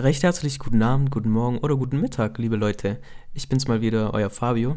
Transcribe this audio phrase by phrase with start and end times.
[0.00, 2.98] Recht herzlich guten Abend, guten Morgen oder guten Mittag, liebe Leute.
[3.34, 4.76] Ich bin's mal wieder, euer Fabio.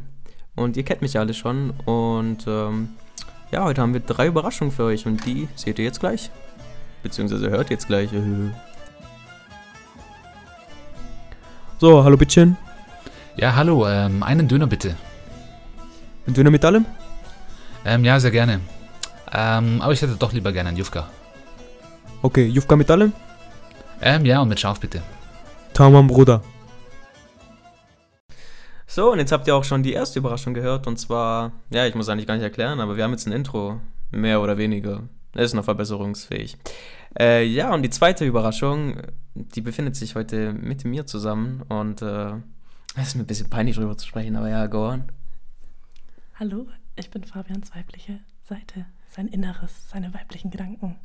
[0.55, 1.69] Und ihr kennt mich ja alle schon.
[1.85, 2.89] Und ähm,
[3.51, 6.31] ja, heute haben wir drei Überraschungen für euch und die seht ihr jetzt gleich.
[7.03, 8.09] Beziehungsweise hört jetzt gleich.
[11.77, 12.57] So, hallo Bittchen.
[13.37, 14.95] Ja, hallo, ähm, einen Döner bitte.
[16.25, 16.85] Ein Döner mit allem?
[17.85, 18.59] Ähm, ja, sehr gerne.
[19.31, 21.09] Ähm, aber ich hätte doch lieber gerne einen Jufka.
[22.23, 23.13] Okay, Jufka mit allem?
[24.01, 25.01] Ähm, ja, und mit Schaf bitte.
[25.73, 26.41] Tamam, Bruder.
[28.87, 30.87] So, und jetzt habt ihr auch schon die erste Überraschung gehört.
[30.87, 33.79] Und zwar, ja, ich muss eigentlich gar nicht erklären, aber wir haben jetzt ein Intro.
[34.09, 35.03] Mehr oder weniger.
[35.33, 36.57] Ist noch verbesserungsfähig.
[37.17, 38.97] Äh, ja, und die zweite Überraschung,
[39.33, 41.61] die befindet sich heute mit mir zusammen.
[41.69, 42.33] Und äh,
[42.95, 45.03] es ist mir ein bisschen peinlich drüber zu sprechen, aber ja, go on.
[46.37, 50.97] Hallo, ich bin Fabians weibliche Seite, sein Inneres, seine weiblichen Gedanken,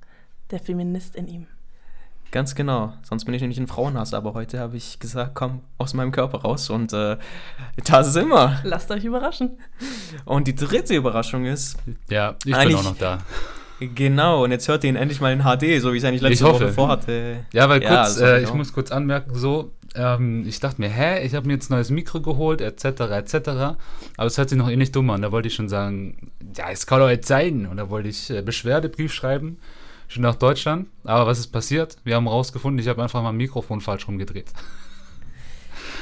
[0.50, 1.46] der Feminist in ihm.
[2.32, 2.92] Ganz genau.
[3.02, 6.38] Sonst bin ich nämlich ein Frauenhass, aber heute habe ich gesagt, komm aus meinem Körper
[6.42, 7.16] raus und äh,
[7.86, 8.60] da sind wir.
[8.64, 9.58] Lasst euch überraschen.
[10.24, 11.76] Und die dritte Überraschung ist.
[12.10, 13.18] Ja, ich bin auch noch da.
[13.78, 16.22] Genau, und jetzt hört ihr ihn endlich mal in HD, so wie ich es eigentlich
[16.22, 16.64] letzte Ich hoffe.
[16.64, 17.44] Woche vorhatte.
[17.52, 18.54] Ja, weil Ja, kurz, äh, ich ich auch.
[18.54, 21.90] muss kurz anmerken, so, ähm, ich dachte mir, hä, ich habe mir jetzt ein neues
[21.90, 23.36] Mikro geholt, etc., etc.,
[24.16, 25.20] aber es hört sich noch eh nicht dumm an.
[25.20, 27.66] Da wollte ich schon sagen, ja, es kann doch jetzt sein.
[27.66, 29.58] Und da wollte ich äh, Beschwerdebrief schreiben,
[30.08, 30.88] schon nach Deutschland.
[31.04, 31.96] Aber was ist passiert?
[32.04, 34.46] Wir haben rausgefunden, ich habe einfach mein Mikrofon falsch rumgedreht.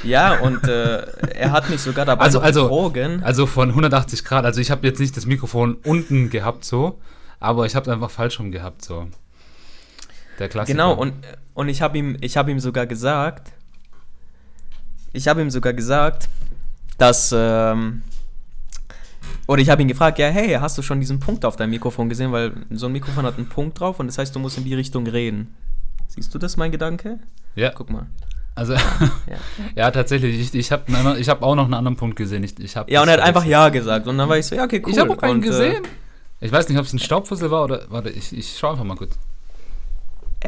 [0.03, 1.01] Ja, und äh,
[1.35, 3.23] er hat mich sogar dabei Also- also- betrogen.
[3.23, 6.99] Also von 180 Grad, also ich habe jetzt nicht das Mikrofon unten gehabt, so,
[7.39, 9.07] aber ich habe es einfach falsch rum gehabt, so.
[10.37, 10.73] Der Klassiker.
[10.75, 11.13] Genau, und,
[11.53, 13.51] und ich habe ihm, ich hab ihm sogar gesagt,
[15.13, 16.27] ich habe ihm sogar gesagt,
[16.97, 18.01] dass, ähm,
[19.47, 22.09] oder ich habe ihn gefragt, ja, hey, hast du schon diesen Punkt auf deinem Mikrofon
[22.09, 22.31] gesehen?
[22.31, 24.73] Weil so ein Mikrofon hat einen Punkt drauf und das heißt, du musst in die
[24.73, 25.55] Richtung reden.
[26.07, 27.19] Siehst du das, mein Gedanke?
[27.55, 28.07] Ja, Guck mal.
[28.55, 28.79] also, Ja,
[29.75, 30.83] ja tatsächlich, ich, ich habe
[31.19, 32.43] ich hab auch noch einen anderen Punkt gesehen.
[32.43, 33.45] Ich, ich hab ja und er hat einfach.
[33.45, 34.07] Ja gesagt.
[34.07, 34.91] Und dann war ich so, ja, okay, cool.
[34.91, 35.83] Ich habe auch keinen und, äh, gesehen.
[36.39, 37.85] Ich weiß nicht, ob es ein Staubfussel war oder.
[37.89, 39.17] Warte, ich, ich schaue einfach mal kurz.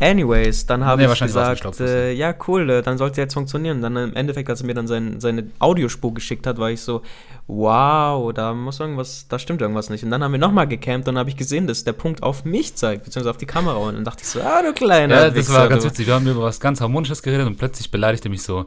[0.01, 3.81] Anyways, dann habe Nee, ich gesagt, äh, ja, cool, äh, dann sollte jetzt funktionieren.
[3.81, 7.01] Dann im Endeffekt, als er mir dann sein, seine Audiospur geschickt hat, war ich so,
[7.47, 10.03] wow, da muss irgendwas, da stimmt irgendwas nicht.
[10.03, 12.45] Und dann haben wir nochmal gecampt und dann habe ich gesehen, dass der Punkt auf
[12.45, 13.77] mich zeigt, beziehungsweise auf die Kamera.
[13.77, 15.89] Und dann dachte ich so, ah, du kleiner Ja, das Wichser, war ganz du.
[15.89, 16.07] witzig.
[16.07, 18.65] Wir haben über was ganz Harmonisches geredet und plötzlich beleidigt er mich so.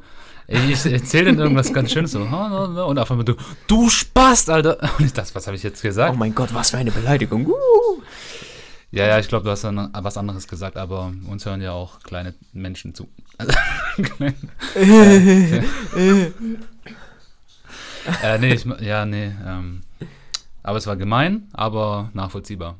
[0.48, 2.20] Ich erzähle denn irgendwas ganz Schönes so.
[2.22, 3.34] Und auf einmal du,
[3.68, 4.78] du Spast, Alter.
[4.98, 6.12] Und ich dachte, was habe ich jetzt gesagt?
[6.12, 7.46] Oh mein Gott, was für eine Beleidigung.
[7.46, 7.54] Uh.
[8.92, 12.00] Ja, ja, ich glaube, du hast dann was anderes gesagt, aber uns hören ja auch
[12.00, 13.08] kleine Menschen zu.
[13.38, 13.52] Also,
[14.02, 14.34] klein-
[18.22, 19.32] äh, nee, ich, ja, nee.
[19.46, 19.82] Ähm,
[20.62, 22.76] aber es war gemein, aber nachvollziehbar.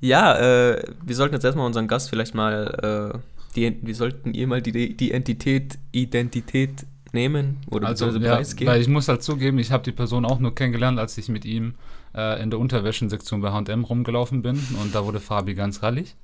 [0.00, 3.18] Ja, äh, wir sollten jetzt erstmal unseren Gast vielleicht mal, äh,
[3.56, 8.72] die, wir sollten ihr mal die, die Entität, Identität nehmen oder Also, ja, preisgeben.
[8.72, 11.44] weil ich muss halt zugeben, ich habe die Person auch nur kennengelernt, als ich mit
[11.44, 11.74] ihm
[12.14, 16.16] äh, in der Unterwäschensektion bei H&M rumgelaufen bin und da wurde Fabi ganz rallig.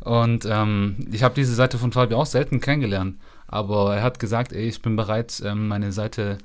[0.00, 3.16] Und ähm, ich habe diese Seite von Fabi auch selten kennengelernt,
[3.48, 6.38] aber er hat gesagt, ey, ich bin bereit, ähm, meine Seite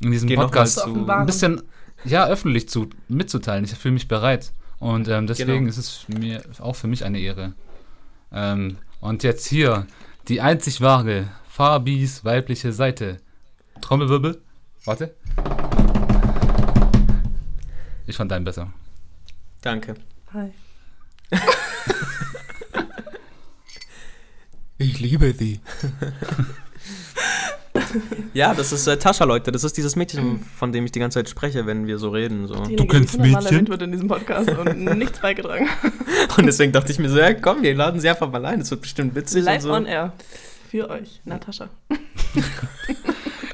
[0.00, 1.62] in diesem Geh Podcast zu- ein bisschen
[2.04, 3.64] ja, öffentlich zu, mitzuteilen.
[3.64, 4.52] Ich fühle mich bereit.
[4.78, 5.68] Und ähm, deswegen Genau.
[5.70, 7.54] ist es mir auch für mich eine Ehre.
[8.30, 9.86] Ähm, und jetzt hier
[10.28, 13.16] die einzig wahre Fabis weibliche Seite.
[13.80, 14.38] Trommelwirbel.
[14.84, 15.14] Warte.
[18.06, 18.72] Ich fand deinen besser.
[19.62, 19.94] Danke.
[20.32, 20.52] Hi.
[24.78, 25.60] Ich liebe sie.
[28.34, 29.50] ja, das ist äh, Tascha, Leute.
[29.50, 32.46] Das ist dieses Mädchen, von dem ich die ganze Zeit spreche, wenn wir so reden.
[32.46, 32.54] So.
[32.54, 33.46] Kennst die hundertmal Mädchen?
[33.46, 35.66] erwähnt wird in diesem Podcast und nichts beigetragen.
[36.36, 38.58] Und deswegen dachte ich mir so, ja, komm, wir laden sie einfach mal ein.
[38.58, 39.72] Das wird bestimmt witzig Live und so.
[39.72, 40.12] on air.
[40.70, 41.70] Für euch, Natascha.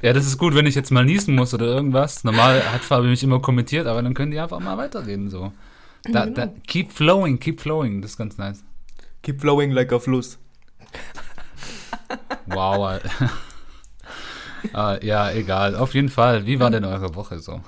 [0.03, 2.25] Ja, das ist gut, wenn ich jetzt mal niesen muss oder irgendwas.
[2.25, 5.53] Normal hat Fabi mich immer kommentiert, aber dann können die einfach mal weiterreden so.
[6.11, 8.03] Da, da, keep flowing, keep flowing.
[8.03, 8.65] Das ist ganz nice.
[9.23, 10.39] Keep flowing like a Fluss.
[12.47, 12.87] Wow.
[12.87, 13.31] Alter.
[14.75, 15.77] äh, ja, egal.
[15.77, 16.47] Auf jeden Fall.
[16.47, 17.61] Wie war denn eure Woche so?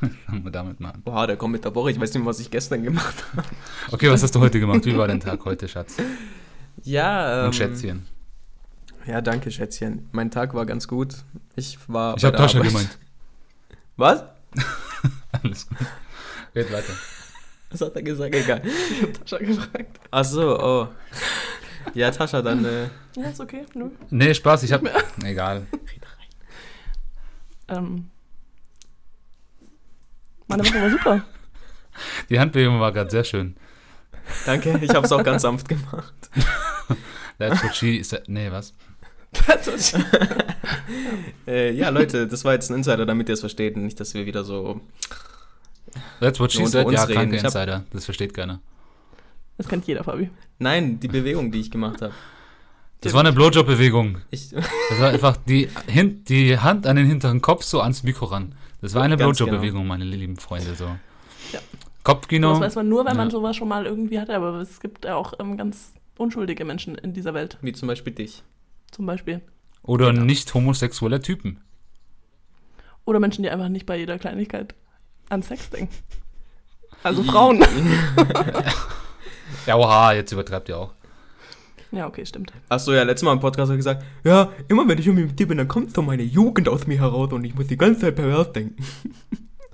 [0.26, 1.02] Fangen wir damit mal an.
[1.02, 1.90] Boah, der kommt mit der Woche.
[1.90, 3.46] Ich weiß nicht mehr, was ich gestern gemacht habe.
[3.92, 4.86] Okay, was hast du heute gemacht?
[4.86, 5.96] Wie war dein Tag heute, Schatz?
[6.82, 8.06] Ja, ähm, Und Schätzchen.
[9.06, 10.08] Ja, danke, Schätzchen.
[10.12, 11.16] Mein Tag war ganz gut.
[11.56, 12.16] Ich war.
[12.16, 12.62] Ich habe Arbeit.
[12.62, 12.98] gemeint.
[13.96, 14.24] Was?
[15.42, 15.78] Alles gut.
[16.54, 16.92] Red weiter.
[17.70, 18.34] Was hat er gesagt?
[18.34, 18.62] Egal.
[18.64, 20.00] Ich hab Tascha gefragt.
[20.10, 20.88] Ach so, oh.
[21.92, 22.64] Ja, Tascha, dann.
[22.64, 23.64] Äh, Ja, ist okay.
[23.74, 23.90] Nö.
[24.10, 24.82] Nee, Spaß, ich hab.
[25.24, 25.66] Egal.
[27.68, 28.10] Ähm.
[30.46, 31.24] Meine Woche war super.
[32.28, 33.56] Die Handbewegung war gerade sehr schön.
[34.46, 36.12] danke, ich habe es auch ganz sanft gemacht.
[37.38, 38.28] That's what she said.
[38.28, 38.72] Nee, was?
[41.46, 43.76] Äh, ja, Leute, das war jetzt ein Insider, damit ihr es versteht.
[43.76, 44.80] und Nicht, dass wir wieder so.
[46.20, 46.86] That's what she said.
[46.86, 47.14] uns Ja, reden.
[47.14, 47.84] kranke hab- Insider.
[47.92, 48.60] Das versteht keiner.
[49.58, 50.30] Das kennt jeder, Fabi.
[50.58, 52.12] Nein, die Bewegung, die ich gemacht habe.
[53.02, 54.18] Das war eine Blowjob-Bewegung.
[54.30, 54.52] Das
[54.98, 58.54] war einfach die, hin, die Hand an den hinteren Kopf so ans Mikro ran.
[58.80, 60.74] Das war eine Ganz Blowjob-Bewegung, meine lieben Freunde.
[60.74, 60.86] So.
[61.52, 61.60] Ja.
[62.02, 62.52] Kopfkino.
[62.52, 63.32] Das weiß man nur, wenn man Ja.
[63.32, 67.12] sowas schon mal irgendwie hatte, aber es gibt ja auch ähm, ganz unschuldige Menschen in
[67.12, 67.58] dieser Welt.
[67.60, 68.42] wie zum Beispiel dich.
[68.94, 69.40] Zum Beispiel.
[69.82, 70.24] Oder Genau.
[70.24, 71.58] nicht homosexuelle Typen.
[73.04, 74.74] Oder Menschen, die einfach nicht bei jeder Kleinigkeit
[75.28, 75.92] an Sex denken.
[77.02, 77.62] Also Frauen.
[79.66, 80.92] Ja, oha, jetzt übertreibt ihr auch.
[81.90, 82.52] Ja, okay, stimmt.
[82.68, 85.38] Achso, ja, letztes Mal im Podcast habe ich gesagt, ja, immer wenn ich irgendwie mit
[85.38, 88.00] dir bin, dann kommt so meine Jugend aus mir heraus und ich muss die ganze
[88.02, 88.82] Zeit pervers denken.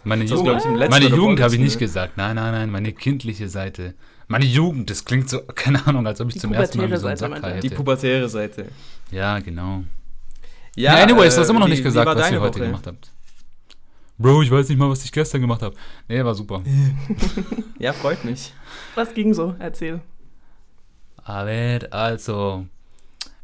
[0.02, 1.78] Meine, Das, Jugend, glaub ich, meine Jugend habe ich nicht ne?
[1.80, 2.16] gesagt.
[2.16, 3.94] Nein, nein, nein, meine kindliche Seite.
[4.28, 7.06] Meine Jugend, das klingt so, keine Ahnung, als ob ich Die zum ersten Mal so
[7.06, 7.60] einen Seite, Sack er.
[7.60, 7.76] Die hätte.
[7.76, 8.66] pubertäre Seite.
[9.10, 9.84] Ja, genau.
[10.76, 12.66] Ja, Ja, anyways, du hast äh, immer noch wie- nicht gesagt, was ihr heute Woche?
[12.66, 13.10] gemacht habt.
[14.18, 15.74] Bro, ich weiß nicht mal, was ich gestern gemacht habe.
[16.08, 16.62] Nee, war super.
[17.78, 18.52] Ja, freut mich.
[18.94, 19.54] Was ging so?
[19.58, 20.00] Erzähl.
[21.24, 22.66] Aber also,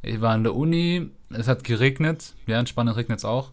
[0.03, 3.51] ich war an der Uni, es hat geregnet, ja, in Spanien regnet es auch.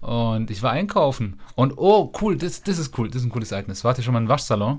[0.00, 1.40] Und ich war einkaufen.
[1.56, 3.82] Und oh, cool, das, das ist cool, das ist ein cooles Ereignis.
[3.82, 4.78] Wart ihr schon mal im Waschsalon?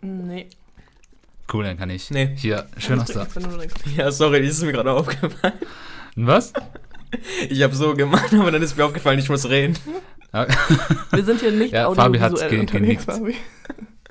[0.00, 0.48] Nee.
[1.52, 2.30] Cool, dann kann ich Nee.
[2.36, 3.34] hier schön aus denkst.
[3.96, 5.54] Ja, sorry, das ist mir gerade aufgefallen.
[6.16, 6.52] Was?
[7.48, 9.76] Ich habe so gemacht, aber dann ist mir aufgefallen, ich muss reden.
[10.32, 10.46] Ja,
[11.10, 13.02] Wir sind hier nicht Ja, Fabi audiovisuell ge- genickt.
[13.02, 13.34] Fabi.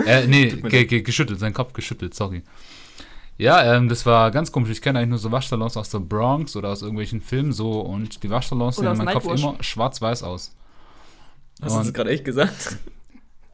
[0.05, 2.43] äh, nee, ge ge geschüttelt, sein Kopf geschüttelt, sorry.
[3.37, 4.69] Ja, ähm, das war ganz komisch.
[4.71, 8.21] Ich kenne eigentlich nur so Waschsalons aus der Bronx oder aus irgendwelchen Filmen so und
[8.21, 10.53] die Waschsalons sehen in meinem Kopf immer schwarz-weiß aus.
[11.61, 12.79] Hast du das gerade echt gesagt?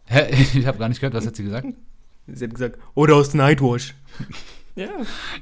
[0.06, 0.26] Hä?
[0.56, 1.68] Ich habe gar nicht gehört, was hat sie gesagt?
[2.28, 3.94] Sie hat gesagt, oder aus Nightwash.
[4.78, 4.90] Ja.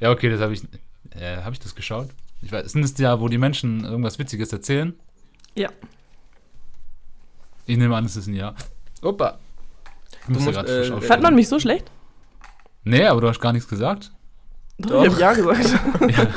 [0.00, 0.62] Ja, okay, das habe ich.
[1.10, 2.08] Äh, habe ich das geschaut?
[2.40, 4.94] Ich weiß, sind es ja, wo die Menschen irgendwas Witziges erzählen?
[5.56, 5.70] Ja.
[7.66, 8.54] Ich nehme an, es ist ein Ja.
[9.02, 9.40] Opa.
[10.28, 11.00] Du musst, äh.
[11.00, 11.90] Fand man mich so schlecht?
[12.84, 14.12] Nee, aber du hast gar nichts gesagt.
[14.78, 15.04] Doch, Doch.
[15.04, 16.00] ich hab Ja gesagt.
[16.10, 16.28] ja.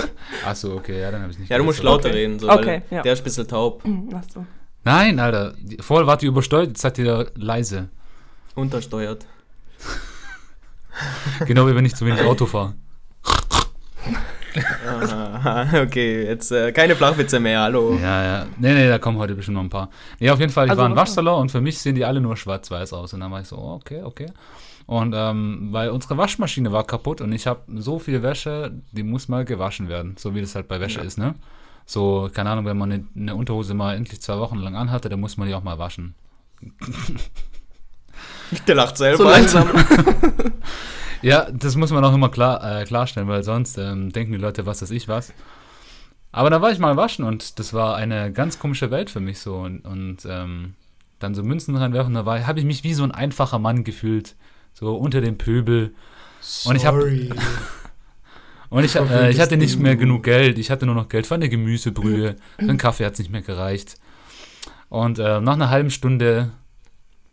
[0.46, 2.18] Achso, okay, ja, dann habe ich nicht Ja, du musst lauter Okay.
[2.18, 3.02] reden, so, Okay, weil ja.
[3.04, 3.84] der ist ein bisschen taub.
[3.84, 4.44] Hm, Ach so.
[4.84, 5.54] Nein, Alter.
[5.82, 7.90] Vorher wart ihr übersteuert, jetzt seid ihr leise.
[8.56, 9.26] Untersteuert.
[11.46, 12.74] Genau wie wenn ich zu wenig Auto fahre.
[14.90, 17.96] Aha, okay, jetzt äh, keine Flachwitze mehr, hallo.
[18.02, 18.46] Ja, ja.
[18.58, 19.90] Nee, nee, da kommen heute bestimmt noch ein paar.
[20.20, 22.06] Nee, auf jeden Fall, ich Also war im was- Waschsalon und für mich sehen die
[22.06, 23.14] alle nur schwarz-weiß aus.
[23.14, 24.28] Und dann war ich so, oh, okay, okay.
[24.88, 29.28] Und ähm, weil unsere Waschmaschine war kaputt und ich habe so viel Wäsche, die muss
[29.28, 31.06] mal gewaschen werden, so wie das halt bei Wäsche Ja.
[31.06, 31.36] ist, ne?
[31.86, 35.20] So, keine Ahnung, wenn man eine, eine Unterhose mal endlich zwei Wochen lang anhatte, dann
[35.20, 36.16] muss man die auch mal waschen.
[38.68, 39.18] Der lacht selber.
[39.18, 39.68] So langsam.
[41.24, 44.68] Ja, das muss man auch immer klar, äh, klarstellen, weil sonst ähm, denken die Leute,
[44.68, 45.34] was weiß ich was.
[46.32, 49.40] Aber da war ich mal waschen und das war eine ganz komische Welt für mich
[49.40, 49.56] so.
[49.56, 50.76] Und, und ähm,
[51.18, 54.36] dann so Münzen reinwerfen, da war- habe ich mich wie so ein einfacher Mann gefühlt.
[54.76, 55.96] So unter dem Pöbel.
[56.66, 57.32] Und ich hab- Sorry.
[58.70, 60.60] Und ich, äh, ich hatte nicht mehr genug Geld.
[60.60, 62.36] Ich hatte nur noch Geld für eine Gemüsebrühe.
[62.58, 63.96] Für einen Kaffee hat es nicht mehr gereicht.
[64.90, 66.52] Und äh, nach einer halben Stunde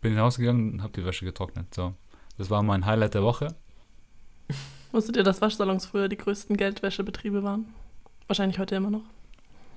[0.05, 1.73] bin ich rausgegangen und habe die Wäsche getrocknet.
[1.73, 1.95] So.
[2.37, 3.47] Das war mein Highlight der Woche.
[4.91, 7.65] Wusstet ihr, dass Waschsalons früher die größten Geldwäschebetriebe waren?
[8.27, 9.01] Wahrscheinlich heute immer noch.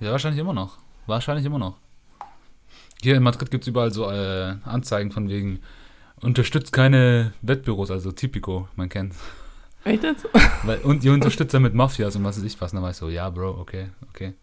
[0.00, 0.76] Ja, wahrscheinlich immer noch.
[1.06, 1.78] Wahrscheinlich immer noch.
[3.00, 5.61] Hier in Madrid gibt es überall so äh, Anzeigen von wegen
[6.20, 9.14] unterstützt keine Wettbüros, also Typico, man kennt.
[9.85, 10.28] Echt jetzt?
[10.64, 12.73] Weil, und ihr unterstützt damit Mafias und was weiß ich was.
[12.73, 14.35] Und dann war ich so, ja, Bro, okay, okay.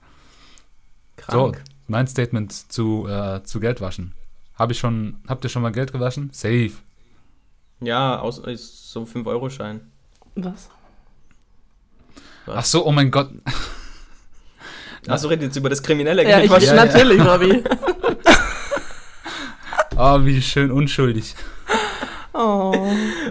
[1.15, 1.57] Krank.
[1.57, 4.15] So, mein Statement zu, äh, zu Geld waschen.
[4.57, 6.29] Hab ich schon, habt ihr schon mal Geld gewaschen?
[6.31, 6.71] Safe.
[7.81, 9.81] Ja, aus, ist so ein 5-Euro-Schein.
[10.35, 10.69] Was?
[12.45, 12.55] Was?
[12.57, 13.29] Ach so, oh mein Gott.
[15.07, 16.49] Achso, redet jetzt über das kriminelle Ja, ich.
[16.49, 16.73] Ja, ja.
[16.85, 17.63] natürlich, Fabi.
[19.97, 21.35] Oh, wie schön unschuldig.
[22.33, 22.73] Oh,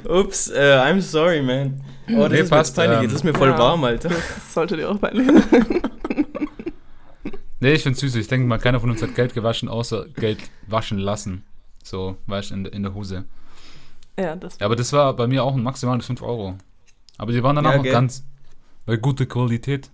[0.09, 1.83] Ups, äh, I'm sorry, man.
[2.09, 2.97] Oh, das Nee, ist mir passt, jetzt peinlich.
[2.99, 3.59] ähm, Jetzt ist mir voll ja.
[3.59, 4.09] warm, Alter.
[4.09, 5.83] das sollte dir auch peinlich sein.
[7.65, 8.15] Nee, ich find's süß.
[8.17, 11.45] Ich denke mal, keiner von uns hat Geld gewaschen, außer Geld waschen lassen.
[11.83, 13.25] So, weißt du, in, in der Hose.
[14.19, 14.59] Ja, das.
[14.59, 16.59] Ja, aber das war bei mir auch ein maximales 5 Euro.
[17.17, 17.93] Aber die waren dann auch Ja, noch gell.
[17.93, 18.23] ganz,
[18.85, 19.91] weil gute Qualität.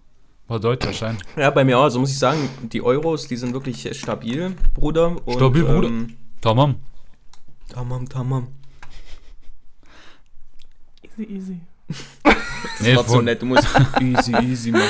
[0.48, 1.18] War deutscher Schein.
[1.36, 1.84] Ja, bei mir auch.
[1.84, 2.40] Also muss ich sagen,
[2.72, 5.14] die Euros, die sind wirklich stabil, Bruder.
[5.24, 5.86] Und, Stabil, Bruder.
[5.86, 6.74] Ähm, Tamam.
[7.68, 8.48] tamam, tamam.
[11.04, 11.60] Easy, easy.
[12.22, 12.34] Das
[12.80, 13.40] Nee, war so nett.
[13.42, 13.66] Du musst
[14.00, 14.84] easy, easy machen.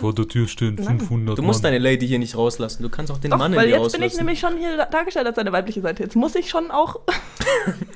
[0.00, 0.98] vor der Tür stehen Lange.
[1.00, 1.72] 500 Du musst Mann.
[1.72, 2.82] deine Lady hier nicht rauslassen.
[2.82, 4.76] Du kannst auch den Doch, Mann in weil dir jetzt bin ich nämlich schon hier
[4.86, 6.02] dargestellt als eine weibliche Seite.
[6.02, 7.00] Jetzt muss ich schon auch.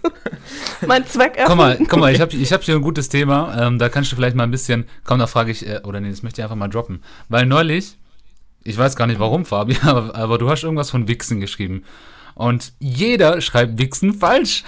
[0.86, 3.66] mein Zweck Komm mal, komm mal, ich habe ich hab hier ein gutes Thema.
[3.66, 4.86] Ähm, da kannst du vielleicht mal ein bisschen.
[5.04, 7.02] Komm, da frage ich, äh, oder nee, das möchte ich einfach mal droppen.
[7.28, 7.96] Weil neulich,
[8.64, 11.84] ich weiß gar nicht warum, Fabi, aber, aber du hast irgendwas von Wichsen geschrieben.
[12.34, 14.64] Und jeder schreibt Wichsen falsch.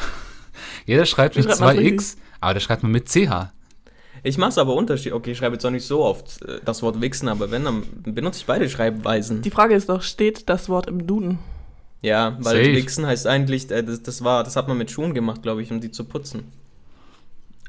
[0.86, 3.50] Jeder schreibt mit schreibt man's 2x, aber der schreibt man mit CH.
[4.24, 5.14] Ich mache es aber unterschiedlich.
[5.14, 7.84] Okay, ich schreibe jetzt auch nicht so oft äh, das Wort wichsen, aber wenn, dann
[8.04, 9.42] benutze ich beide Schreibweisen.
[9.42, 11.38] Die Frage ist doch, steht das Wort im Duden?
[12.02, 12.76] ja, weil Safe.
[12.76, 15.70] wichsen heißt eigentlich, äh, das, das war, das hat man mit Schuhen gemacht, glaube ich,
[15.70, 16.52] um die zu putzen.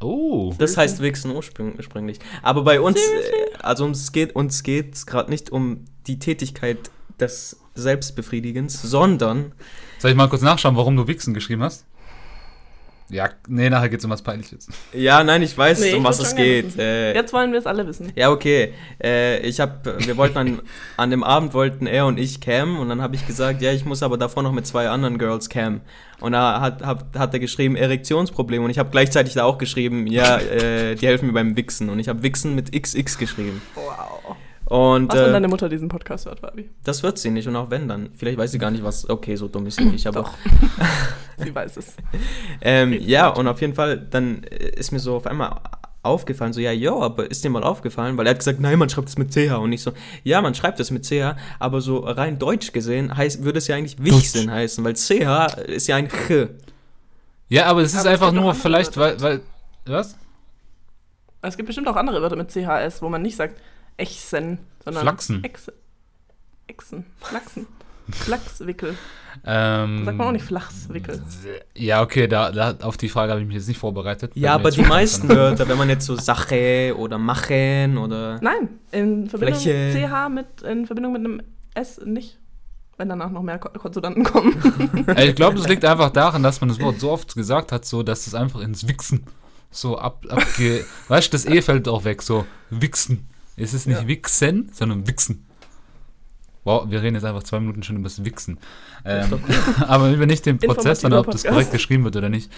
[0.01, 0.53] Oh.
[0.57, 2.19] Das heißt wichsen ursprüng- ursprünglich.
[2.41, 6.77] Aber bei uns, äh, also uns geht uns geht's gerade nicht um die Tätigkeit
[7.19, 9.53] des Selbstbefriedigens, sondern
[9.99, 11.85] Soll ich mal kurz nachschauen, warum du Wichsen geschrieben hast?
[13.09, 14.67] Ja, nee, nachher geht's um was Peinliches.
[14.91, 16.77] ja, nein, ich weiß, Nee, ich um was es geht.
[16.77, 18.11] Äh, Jetzt wollen wir es alle wissen.
[18.15, 18.73] Ja, okay.
[19.01, 20.61] Äh, ich hab, wir wollten an,
[20.97, 23.85] an dem Abend wollten er und ich cammen und dann habe ich gesagt, ja, ich
[23.85, 25.81] muss aber davor noch mit zwei anderen Girls cammen.
[26.19, 30.07] Und da hat, hat, hat er geschrieben Erektionsproblem und ich habe gleichzeitig da auch geschrieben,
[30.07, 33.61] ja, äh, die helfen mir beim Wichsen und ich habe Wichsen mit XX geschrieben.
[33.75, 34.35] Wow.
[34.65, 36.69] Und Was, wenn äh, deine Mutter diesen Podcast hört, Fabi?
[36.83, 39.07] das wird sie nicht und auch wenn dann, vielleicht weiß sie gar nicht was.
[39.07, 40.33] Okay, so dumm ist sie nicht, aber Doch.
[41.37, 41.95] Sie weiß es.
[42.61, 43.39] Ähm, ja, gut.
[43.39, 45.59] und auf jeden Fall, dann äh, ist mir so auf einmal
[46.01, 48.17] aufgefallen, so, ja, jo, aber ist dir mal aufgefallen?
[48.17, 49.53] Weil er hat gesagt, nein, man schreibt es mit CH.
[49.57, 49.91] Und ich so,
[50.23, 53.75] ja, man schreibt es mit CH, aber so rein deutsch gesehen heißt, würde es ja
[53.75, 56.47] eigentlich Wichsen heißen, weil CH ist ja ein Ch.
[57.49, 59.41] Ja, aber es ist Aber einfach nur vielleicht, weil, weil.
[59.85, 60.15] Was?
[61.41, 63.59] Es gibt bestimmt auch andere Wörter mit CHS, wo man nicht sagt
[63.97, 65.43] Echsen, sondern Flachsen.
[65.43, 65.73] Echse.
[66.67, 67.05] Echsen.
[67.21, 67.67] Flachsen.
[68.11, 68.95] Flachswickel.
[69.45, 71.21] Ähm, Sagt man auch nicht Flachswickel.
[71.75, 74.31] Ja, okay, da, da, auf die Frage habe ich mich jetzt nicht vorbereitet.
[74.35, 75.27] Ja, aber die meisten.
[75.29, 78.39] Wörter, wenn man jetzt so Sache oder Machen oder.
[78.41, 80.07] Nein, in Verbindung Fläche.
[80.07, 81.41] CH mit, in Verbindung mit einem
[81.73, 82.37] S nicht.
[82.97, 84.55] Wenn danach noch mehr Ko- Konsonanten kommen.
[85.17, 88.03] Ich glaube, das liegt einfach daran, dass man das Wort so oft gesagt hat, so
[88.03, 89.25] dass es einfach ins Wichsen
[89.69, 90.85] so ab, abge.
[91.09, 93.27] weißt du, das E fällt auch weg, so Wichsen.
[93.57, 94.07] Es ist nicht Ja.
[94.07, 95.45] Wichsen, sondern Wichsen.
[96.63, 98.57] Wow, wir reden jetzt einfach zwei Minuten schon über das Wichsen.
[99.05, 99.39] Ähm,
[99.87, 102.51] aber über nicht den Prozess, sondern ob das korrekt geschrieben wird oder nicht.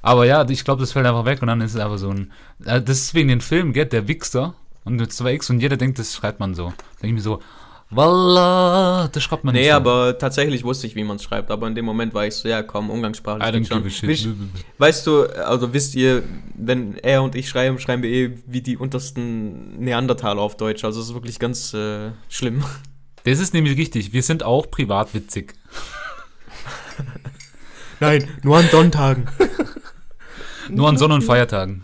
[0.00, 2.32] Aber ja, ich glaube, das fällt einfach weg und dann ist es einfach so ein.
[2.64, 5.76] äh, Das ist wegen den Film, gell, der Wichser und mit zwei X und jeder
[5.76, 6.72] denkt, das schreibt man so.
[7.02, 7.42] Denke ich mir so,
[7.90, 9.74] Wallah, das schreibt man Nee, nicht so.
[9.76, 11.50] aber tatsächlich wusste ich, wie man es schreibt.
[11.50, 13.38] Aber in dem Moment war ich so, ja, komm, Umgangssprache.
[13.38, 14.08] I don't give a shit.
[14.10, 14.28] Wisch-
[14.76, 16.22] Weißt du, also wisst ihr,
[16.54, 20.84] wenn er und ich schreiben, schreiben wir eh wie die untersten Neandertaler auf Deutsch.
[20.84, 22.62] Also es ist wirklich ganz äh, schlimm.
[23.24, 24.12] Das ist nämlich richtig.
[24.12, 25.54] Wir sind auch privat witzig.
[28.00, 29.28] Nein, nur an Sonntagen.
[30.68, 31.82] Nur an Sonn- und Feiertagen.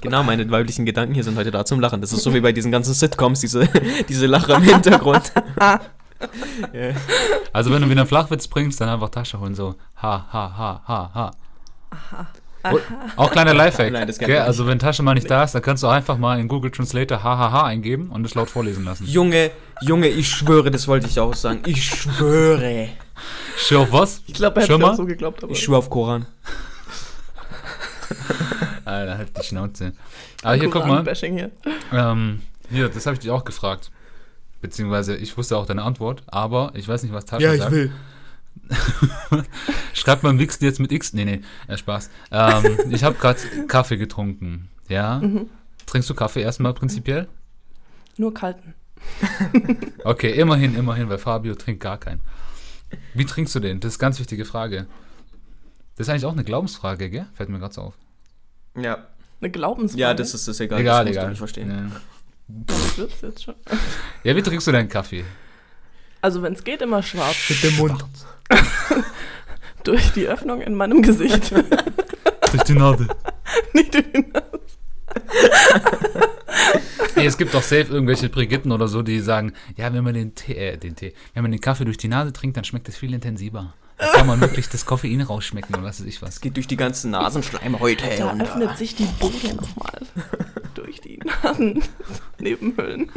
[0.00, 2.00] Genau, meine weiblichen Gedanken hier sind heute da zum Lachen.
[2.00, 3.68] Das ist so wie bei diesen ganzen Sitcoms, diese,
[4.08, 5.32] diese Lacher im Hintergrund.
[5.60, 5.80] ja.
[7.52, 10.82] Also wenn du wieder einen Flachwitz bringst, dann einfach Tasche holen, so ha, ha, ha,
[10.86, 11.30] ha, ha.
[12.62, 12.82] Und
[13.16, 13.90] auch kleiner Lifehack.
[13.90, 14.22] Nein, nicht.
[14.22, 17.22] Also wenn Tasche mal nicht da ist, dann kannst du einfach mal in Google Translator
[17.24, 19.06] ha, ha, ha eingeben und es laut vorlesen lassen.
[19.06, 21.62] Junge, Junge, ich schwöre, das wollte ich auch sagen.
[21.64, 22.90] Ich schwöre.
[23.56, 24.22] Schau auf was?
[24.26, 24.90] Ich glaube, er hat mal?
[24.90, 25.42] auch so geglaubt.
[25.42, 26.26] Aber Ich schwöre auf Koran.
[28.90, 29.92] Alter, halt die Schnauze.
[30.42, 31.04] Aber hier, guck mal.
[31.14, 31.50] Hier.
[31.92, 33.90] Ähm, hier, das habe ich dich auch gefragt.
[34.60, 37.72] Beziehungsweise, ich wusste auch deine Antwort, aber ich weiß nicht, was Tasche sagt.
[37.72, 37.92] will.
[39.94, 41.12] Schreibt man Wichsen jetzt mit X?
[41.12, 42.10] Nee, nee, äh, Spaß.
[42.30, 44.68] Ähm, ich habe gerade Kaffee getrunken.
[44.88, 45.18] Ja?
[45.18, 45.48] Mhm.
[45.86, 47.28] Trinkst du Kaffee erstmal prinzipiell?
[48.16, 48.74] Nur kalten.
[50.04, 52.20] Okay, immerhin, immerhin, weil Fabio trinkt gar keinen.
[53.14, 53.80] Wie trinkst du den?
[53.80, 54.86] Das ist eine ganz wichtige Frage.
[55.96, 57.26] Das ist eigentlich auch eine Glaubensfrage, gell?
[57.34, 57.94] Fällt mir gerade so auf.
[58.82, 59.06] Ja.
[59.40, 60.00] Eine Glaubensfrage.
[60.00, 60.80] Ja, das ist das egal.
[60.80, 61.24] egal, das musst egal.
[61.24, 61.70] du nicht verstehen.
[61.70, 62.00] Ja.
[62.66, 63.54] Das wird's jetzt schon.
[64.24, 65.24] ja, wie trinkst du deinen Kaffee?
[66.20, 67.36] Also, wenn es geht, immer schwarz.
[67.48, 68.04] Mit dem Mund.
[69.84, 71.52] Durch die Öffnung in meinem Gesicht.
[72.52, 73.08] Durch die Nadel.
[73.72, 74.60] Nicht durch die Nase.
[77.14, 80.34] Hey, es gibt doch safe irgendwelche Brigitten oder so, die sagen, ja, wenn man den
[80.34, 82.96] Tee, äh, den Tee, wenn man den Kaffee durch die Nase trinkt, dann schmeckt es
[82.96, 83.72] viel intensiver.
[84.00, 86.40] Da kann man wirklich das Koffein rausschmecken oder was weiß ich was.
[86.40, 88.04] Geht durch die ganzen Nasenschleimhäute.
[88.18, 90.00] Da und, öffnet sich die Boden nochmal.
[90.74, 91.82] durch die Nasen.
[92.38, 93.10] Nebenhöhlen.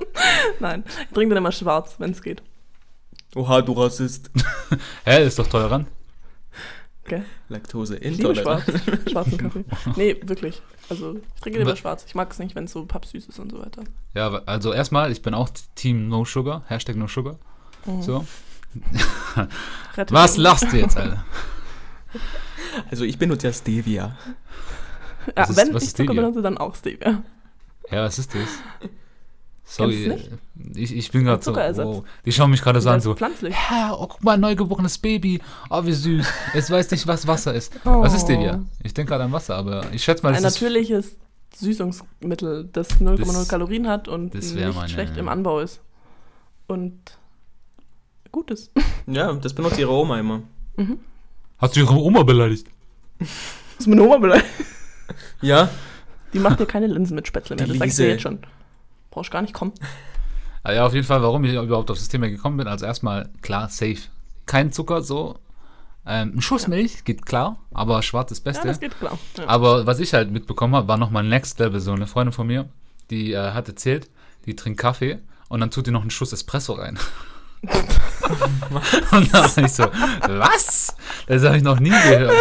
[0.60, 2.42] Nein, ich trinke dann immer schwarz, wenn es geht.
[3.34, 4.30] Oha, du Rassist.
[5.04, 5.88] Hä, ist doch tolerant.
[7.04, 7.24] Gell?
[7.48, 8.68] Laktose Ich liebe schwarz.
[8.68, 9.10] intolerant.
[9.10, 9.64] Schwarzen Kaffee.
[9.96, 10.62] Nee, wirklich.
[10.88, 12.04] Also, ich trinke lieber Wa- schwarz.
[12.06, 13.82] Ich mag es nicht, wenn es so pappsüß ist und so weiter.
[14.14, 17.38] Ja, also erstmal, ich bin auch Team No Sugar, Hashtag No Sugar.
[17.86, 18.02] Mhm.
[18.02, 18.24] So.
[20.10, 21.24] Was lachst du jetzt, Alter?
[22.90, 24.16] Also ich benutze ja Stevia.
[25.26, 26.22] Ja, Was ist- wenn was ich Zucker Stevia?
[26.22, 27.22] benutze, dann auch Stevia.
[27.90, 28.88] Ja, was ist das?
[29.64, 30.18] Sorry,
[30.74, 31.54] ich, ich bin gerade so.
[31.54, 32.04] Wow.
[32.24, 33.14] Die schauen mich gerade so an, so.
[33.14, 33.54] pflanzlich.
[33.54, 35.40] Hä, oh, guck mal, neugeborenes Baby.
[35.70, 36.26] Oh, wie süß.
[36.54, 37.72] Es weiß nicht, was Wasser ist.
[37.84, 38.62] Was ist Devia?
[38.82, 40.62] Ich denke gerade an Wasser, aber ich schätze mal, Ein das ist.
[40.62, 41.16] natürliches
[41.56, 45.80] Süßungsmittel, das 0,0 Das- Kalorien hat und nicht meine- schlecht im Anbau ist.
[46.66, 46.98] Und
[48.32, 48.70] gut ist.
[49.06, 50.42] Ja, das benutzt ihre Oma immer.
[51.58, 52.66] Hast du ihre Oma beleidigt?
[53.18, 53.28] Das
[53.80, 54.46] ist meine Oma beleidigt.
[55.42, 55.68] Ja?
[56.32, 58.12] Die macht dir keine Linsen mit Spätzle mehr, Die das sag ich dir Liese.
[58.12, 58.38] jetzt schon.
[59.10, 59.72] Brauchst gar nicht kommen.
[60.62, 62.68] Ah, ja, auf jeden Fall, warum ich überhaupt auf das Thema gekommen bin.
[62.68, 63.98] Also erstmal, klar, safe.
[64.46, 65.38] Kein Zucker, so.
[66.06, 68.68] Ähm, ein Schuss Milch geht klar, aber schwarz ist das Ja, Beste.
[68.68, 69.18] das geht klar.
[69.36, 69.48] Ja.
[69.48, 71.80] Aber was ich halt mitbekommen habe, war nochmal Next Level.
[71.80, 72.68] So eine Freundin von mir,
[73.10, 74.08] die äh, hat erzählt,
[74.46, 76.98] die trinkt Kaffee und dann tut die noch einen Schuss Espresso rein.
[79.12, 80.94] und da war ich so, was?
[81.26, 82.34] Das habe ich noch nie gehört.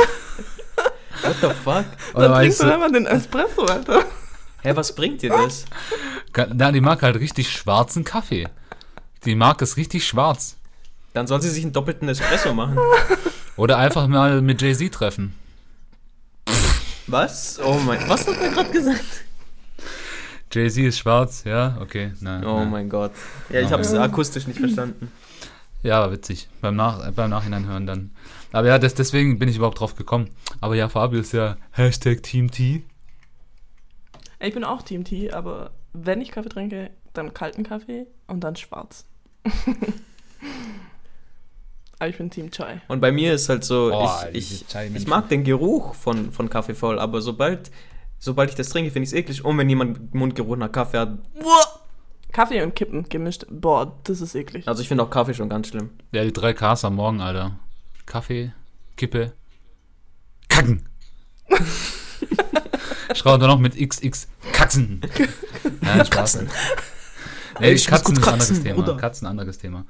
[1.21, 1.85] What the fuck?
[2.13, 4.05] Und Dann trinkst du so, einfach den Espresso, Alter.
[4.63, 5.65] Hä, was bringt dir das?
[6.53, 8.47] na, die mag halt richtig schwarzen Kaffee.
[9.25, 10.55] Die mag es richtig schwarz.
[11.13, 12.79] Dann soll sie sich einen doppelten Espresso machen.
[13.57, 15.35] Oder einfach mal mit Jay-Z treffen.
[17.07, 17.59] Was?
[17.63, 19.25] Oh mein, was hat er gerade gesagt?
[20.51, 22.11] Jay-Z ist schwarz, ja, okay.
[22.19, 22.69] Nein, Oh nein.
[22.69, 23.11] mein Gott.
[23.49, 25.11] Ja, ich habe es akustisch nicht verstanden.
[25.83, 26.47] Ja, witzig.
[26.61, 28.11] Beim, Nach beim Nachhinein hören dann.
[28.51, 30.29] Aber ja, das, deswegen bin ich überhaupt drauf gekommen.
[30.59, 32.83] Aber ja, Fabio ist ja Hashtag Team T.
[34.39, 38.55] Ich bin auch Team Tea, aber wenn ich Kaffee trinke, dann kalten Kaffee und dann
[38.55, 39.05] schwarz.
[41.99, 42.81] aber ich bin Team Chai.
[42.87, 46.49] Und bei mir ist halt so, Boah, ich, ich, ich mag den Geruch von, von
[46.49, 47.71] Kaffee voll, aber sobald,
[48.21, 49.43] sobald ich das trinke, finde ich es eklig.
[49.43, 51.17] Und wenn jemand Mundgeruch nach Kaffee hat,
[52.31, 54.65] Kaffee und Kippen gemischt, boah, das ist eklig.
[54.67, 55.89] also ich finde auch Kaffee schon ganz schlimm.
[56.13, 57.59] Ja, die drei Ks am Morgen, Alter.
[58.05, 58.53] Kaffee,
[58.95, 59.33] Kippe,
[60.47, 60.87] Kacken.
[63.13, 64.27] Schreibt er noch mit XX.
[64.53, 65.01] Katzen.
[65.83, 66.41] Ja, Spaß.
[66.43, 66.47] Nee,
[67.67, 68.75] Ey, ich Katzen ist ein anderes katzen, Thema.
[68.75, 68.97] Bruder.
[68.97, 69.85] Katzen ein anderes Thema.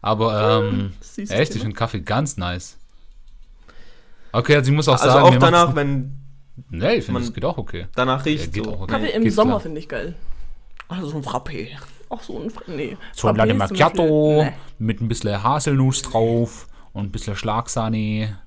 [0.00, 1.62] Aber, ähm, Süßes echt, ich Thema.
[1.64, 2.78] finde Kaffee ganz nice.
[4.32, 6.23] Okay, also ich muss auch Also sagen, auch mir danach, wenn
[6.70, 7.86] Nee, ich finde, es geht auch okay.
[7.94, 8.78] danach riecht Ja, geht so.
[8.80, 8.92] okay.
[8.92, 10.14] Kaffee im Geht Sommer finde ich geil.
[10.88, 11.68] Also so ein Frappé.
[12.08, 12.50] Auch so ein.
[12.50, 12.96] Fr- Nee.
[13.12, 14.52] So ein Frappé Latte Macchiato Nee.
[14.78, 18.38] mit ein bisschen Haselnuss drauf und ein bisschen Schlagsahne.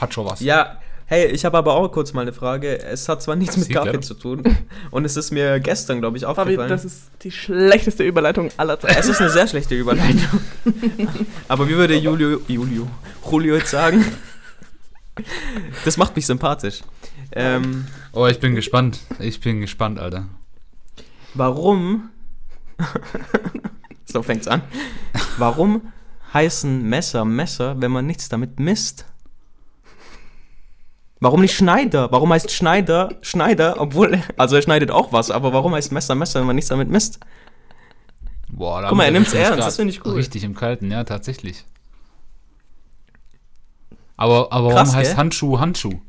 [0.00, 0.40] Hat schon was.
[0.40, 2.80] Ja, hey, ich habe aber auch kurz mal eine Frage.
[2.80, 4.42] Es hat zwar nichts mit Kaffee zu tun
[4.90, 6.68] und es ist mir gestern, glaube ich, Fabi, aufgefallen.
[6.68, 8.96] das ist die schlechteste Überleitung aller Zeiten.
[8.98, 10.40] es ist eine sehr schlechte Überleitung.
[11.48, 12.88] aber wie würde Julio, Julio,
[13.30, 14.04] Julio jetzt sagen?
[15.84, 16.82] Das macht mich sympathisch.
[17.32, 19.00] Ähm, Oh, ich bin gespannt.
[19.18, 20.26] Ich bin gespannt, Alter.
[21.34, 22.10] warum?
[24.04, 24.62] so fängt's an.
[25.38, 25.92] Warum
[26.34, 29.06] heißen Messer Messer, wenn man nichts damit misst?
[31.20, 32.12] Warum nicht Schneider?
[32.12, 36.40] Warum heißt Schneider Schneider, obwohl, also er schneidet auch was, aber warum heißt Messer Messer,
[36.40, 37.18] wenn man nichts damit misst?
[38.50, 40.12] Boah, da Guck mal, er nimmt's ernst, das finde ich cool.
[40.12, 41.64] Richtig im Kalten, ja, tatsächlich.
[44.16, 45.16] Aber, aber Krass, warum heißt gell?
[45.18, 45.90] Handschuh Handschuh?
[45.92, 46.00] Ein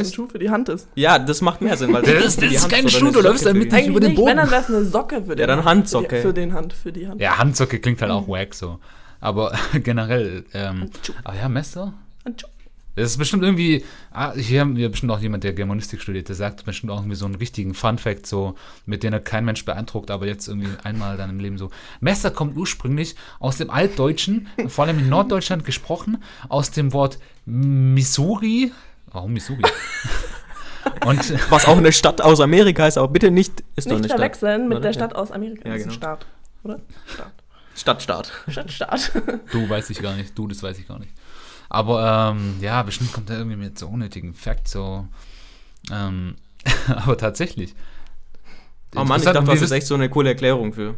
[0.00, 0.88] Weißt Schuh für die Hand ist.
[0.96, 3.10] Ja, das macht mehr Sinn, weil Das ist- das die ist Hand kein oder Schuh,
[3.12, 4.36] du läufst Socke damit nicht über den nicht, wenn Boden.
[4.38, 5.68] dann wäre es eine Socke für den Ja, dann Hand.
[5.68, 6.08] Handsocke.
[6.08, 7.20] Für, die, für den Hand, für die Hand.
[7.20, 8.80] Ja, Handsocke klingt halt auch wack so.
[9.20, 11.12] Aber generell, ähm, Handschuh.
[11.22, 11.94] aber ja, Messer?
[12.24, 12.48] Handschuh.
[12.96, 16.34] Das ist bestimmt irgendwie, ah, hier haben wir bestimmt auch jemand, der Germanistik studiert, der
[16.34, 18.54] sagt bestimmt auch irgendwie so einen richtigen Fun-Fact, so,
[18.86, 21.70] mit dem er kein Mensch beeindruckt, aber jetzt irgendwie einmal dann im Leben so.
[22.00, 28.72] Messer kommt ursprünglich aus dem Altdeutschen, vor allem in Norddeutschland gesprochen, aus dem Wort Missouri.
[29.12, 29.62] Warum Missouri?
[31.04, 34.04] Und Was auch eine Stadt aus Amerika ist, aber bitte nicht, ist doch Nicht eine
[34.06, 34.18] Stadt.
[34.18, 34.86] verwechseln mit Oder?
[34.86, 35.68] der Stadt aus Amerika.
[35.68, 35.96] Ja, das ist ein genau.
[35.98, 36.26] Staat.
[36.64, 36.80] Oder?
[37.06, 37.32] Staat.
[37.74, 38.32] Stadt, Stadt.
[38.48, 39.12] Stadt, Staat.
[39.52, 41.12] du weiß ich gar nicht, du, das weiß ich gar nicht.
[41.68, 45.06] Aber ähm, ja, bestimmt kommt er irgendwie mit so unnötigen Facts, so.
[45.92, 46.36] Ähm,
[46.88, 47.74] aber tatsächlich.
[48.94, 50.94] Oh Mann, ich dachte, das ist echt so eine coole Erklärung für.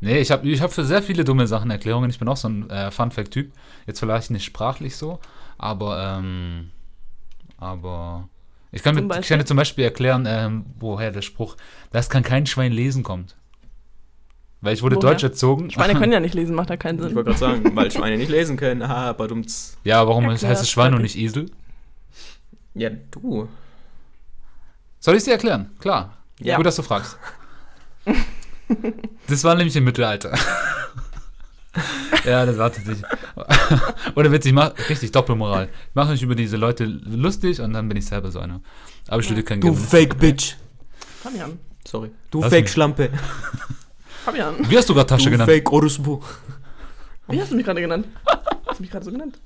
[0.00, 2.10] Nee, ich habe ich hab für sehr viele dumme Sachen Erklärungen.
[2.10, 3.52] Ich bin auch so ein äh, Fun-Fact-Typ.
[3.86, 5.20] Jetzt vielleicht nicht sprachlich so,
[5.58, 6.70] aber, ähm,
[7.58, 8.28] aber
[8.72, 11.56] ich kann, Zum mir, ich kann dir zum Beispiel erklären, ähm, woher der Spruch,
[11.90, 13.36] das kann kein Schwein lesen, kommt.
[14.62, 15.10] Weil ich wurde Woher?
[15.10, 15.70] deutsch erzogen.
[15.70, 17.14] Schweine können ja nicht lesen, macht ja keinen Ich Sinn.
[17.14, 18.86] wollte gerade sagen, weil Schweine nicht lesen können.
[18.86, 19.76] Haha, badumts.
[19.84, 21.46] Ja, warum Erklär, heißt es Schwein und nicht Esel?
[22.74, 23.48] Ja, du.
[25.00, 25.70] Soll ich dir erklären?
[25.80, 26.16] Klar.
[26.40, 26.56] Ja.
[26.56, 27.16] Gut, dass du fragst.
[29.26, 30.32] Das war nämlich im Mittelalter.
[32.24, 33.04] ja, das war tatsächlich.
[34.14, 35.64] Oder witzig, ich mach richtig Doppelmoral.
[35.88, 38.60] Ich mache mich über diese Leute lustig und dann bin ich selber so einer.
[39.08, 39.74] Aber ich studiere kein Du.
[39.74, 40.54] Fake Bitch.
[41.20, 41.58] Fabian.
[41.84, 42.10] Sorry.
[42.30, 42.72] Du Was Fake denn?
[42.72, 43.10] Schlampe.
[44.24, 44.54] Fabian.
[44.68, 45.50] Wie hast du gerade Tasche Du genannt?
[45.50, 46.20] Fake Orusbu.
[47.28, 48.06] Wie hast du mich gerade genannt?
[48.66, 49.38] Hast du mich gerade so genannt?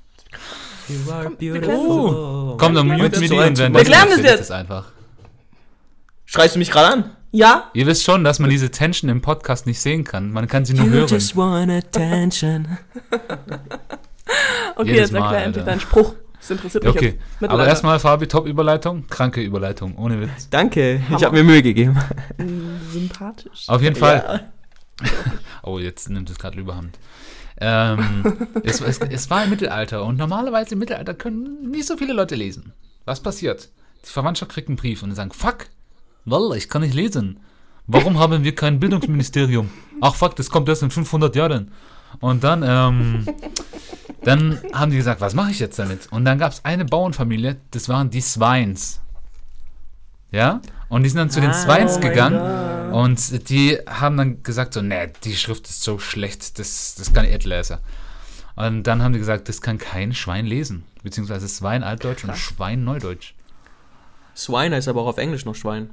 [0.89, 1.31] You are
[1.77, 2.57] Oh.
[2.59, 4.41] Komm, dann Ja, muten wir die so ein und wenn Wir klären das ich jetzt.
[4.41, 4.87] das einfach.
[6.27, 7.11] Schreist du mich gerade an?
[7.31, 7.71] Ja?
[7.75, 10.31] Ihr wisst schon, dass man diese Tension im Podcast nicht sehen kann.
[10.31, 11.11] Man kann sie nur hören.
[11.37, 12.79] want attention.
[14.77, 16.15] Okay, Jedes jetzt erklär Mal, endlich deinen Spruch.
[16.41, 17.51] Das interessiert mich Okay, jetzt.
[17.51, 20.49] aber erstmal, Fabi, Top-Überleitung, kranke Überleitung, ohne Witz.
[20.51, 21.21] Danke, ich Hammer.
[21.27, 21.97] habe mir Mühe gegeben.
[22.39, 23.69] Mm, Sympathisch.
[23.69, 24.51] Auf jeden Fall.
[25.63, 26.99] Oh, jetzt nimmt es gerade Überhand.
[27.59, 32.13] Ähm, es, es, es war im Mittelalter und normalerweise im Mittelalter können nicht so viele
[32.13, 32.73] Leute lesen.
[33.07, 33.71] Was passiert?
[34.05, 35.69] Die Verwandtschaft kriegt einen Brief und die sagen, fuck,
[36.25, 37.41] Wallah, ich kann nicht lesen.
[37.87, 39.71] Warum haben wir kein Bildungsministerium?
[40.01, 41.73] Ach fuck, das kommt erst in 500 Jahren.
[42.21, 43.27] Und dann, ähm,
[44.23, 46.11] dann haben die gesagt, was mache ich jetzt damit?
[46.11, 49.01] Und dann gab es eine Bauernfamilie, das waren die Swines.
[50.35, 50.61] Ja?
[50.89, 54.75] Und die sind dann zu den Ah, Swines oh gegangen und die haben dann gesagt
[54.75, 57.79] so, nee, die Schrift ist so schlecht, das, das kann ich nicht lesen.
[58.57, 60.85] Und dann haben die gesagt, das kann kein Schwein lesen.
[61.03, 63.35] Beziehungsweise Swine Altdeutsch und Schwein Neudeutsch.
[64.37, 65.91] Swine heißt aber auch auf Englisch noch Schwein.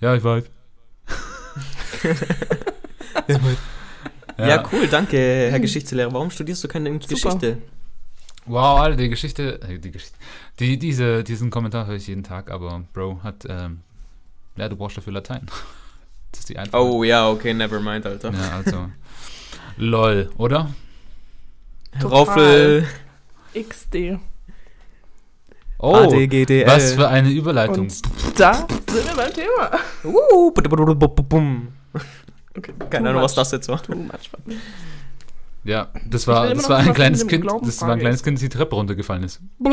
[0.00, 0.44] Ja, ich weiß.
[4.38, 5.16] Ja, cool, danke,
[5.50, 6.12] Herr Geschichtslehrer.
[6.12, 7.58] Warum studierst du keine Geschichte?
[8.46, 10.16] Wow, Alter, die Geschichte, äh, die Geschichte,
[10.60, 13.80] die, diese, diesen Kommentar höre ich jeden Tag, aber Bro hat, ähm,
[14.56, 15.46] ja, du brauchst dafür Latein.
[16.32, 16.82] Das ist die einfache.
[16.82, 18.30] Oh ja, okay, never mind, Alter.
[18.30, 18.90] Ja, also,
[19.78, 20.68] lol, oder?
[22.02, 22.86] Roffel,
[23.54, 24.18] XD.
[25.78, 26.66] Oh, ADGDL.
[26.66, 27.86] was für eine Überleitung.
[27.86, 28.02] Und
[28.38, 29.78] da sind wir beim Thema.
[30.04, 30.52] Uh.
[32.56, 33.82] Okay, Keine Ahnung, was das jetzt war.
[33.82, 34.30] Too much.
[35.66, 38.22] Ja, das war, das war ein kleines Kind, das war ein kleines.
[38.22, 39.40] Kind, das die Treppe runtergefallen ist.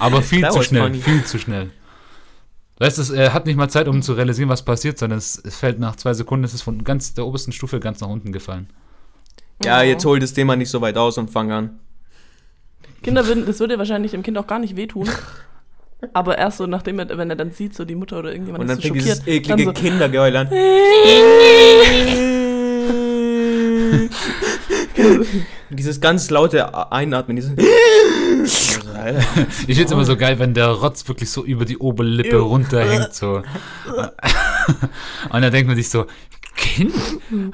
[0.00, 0.98] Aber viel zu schnell, funny.
[0.98, 1.70] viel zu schnell.
[2.78, 5.78] Weißt du, er hat nicht mal Zeit, um zu realisieren, was passiert, sondern es, fällt
[5.78, 8.68] nach zwei Sekunden, es ist von ganz der obersten Stufe ganz nach unten gefallen.
[9.64, 11.78] Ja, jetzt hol das Thema nicht so weit aus und fang an.
[13.02, 15.08] Kinder würden, das würde wahrscheinlich dem Kind auch gar nicht wehtun.
[16.12, 18.68] Aber erst so, nachdem er, wenn er dann sieht, so die Mutter oder irgendjemand Und
[18.68, 19.36] dann ist so fängt dieses schockiert.
[19.36, 20.48] eklige dann so, Kindergeheul an.
[25.70, 27.52] dieses ganz laute Einatmen, dieses.
[29.66, 33.14] Ich finde es immer so geil, wenn der Rotz wirklich so über die Oberlippe runterhängt.
[33.14, 33.42] So.
[35.30, 36.06] Und dann denkt man sich so,
[36.56, 36.92] Kind,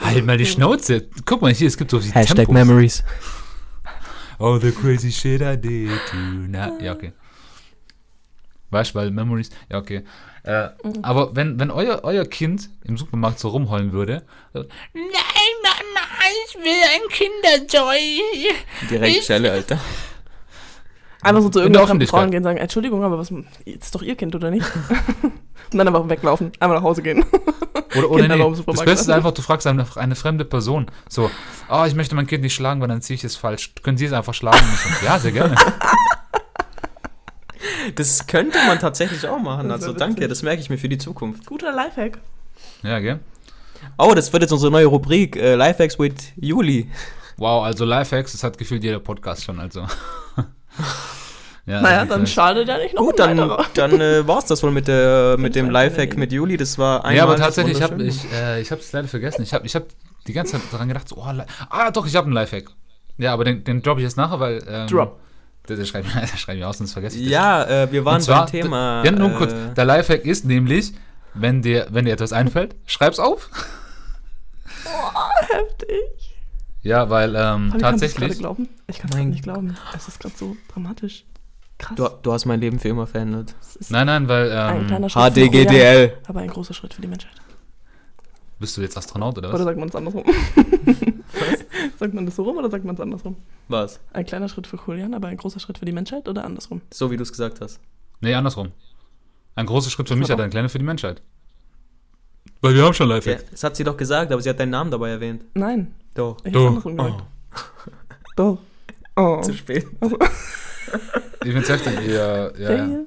[0.01, 1.07] halt mal die Schnauze.
[1.27, 2.55] Guck mal hier, es gibt so die Hashtag Tempos.
[2.55, 3.05] Memories.
[4.39, 6.81] Oh, the crazy shit I did tonight.
[6.81, 7.13] Ja, okay.
[8.71, 9.51] Weißt du, weil Memories.
[9.71, 10.05] Ja, okay.
[10.43, 10.69] Äh,
[11.03, 14.25] aber wenn, wenn euer, euer Kind im Supermarkt so rumheulen würde.
[14.53, 14.65] Nein,
[15.63, 15.74] Mama,
[16.47, 18.21] ich will ein Kinderjoy.
[18.91, 19.79] Direkt Schelle, Alter.
[21.23, 22.09] Einfach so zu Öffentlichkeit.
[22.09, 23.33] Frauen gehen und sagen, Entschuldigung, aber was,
[23.65, 24.67] jetzt ist doch ihr Kind, oder nicht?
[25.23, 27.25] und dann einfach weglaufen, einmal nach Hause gehen.
[27.97, 30.87] Oder, oder Kinder nee, das Beste ist einfach, du fragst eine, eine fremde Person.
[31.09, 31.31] So,
[31.71, 33.73] oh, ich möchte mein Kind nicht schlagen, weil dann ziehe ich es falsch.
[33.83, 34.59] Können Sie es einfach schlagen?
[34.59, 35.55] Und ich so, ja, sehr gerne.
[37.95, 39.71] Das könnte man tatsächlich auch machen.
[39.71, 41.47] Also danke, das merke ich mir für die Zukunft.
[41.47, 42.19] Guter Lifehack.
[42.83, 43.21] Ja, gell?
[43.99, 45.37] Oh, das wird jetzt unsere neue Rubrik.
[45.37, 46.91] Äh, Lifehacks with Juli.
[47.37, 49.81] Wow, also Lifehacks, das hat gefühlt jeder Podcast schon, also.
[51.67, 53.37] ja, naja, also dann vielleicht- schadet ja nicht noch Gut, dann,
[53.75, 56.57] dann äh, war es das wohl mit, der, mit dem Lifehack mit Juli.
[56.57, 59.43] Das war einmal Ja, aber tatsächlich, ich habe äh, ich es leider vergessen.
[59.43, 59.85] Ich habe ich hab
[60.27, 61.25] die ganze Zeit daran gedacht, so, oh,
[61.71, 62.67] ah, doch, ich habe einen Lifehack.
[63.19, 64.63] Ja, aber den, den droppe ich jetzt nachher, weil.
[64.69, 65.19] Ähm, Drop.
[65.69, 67.33] Den, den schreibe ich, schreib ich aus, sonst vergesse ich das.
[67.33, 69.03] Ja, äh, wir waren zwar, beim Thema.
[69.05, 69.53] Ja, nur kurz.
[69.53, 70.93] äh, Der Lifehack ist nämlich,
[71.35, 73.49] wenn dir, wenn dir etwas einfällt, schreib's auf.
[75.49, 76.37] Heftig.
[76.83, 78.39] Ja, weil ähm, gerade tatsächlich.
[78.39, 78.69] glauben?
[78.89, 79.75] Ich kann es Mein nicht glauben.
[79.97, 81.25] Es ist gerade so dramatisch.
[81.79, 81.97] Krass.
[81.97, 83.55] du, du hast mein Leben für immer verändert.
[83.89, 84.53] Nein, nein, weil.
[84.53, 86.19] ein Ähm, kleiner Schritt für Julian, HDGDL.
[86.27, 87.33] aber ein großer Schritt für die Menschheit.
[88.61, 89.65] bist du jetzt Astronaut oder Oder was?
[89.65, 90.25] sagt man es andersrum?
[91.99, 93.37] sagt man das so rum oder sagt man es andersrum?
[93.69, 93.99] Was?
[94.13, 96.81] Ein kleiner Schritt für Julian, aber ein großer Schritt für die Menschheit oder andersrum?
[96.93, 97.81] So wie du es gesagt hast.
[98.21, 98.71] Nee, andersrum.
[99.57, 101.23] Ein großer Schritt für mich, hat ein kleiner für die Menschheit.
[102.61, 103.51] Weil wir haben schon Ja, Lifehack.
[103.51, 105.45] das hat sie doch gesagt, aber sie hat deinen Namen dabei erwähnt.
[105.55, 106.37] Nein, Doch.
[106.45, 106.69] ich Doch.
[106.69, 107.21] andersrum Oh.
[108.37, 108.59] Doch.
[109.17, 109.41] Oh.
[109.43, 109.87] Zu spät.
[111.45, 113.07] Ich find's heftig, ihr ja, Fail.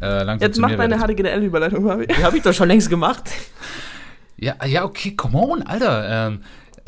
[0.00, 0.96] äh, langsam Jetzt mach deine.
[0.98, 2.06] HDGDL-Überleitung, Fabi.
[2.06, 3.30] Die habe ich doch schon längst gemacht.
[4.36, 6.28] Ja, ja, okay, come on, Alter.
[6.28, 6.40] Ähm,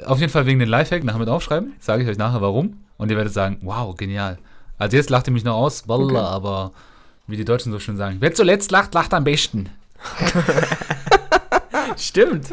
[0.07, 1.73] auf jeden Fall wegen den Lifehack, nachher mit aufschreiben.
[1.81, 2.79] Sage ich euch nachher warum.
[2.99, 4.39] Und ihr werdet sagen, wow, genial.
[4.79, 6.17] Also jetzt lacht ihr mich noch aus, Walla, Okay.
[6.19, 6.73] aber
[7.27, 9.71] wie die Deutschen so schön sagen, wer zuletzt lacht, lacht am besten.
[11.97, 12.53] Stimmt.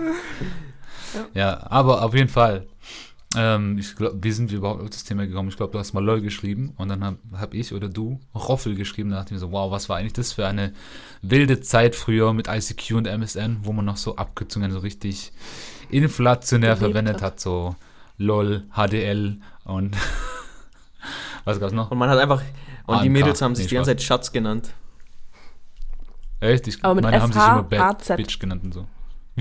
[1.33, 2.67] Ja, aber auf jeden Fall.
[3.35, 5.47] Ähm, ich glaub, wie sind wir überhaupt auf das Thema gekommen?
[5.49, 8.75] Ich glaube, du hast mal LOL geschrieben und dann habe hab ich oder du Roffel
[8.75, 9.09] geschrieben.
[9.11, 10.73] Da dachte ich mir so, wow, was war eigentlich das für eine
[11.21, 15.31] wilde Zeit früher mit ICQ und MSN, wo man noch so Abkürzungen so richtig
[15.89, 17.33] inflationär Gelebt verwendet hat.
[17.33, 17.39] hat.
[17.39, 17.75] So
[18.17, 19.95] LOL, HDL und
[21.45, 21.89] was gab's noch?
[21.89, 22.41] Und man hat einfach.
[22.85, 23.11] Und die AMK.
[23.11, 23.97] Mädels haben sich Nee, die ganze Spaß.
[23.99, 24.73] Zeit Schatz genannt.
[26.41, 26.67] Echt?
[26.67, 28.17] Ich Aber mit meine, haben sich immer Bad.
[28.17, 28.87] Bitch genannt und so.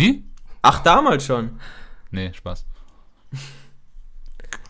[0.01, 0.25] Wie?
[0.63, 1.61] Ach, damals schon.
[2.11, 2.65] Nee, Spaß.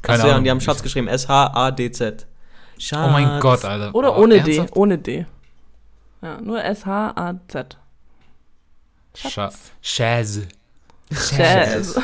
[0.03, 1.07] Keine ja, und die haben Schatz geschrieben.
[1.07, 2.27] S-H-A-D-Z.
[2.79, 3.09] Schatz.
[3.09, 3.95] Oh mein Gott, Alter.
[3.95, 4.71] Oder oh, ohne ernsthaft?
[4.71, 4.79] D.
[4.79, 5.27] Ohne D.
[6.23, 7.79] Ja, nur S-H-A-Z.
[9.14, 9.51] Scha
[9.83, 10.40] Chaz.
[11.12, 12.01] Chaz.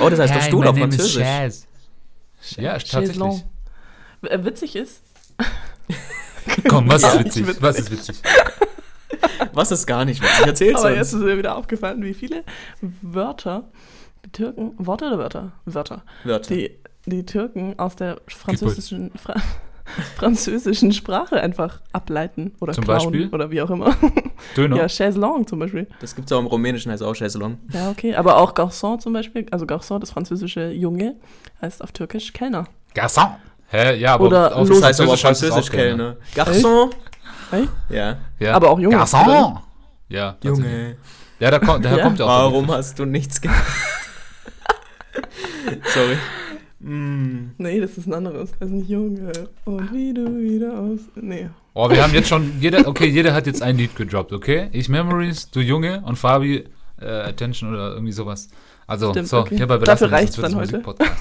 [0.00, 1.22] Oh, das heißt doch Stuhl auf Französisch.
[1.22, 1.66] Chaz.
[2.56, 3.44] Ja, tatsächlich.
[4.22, 5.02] Äh, Witzig ist,
[6.68, 7.46] Komm, was Ja, ist witzig?
[7.46, 7.62] witzig.
[7.62, 8.22] Was ist witzig?
[9.52, 10.46] Was ist gar nicht witzig?
[10.46, 10.96] Erzähl's aber uns.
[10.96, 12.44] jetzt ist mir wieder aufgefallen, wie viele
[13.02, 13.64] Wörter
[14.24, 15.52] die Türken, Worte oder Wörter?
[15.66, 16.02] Wörter.
[16.24, 16.54] Wörter.
[16.54, 16.70] Die,
[17.06, 19.34] die Türken aus der französischen, Fra
[20.16, 23.28] französischen Sprache einfach ableiten oder Zum klauen Beispiel?
[23.28, 23.94] oder wie auch immer.
[24.56, 24.76] Döner?
[24.76, 25.86] Ja, Chaiselong zum Beispiel.
[26.00, 27.58] Das gibt's auch im Rumänischen, heißt auch Chaiselong.
[27.72, 28.14] Ja, okay.
[28.14, 31.16] Aber auch Garçon zum Beispiel, also Garçon, das französische Junge,
[31.60, 32.66] heißt auf Türkisch Kellner.
[32.94, 33.28] Garçon.
[33.68, 33.96] Hä?
[33.98, 36.16] Ja, aber Oder auf Das heißt aber es Französisch auch Kellner.
[36.34, 36.50] Kellner.
[36.50, 36.90] Garçon.
[37.54, 37.68] Hey?
[37.88, 38.16] Ja.
[38.40, 38.54] Ja.
[38.54, 39.60] Aber auch Junge, Garçon.
[40.08, 40.36] Ja.
[40.42, 40.96] Junge.
[41.38, 42.04] Ja, da kommt, daher Ja.
[42.04, 42.52] kommt ja auch.
[42.52, 43.62] Warum hast du nichts gemacht?
[45.94, 46.16] Sorry.
[46.80, 47.52] Mm.
[47.58, 48.50] Nee, das ist ein anderes.
[48.58, 49.32] Das ist nicht Junge.
[49.64, 51.00] Und wie du wieder aus.
[51.14, 51.48] Nee.
[51.74, 54.68] Oh, wir haben jetzt schon, jeder, okay, jeder hat jetzt ein Lied gedroppt, okay?
[54.72, 56.64] Ich Memories, du Junge und Fabi
[57.00, 58.48] äh, Attention oder irgendwie sowas.
[58.86, 59.56] Also, Stimmt, so, okay.
[59.56, 60.72] hierbei Dafür belassen wir es, reicht's dann heute.
[60.72, 61.12] Musikpodcast.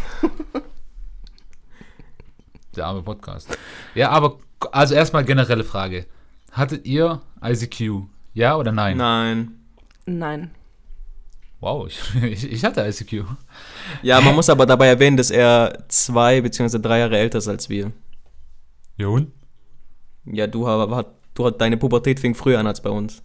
[2.76, 3.58] Der arme Podcast.
[3.96, 4.38] Ja, aber,
[4.72, 6.06] also erstmal generelle Frage.
[6.54, 8.04] Hattet ihr ICQ?
[8.34, 8.98] Ja oder nein?
[8.98, 9.52] Nein.
[10.06, 10.52] Nein.
[11.60, 13.26] Wow, ich, ich, hatte ICQ.
[14.04, 17.70] Ja, man muss aber dabei erwähnen, dass er zwei beziehungsweise drei Jahre älter ist als
[17.70, 17.92] wir.
[18.98, 19.32] Ja und?
[20.26, 23.24] Ja, du, hast, du hast deine Pubertät fing früher an als bei uns.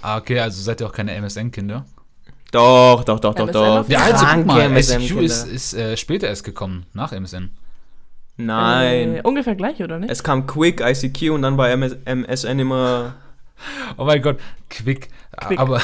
[0.00, 1.84] Ah, okay, also seid ihr auch keine MSN-Kinder?
[2.52, 3.88] Doch, doch, doch, doch, MSN doch.
[3.88, 7.50] Ja, also guck mal, MSN ICQ ist, ist äh, später erst gekommen, nach MSN.
[8.36, 9.16] Nein.
[9.16, 10.10] Äh, ungefähr gleich, oder nicht?
[10.10, 13.14] Es kam Quick, ICQ und dann war MS MSN immer.
[13.96, 15.08] Oh mein Gott, Quick.
[15.40, 15.58] Quick.
[15.58, 15.80] Aber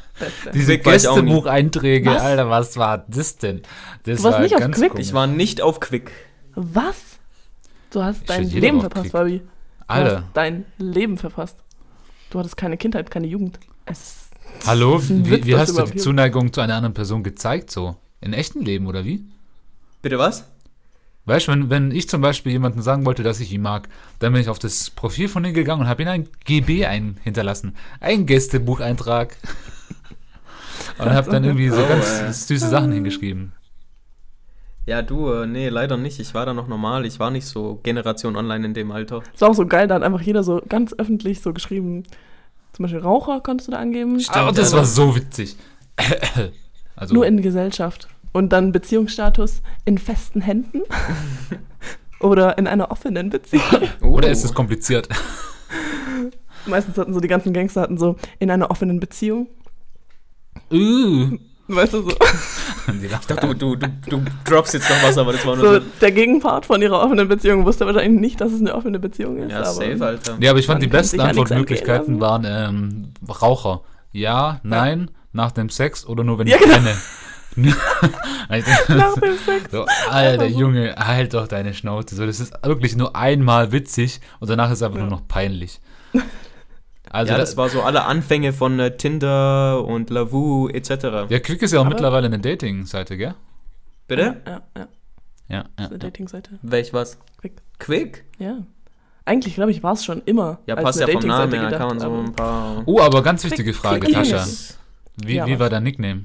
[0.52, 0.92] diese war.
[0.92, 2.22] Gästebucheinträge, Was?
[2.22, 3.62] Alter, was war das denn?
[4.04, 4.90] Das Du warst nicht auf Quick?
[4.90, 5.06] komisch.
[5.06, 6.10] Ich war nicht auf Quick.
[6.54, 6.96] Was?
[7.90, 9.12] Du hast Ich dein Leben verpasst, Quick.
[9.12, 9.38] Fabi.
[9.38, 9.44] Du
[9.86, 11.56] Alter, hast dein Leben verpasst.
[12.28, 13.58] Du hattest keine Kindheit, keine Jugend.
[13.86, 16.60] Es ist hallo, Das ist ein wie, Witz, wie hast du du die Zuneigung zu
[16.60, 17.96] einer anderen Person gezeigt, so?
[18.20, 19.24] In echtem Leben, oder wie?
[20.02, 20.44] Bitte was?
[21.26, 23.88] Weißt du, wenn, wenn ich zum Beispiel jemanden sagen wollte, dass ich ihn mag,
[24.20, 27.18] dann bin ich auf das Profil von ihm gegangen und habe ihm ein GB ein
[27.22, 27.74] hinterlassen.
[28.00, 29.36] Ein Gästebucheintrag.
[30.98, 33.52] und habe dann irgendwie so Oh, ganz süße Sachen hingeschrieben.
[34.86, 36.20] Ja, du, äh, nee, leider nicht.
[36.20, 37.04] Ich war da noch normal.
[37.04, 39.22] Ich war nicht so Generation online in dem Alter.
[39.34, 42.04] ist auch so geil, da hat einfach jeder so ganz öffentlich so geschrieben.
[42.72, 44.22] Zum Beispiel Raucher konntest du da angeben.
[44.28, 44.76] Aber das Alter.
[44.76, 45.56] war so witzig.
[46.94, 48.06] also, Nur in Gesellschaft.
[48.36, 50.82] Und dann Beziehungsstatus in festen Händen.
[52.20, 53.62] Oder in einer offenen Beziehung.
[54.02, 54.30] oder Oh.
[54.30, 55.08] ist es kompliziert?
[56.66, 59.46] Meistens hatten so die ganzen Gangster hatten so in einer offenen Beziehung.
[60.70, 61.38] uh.
[61.68, 62.10] Weißt du, so.
[63.02, 65.80] Ich dachte, du, du, du, du droppst jetzt noch was, aber das war nur so
[65.80, 65.86] so.
[66.02, 69.50] der Gegenpart von ihrer offenen Beziehung wusste wahrscheinlich nicht, dass es eine offene Beziehung ist.
[69.50, 70.36] Ja, aber safe, Alter.
[70.40, 73.08] Ja, aber ich fand die besten ja Antwortmöglichkeiten waren ähm,
[73.42, 73.80] Raucher.
[74.12, 76.74] Ja, nein, nach dem Sex oder nur wenn Ja, ich genau.
[76.76, 76.94] kenne.
[77.56, 79.70] Nach dem Sex.
[79.72, 80.46] so, Alter.
[80.46, 82.14] Junge, halt doch deine Schnauze.
[82.16, 85.02] So, das ist wirklich nur einmal witzig und danach ist es einfach Ja.
[85.04, 85.80] nur noch peinlich.
[87.08, 91.28] Also, ja, da- das war so alle Anfänge von äh, Tinder und Lavu etc.
[91.28, 93.34] ja, Quick ist ja auch Aber- mittlerweile eine Dating-Seite, gell?
[94.08, 94.42] Bitte?
[94.44, 94.60] Ja, ja.
[94.76, 94.88] Ja,
[95.48, 95.64] ja.
[95.76, 96.50] Eine Datingseite.
[96.62, 97.16] Welch was?
[97.40, 97.62] Quick.
[97.78, 98.24] Quick?
[98.38, 98.58] Ja.
[99.24, 100.58] Eigentlich, glaube ich, war es schon immer.
[100.66, 101.70] Ja, als passt ja vom Namen her.
[101.78, 102.82] Kann man so ein paar.
[102.86, 104.44] Oh, aber ganz wichtige Frage, Quick Tascha.
[105.16, 106.24] Wie, Ja, wie war dein Nickname?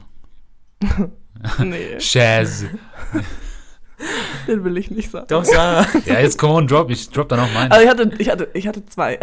[1.59, 2.65] Nee, Shaz.
[4.47, 5.27] den will ich nicht sagen.
[5.29, 5.87] Doch, sag.
[6.05, 6.89] Ja, jetzt come on, drop.
[6.89, 7.71] Ich drop dann auch meinen.
[7.71, 9.19] Also ich hatte, ich hatte, ich hatte zwei.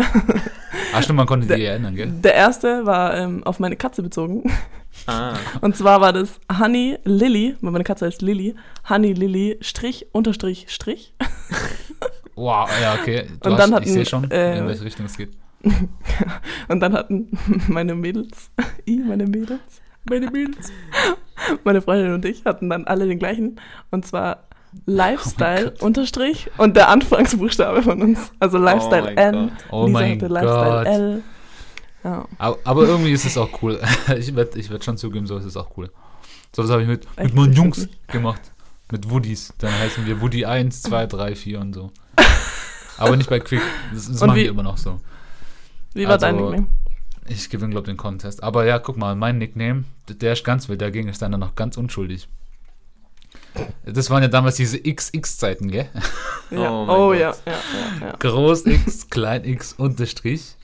[0.92, 2.08] Ach stimmt, man konnte der- die erinnern, gell?
[2.22, 4.50] Der erste war ähm, auf meine Katze bezogen.
[5.06, 5.34] Ah.
[5.60, 8.54] Und zwar war das Honey Lily, weil meine Katze heißt Lily.
[8.88, 11.14] Honey Lily Strich Unterstrich Strich.
[12.34, 13.26] Wow, ja, okay.
[13.42, 15.30] Du Und hast, dann ich sehe hatten, schon, äh, in welche Richtung es geht.
[16.68, 17.36] Und dann hatten
[17.68, 18.50] meine Mädels,
[18.86, 19.60] I, meine Mädels,
[20.08, 20.70] meine Mädels,
[21.64, 23.60] meine Freundin und ich hatten dann alle den gleichen.
[23.90, 24.44] Und zwar
[24.86, 25.82] Lifestyle Gott.
[25.82, 28.32] Unterstrich und der Anfangsbuchstabe von uns.
[28.38, 29.52] Also Lifestyle mein N.
[29.70, 30.86] Oh Lisa mein hatte Lifestyle Gott.
[30.86, 31.22] L.
[32.04, 33.80] Ja, Aber, aber irgendwie ist es auch cool.
[34.18, 35.90] Ich werde ich werd schon zugeben, so ist es auch cool.
[36.54, 37.34] So was habe ich mit, mit Echt?
[37.34, 38.40] meinen Ich Jungs gemacht.
[38.90, 39.52] Mit Woodies.
[39.58, 41.90] Dann heißen wir Woody 1, 2, 3, 4 und so.
[42.98, 43.60] Aber nicht bei Quick.
[43.92, 44.98] Das, das machen die immer noch so.
[45.94, 46.68] wie war dein Also, Nickname?
[47.28, 48.42] Ich gewinne, glaube ich, den Contest.
[48.42, 51.76] Aber ja, guck mal, mein Nickname, der ist ganz wild, dagegen ist einer noch ganz
[51.76, 52.28] unschuldig.
[53.84, 55.88] Das waren ja damals diese XX-Zeiten, gell?
[56.50, 56.70] Ja.
[56.70, 57.18] oh mein Oh, Gott.
[57.18, 57.52] ja, ja,
[58.00, 58.16] ja, ja.
[58.18, 60.56] Groß X, Klein X, Unterstrich.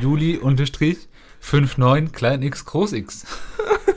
[0.00, 1.08] Juli unterstrich
[1.40, 3.26] 59 klein x groß x.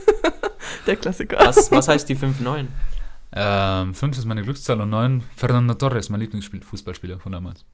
[0.88, 1.38] Der Klassiker.
[1.40, 2.66] Was, was heißt die 5-9?
[3.34, 7.66] Ähm, 5 ist meine Glückszahl und 9 Fernando Torres, mein Lieblingsfußballspieler von damals.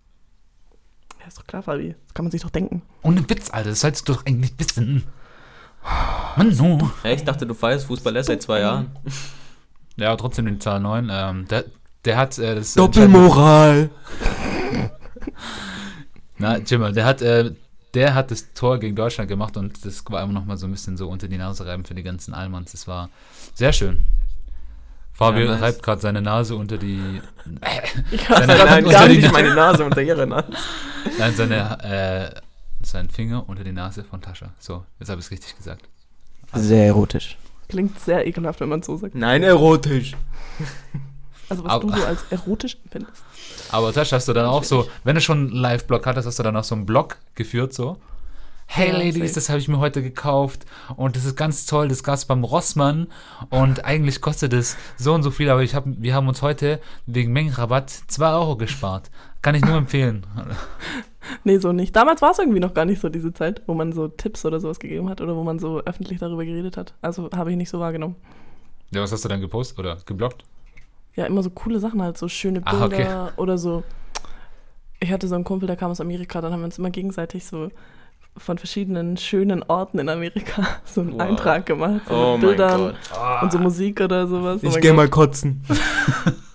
[1.22, 1.96] Ja, ist doch klar, Fabi.
[2.06, 2.82] Das kann man sich doch denken.
[3.04, 5.04] Ohne Witz, Alter, das solltest du doch eigentlich wissen.
[6.36, 6.80] Mann, so.
[7.04, 8.92] Ja, ich dachte, du feierst Fußball erst seit zwei Jahren.
[9.98, 11.10] Ja, aber trotzdem die Zahl 9.
[11.12, 11.66] Ähm, der,
[12.06, 12.74] der hat äh, das.
[12.74, 13.92] Doppelmoral.
[16.40, 17.54] Na, Jimmer, der hat, äh,
[17.94, 20.72] der hat das Tor gegen Deutschland gemacht und das war immer noch mal so ein
[20.72, 22.72] bisschen so unter die Nase reiben für die ganzen Allmanns.
[22.72, 23.10] Das war
[23.54, 24.00] sehr schön.
[25.14, 27.22] Fabio Ja, reibt gerade seine Nase unter die.
[28.12, 29.32] Ich Seine- hab's Nein, gar hatte nicht.
[29.32, 30.48] meine Nase unter ihre Nase.
[31.20, 31.84] Nein, seine,
[32.34, 34.50] äh, seinen Finger unter die Nase von Tascha.
[34.60, 35.84] So, jetzt habe ich es richtig gesagt.
[36.54, 37.38] Sehr erotisch.
[37.70, 39.16] Klingt sehr ekelhaft, wenn man es so sagt.
[39.16, 40.14] Nein, erotisch.
[41.50, 43.24] Also, was Aber- du so als erotisch empfindest.
[43.72, 46.44] Aber Tascha, hast du dann auch so, wenn du schon einen Live-Blog hattest, hast du
[46.44, 47.98] dann auch so einen Blog geführt, so.
[48.74, 52.06] Hey Ja, Ladies, das habe ich mir heute gekauft und das ist ganz toll, das
[52.06, 53.08] gab's beim Rossmann
[53.50, 56.80] und eigentlich kostet es so und so viel, aber ich hab, wir haben uns heute
[57.06, 59.12] wegen Mengenrabatt 2 Euro gespart.
[59.42, 60.26] Kann ich nur empfehlen.
[61.44, 61.96] Nee, so nicht.
[61.96, 64.60] Damals war es irgendwie noch gar nicht so diese Zeit, wo man so Tipps oder
[64.60, 66.96] sowas gegeben hat oder wo man so öffentlich darüber geredet hat.
[67.02, 68.16] Also habe ich nicht so wahrgenommen.
[68.90, 70.44] Ja, was hast du dann gepostet oder geblockt?
[71.16, 73.34] Ja, immer so coole Sachen halt, so schöne Ah, Bilder okay.
[73.40, 73.84] oder so.
[75.00, 77.46] Ich hatte so einen Kumpel, der kam aus Amerika, dann haben wir uns immer gegenseitig
[77.46, 77.70] so
[78.38, 81.22] von verschiedenen schönen Orten in Amerika so einen Wow.
[81.22, 82.02] Eintrag gemacht.
[82.08, 82.80] So Oh mit mein Bildern
[83.12, 83.42] Gott.
[83.44, 84.62] und so Musik oder sowas.
[84.64, 84.98] Oh Ich mein geh Gott.
[84.98, 85.62] mal kotzen.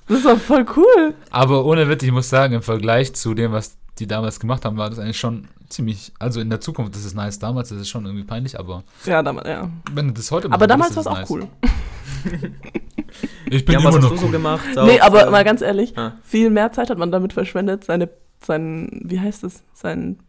[0.09, 1.15] Das ist doch voll cool.
[1.33, 4.77] Aber ohne Witz, ich muss sagen, im Vergleich zu dem, was die damals gemacht haben,
[4.77, 7.89] war das eigentlich schon ziemlich, also in der Zukunft ist es nice, damals ist es
[7.89, 9.69] schon irgendwie peinlich, aber Ja, damals, ja.
[9.93, 11.41] wenn du das heute Aber machen damals war es auch ist cool.
[11.41, 12.51] nice.
[13.51, 14.21] Ich bin Ja, immer was hast noch du cool.
[14.21, 14.65] so gemacht?
[14.85, 16.13] nee, aber äh, mal ganz ehrlich, ah.
[16.23, 18.09] viel mehr Zeit hat man damit verschwendet, seine,
[18.45, 20.26] sein, wie heißt es, sein, Äh,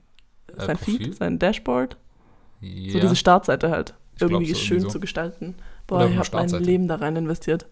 [0.56, 0.98] sein Profil?
[0.98, 1.98] Feed, sein Dashboard,
[2.62, 2.94] Ja.
[2.94, 4.94] so diese Startseite halt, Ich irgendwie so, schön irgendwie so.
[4.94, 5.56] zu gestalten.
[5.90, 6.64] Oder Boah, nur ich habe mein.
[6.64, 7.66] Leben da rein investiert.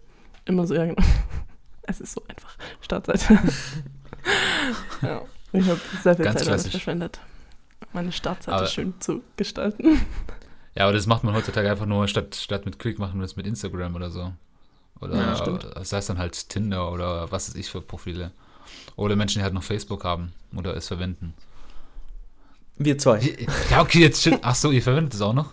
[0.45, 1.01] Immer so, ja genau.
[1.87, 2.55] Es ist so einfach.
[2.81, 3.37] Startseite.
[5.01, 5.21] ja,
[5.53, 7.19] ich habe sehr viel Ganz Zeit damit verschwendet,
[7.93, 10.01] meine Startseite Aber- schön zu gestalten.
[10.75, 13.35] Ja, aber das macht man heutzutage einfach nur, statt, statt mit Quick machen wir das
[13.37, 14.33] mit Instagram oder so.
[14.99, 15.67] Oder Ja, stimmt.
[15.75, 18.31] das heißt dann halt Tinder oder was weiß ich für Profile.
[18.97, 21.33] Oder Menschen, die halt noch Facebook haben oder es verwenden.
[22.77, 23.19] Wir zwei.
[23.69, 24.37] Ja, okay, jetzt shit.
[24.41, 25.51] Ach so, ihr verwendet es auch noch?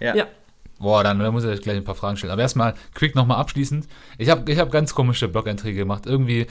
[0.00, 0.14] Ja.
[0.16, 0.26] Ja.
[0.78, 2.32] Boah, dann, dann muss ich euch gleich ein paar Fragen stellen.
[2.32, 3.86] Aber erstmal, quick nochmal abschließend.
[4.18, 6.06] Ich habe ich hab ganz komische Blog-Einträge gemacht.
[6.06, 6.46] Irgendwie,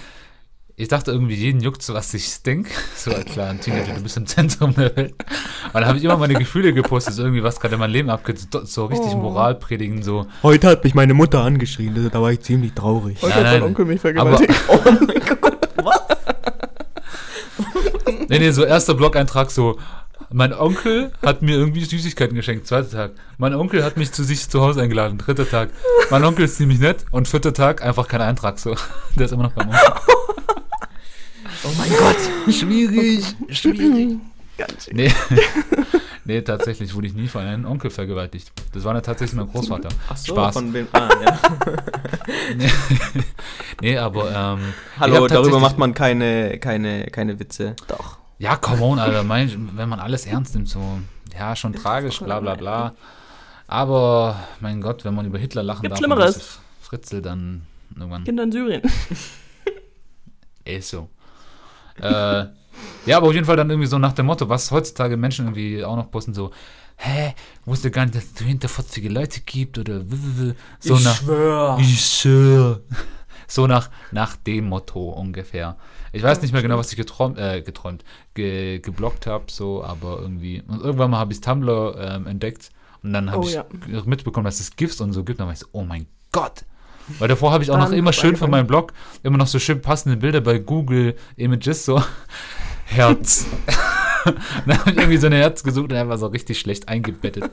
[0.75, 2.69] ich dachte irgendwie, jeden juckt so, was ich denke.
[2.95, 5.13] So, klar, ein Teenager, du bist im Zentrum der Welt.
[5.17, 8.09] Und dann habe ich immer meine Gefühle gepostet, so irgendwie, was gerade in meinem Leben
[8.09, 8.39] abgeht.
[8.65, 9.17] So, richtig Oh.
[9.17, 10.27] Moral predigen, so.
[10.43, 13.17] Heute hat mich meine Mutter angeschrien, da- da war ich ziemlich traurig.
[13.21, 13.63] Heute Nein, hat mein nein.
[13.69, 14.59] Onkel mich Aber, vergewaltigt.
[14.69, 16.18] Oh mein Gott, was?
[18.29, 19.77] Nee, nee, so erster Blog-Eintrag, so.
[20.31, 23.11] Mein Onkel hat mir irgendwie Süßigkeiten geschenkt, zweiter Tag.
[23.37, 25.69] Mein Onkel hat mich zu sich zu Hause eingeladen, dritter Tag.
[26.11, 28.75] Mein Onkel ist ziemlich nett und vierter Tag einfach kein Eintrag, so.
[29.15, 29.81] Der ist immer noch beim Onkel.
[31.61, 32.53] Oh mein Gott.
[32.53, 34.17] Schwierig, schwierig.
[34.57, 34.95] Ganz schön.
[34.95, 35.11] Nee.
[36.23, 38.53] nee, tatsächlich wurde ich nie von einem Onkel vergewaltigt.
[38.71, 39.89] Das war ja tatsächlich mein Großvater.
[40.07, 40.53] Ach so, Spaß.
[40.53, 40.87] von wem?
[40.93, 41.39] Ah, ja.
[42.55, 42.69] Nee,
[43.81, 47.75] nee aber ähm, Hallo, darüber macht man keine, keine, keine Witze.
[47.89, 48.18] Doch.
[48.39, 49.23] Ja, come on, Alter.
[49.23, 50.99] Mein, wenn man alles ernst nimmt, so.
[51.37, 52.95] Ja, schon tragisch, bla bla bla.
[53.67, 55.99] Aber, mein Gott, wenn man über Hitler lachen Gibt darf.
[55.99, 56.59] Schlimmeres.
[56.81, 57.61] Fritzl, dann
[57.95, 58.23] irgendwann.
[58.23, 58.81] Kinder in Syrien.
[60.65, 61.09] Ist so.
[62.01, 62.45] äh,
[63.05, 65.83] ja, aber auf jeden Fall dann irgendwie so nach dem Motto, was heutzutage Menschen irgendwie
[65.83, 66.51] auch noch posten, so,
[66.97, 67.33] hä,
[67.65, 71.15] wusste gar nicht, dass es hinterfotzige Leute gibt oder w- w- w- so ich nach.
[71.17, 71.77] schwör.
[71.81, 72.81] Ich schwör.
[73.49, 75.75] So nach, nach dem Motto ungefähr.
[76.13, 78.03] Ich weiß Ja, nicht mehr genau, was ich geträumt, äh, geträumt,
[78.35, 80.61] ge, geblockt habe, so, aber irgendwie.
[80.67, 82.69] Und irgendwann mal habe ich Tumblr ähm, entdeckt
[83.03, 83.65] und dann habe Oh, ich ja.
[84.05, 85.37] mitbekommen, dass es GIFs und so gibt.
[85.37, 86.63] Und dann war ich so, oh mein Gott.
[87.17, 88.51] Weil davor habe ich auch noch immer schön für angefangen.
[88.51, 92.03] meinen Blog immer noch so schön passende Bilder bei Google Images, so
[92.85, 93.47] Herz.
[94.67, 97.49] dann habe ich irgendwie so ein Herz gesucht und er war so richtig schlecht eingebettet.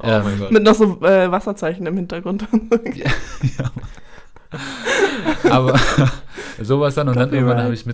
[0.00, 0.50] Oh mein Gott.
[0.50, 2.46] Mit noch so äh, Wasserzeichen im Hintergrund.
[5.50, 5.78] Aber
[6.60, 7.84] sowas dann und dann irgendwann habe ich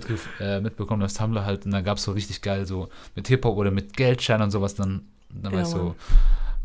[0.40, 3.56] äh, mitbekommen, dass Tumblr halt, und da gab es so richtig geil so mit Hip-Hop
[3.56, 5.94] oder mit Geldschein und sowas, dann, dann war Ja, ich so.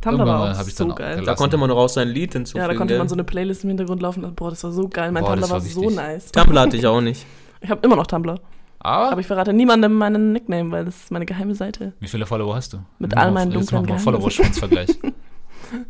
[0.02, 1.24] Tumblr war auch so dann auch geil.
[1.24, 2.64] Da konnte man noch auch sein Lied hinzufügen.
[2.64, 4.34] Ja, da konnte man so eine Playlist im Hintergrund laufen.
[4.36, 5.12] Boah, das war so geil.
[5.12, 6.32] Mein Boah, Tumblr war, war so nice.
[6.32, 7.26] Tumblr hatte ich auch nicht.
[7.60, 8.40] Ich habe immer noch Tumblr.
[8.80, 11.94] aber, Aber ich verrate niemandem meinen Nickname, weil das ist meine geheime Seite.
[12.00, 12.80] wie viele Follower hast du?
[12.98, 14.04] Mit all meinen dunklen Geheimnissen.
[14.04, 14.90] Follower-Schwanzvergleich.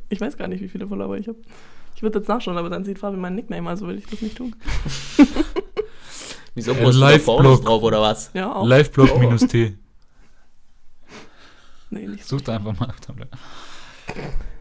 [0.10, 1.40] Ich weiß gar nicht, wie viele Follower ich habe.
[2.02, 4.36] Ich würde jetzt nachschauen, aber dann sieht Fabi meinen Nickname, also will ich das nicht
[4.36, 4.56] tun.
[6.56, 7.20] Wieso Äh, postest du.
[7.20, 8.32] Fotos drauf oder was?
[8.34, 8.66] Ja, auch.
[8.66, 9.78] Live-Blog minus T.
[11.92, 12.26] Nee, nicht.
[12.28, 13.28] Such da einfach mal auf Tumblr.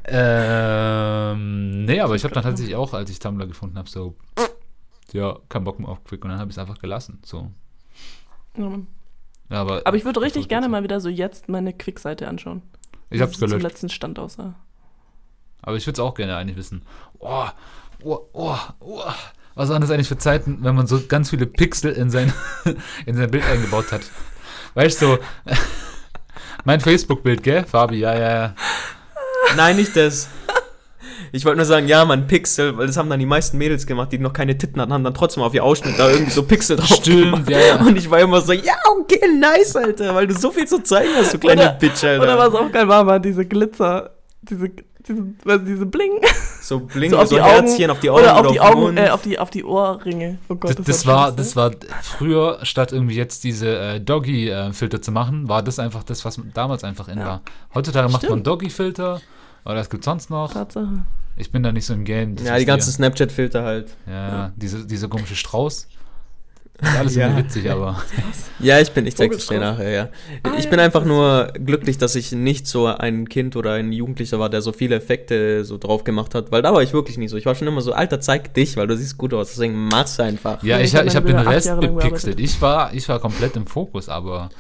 [0.05, 4.17] Ähm, nee, aber ich habe dann tatsächlich auch, als ich Tumblr gefunden habe, so,
[5.13, 7.21] ja, kein Bock mehr auf Quick und dann habe ich es einfach gelassen.
[7.25, 7.51] So.
[8.59, 8.69] Ja,
[9.63, 12.61] aber, Aber ich würde richtig gerne mal wieder so jetzt meine Quick-Seite anschauen.
[13.09, 13.63] Ich Wie hab's es Zum gelöscht.
[13.63, 14.57] letzten Stand aussah.
[15.63, 16.83] Aber ich würde es auch gerne eigentlich wissen.
[17.19, 17.45] Oh,
[18.03, 19.03] oh, oh, oh.
[19.55, 22.33] Was waren das eigentlich für Zeiten, wenn man so ganz viele Pixel in sein,
[23.07, 24.03] in sein Bild eingebaut hat?
[24.75, 25.19] Weißt du,
[26.65, 27.99] mein Facebook-Bild, gell, Fabi?
[27.99, 28.55] Ja, ja, ja.
[29.57, 30.29] Nein, nicht das.
[31.33, 34.11] Ich wollte nur sagen, ja, man, Pixel, weil das haben dann die meisten Mädels gemacht,
[34.11, 36.77] die noch keine Titten hatten, haben dann trotzdem auf ihr Ausschnitt da irgendwie so Pixel
[36.77, 37.51] drauf Stimmt, gemacht.
[37.51, 37.77] ja, ja.
[37.77, 41.11] Und ich war immer so, ja, okay, nice, Alter, weil du so viel zu zeigen
[41.17, 42.23] hast, du kleine Oder- Bitch, Alter.
[42.23, 44.11] Oder was auch geil war, war diese Glitzer,
[44.43, 44.71] diese,
[45.07, 46.21] diese, was, diese Bling.
[46.63, 48.75] so bling, So so, auf die Herzchen auf die Augen oder auf oder die auf
[48.75, 50.39] Augen, äh, auf die, auf die Ohrringe.
[50.49, 51.71] Oh Gott, Das, das, war, das das war
[52.03, 56.85] früher, statt irgendwie jetzt diese äh, Doggy-Filter zu machen, war das einfach das, was damals
[56.85, 57.27] einfach in Ja.
[57.27, 57.41] war.
[57.75, 58.47] Heutzutage macht man Stimmt.
[58.47, 59.21] Doggy-Filter,
[59.65, 60.53] oder was gibt's sonst noch?
[60.53, 61.05] Tatsache.
[61.37, 62.37] Ich bin da nicht so im Game.
[62.37, 62.93] das ja, die ganzen.
[62.93, 63.97] Snapchat-Filter halt.
[64.07, 65.89] Ja, ja, diese, dieser komische Strauß.
[66.83, 67.37] Ist alles Ja.
[67.37, 68.03] witzig, aber.
[68.59, 70.09] Ja, ich bin, ich zeig's dir nachher, ja.
[70.43, 73.93] Ah, ich ja, bin einfach nur glücklich, dass ich nicht so ein Kind oder ein
[73.93, 77.17] Jugendlicher war, der so viele Effekte so drauf gemacht hat, weil da war ich wirklich
[77.19, 77.37] nie so.
[77.37, 80.19] Ich war schon immer so, Alter, zeig dich, weil du siehst gut aus, deswegen mach's
[80.21, 80.63] einfach.
[80.63, 81.97] Ja, ich, ich hab ich habe den Rest bepixelt.
[82.37, 82.41] bearbeitet.
[82.41, 84.51] Ich war, ich war komplett im Fokus, aber.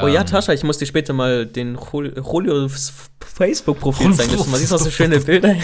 [0.00, 2.92] Oh ja, ähm, Tascha, ich muss dir später mal den Jul- Julios
[3.34, 4.50] Facebook-Profil zeigen, lassen.
[4.50, 5.56] man sieht auch so schöne Bilder,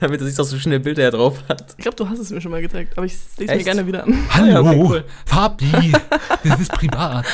[0.00, 1.74] damit er sich auch so schöne Bilder er drauf hat.
[1.76, 3.86] Ich glaube, du hast es mir schon mal gezeigt, aber ich sehe es mir gerne
[3.86, 4.18] wieder an.
[4.30, 5.04] Hallo, ja, okay, cool.
[5.26, 5.92] Fabi,
[6.44, 7.26] das ist privat.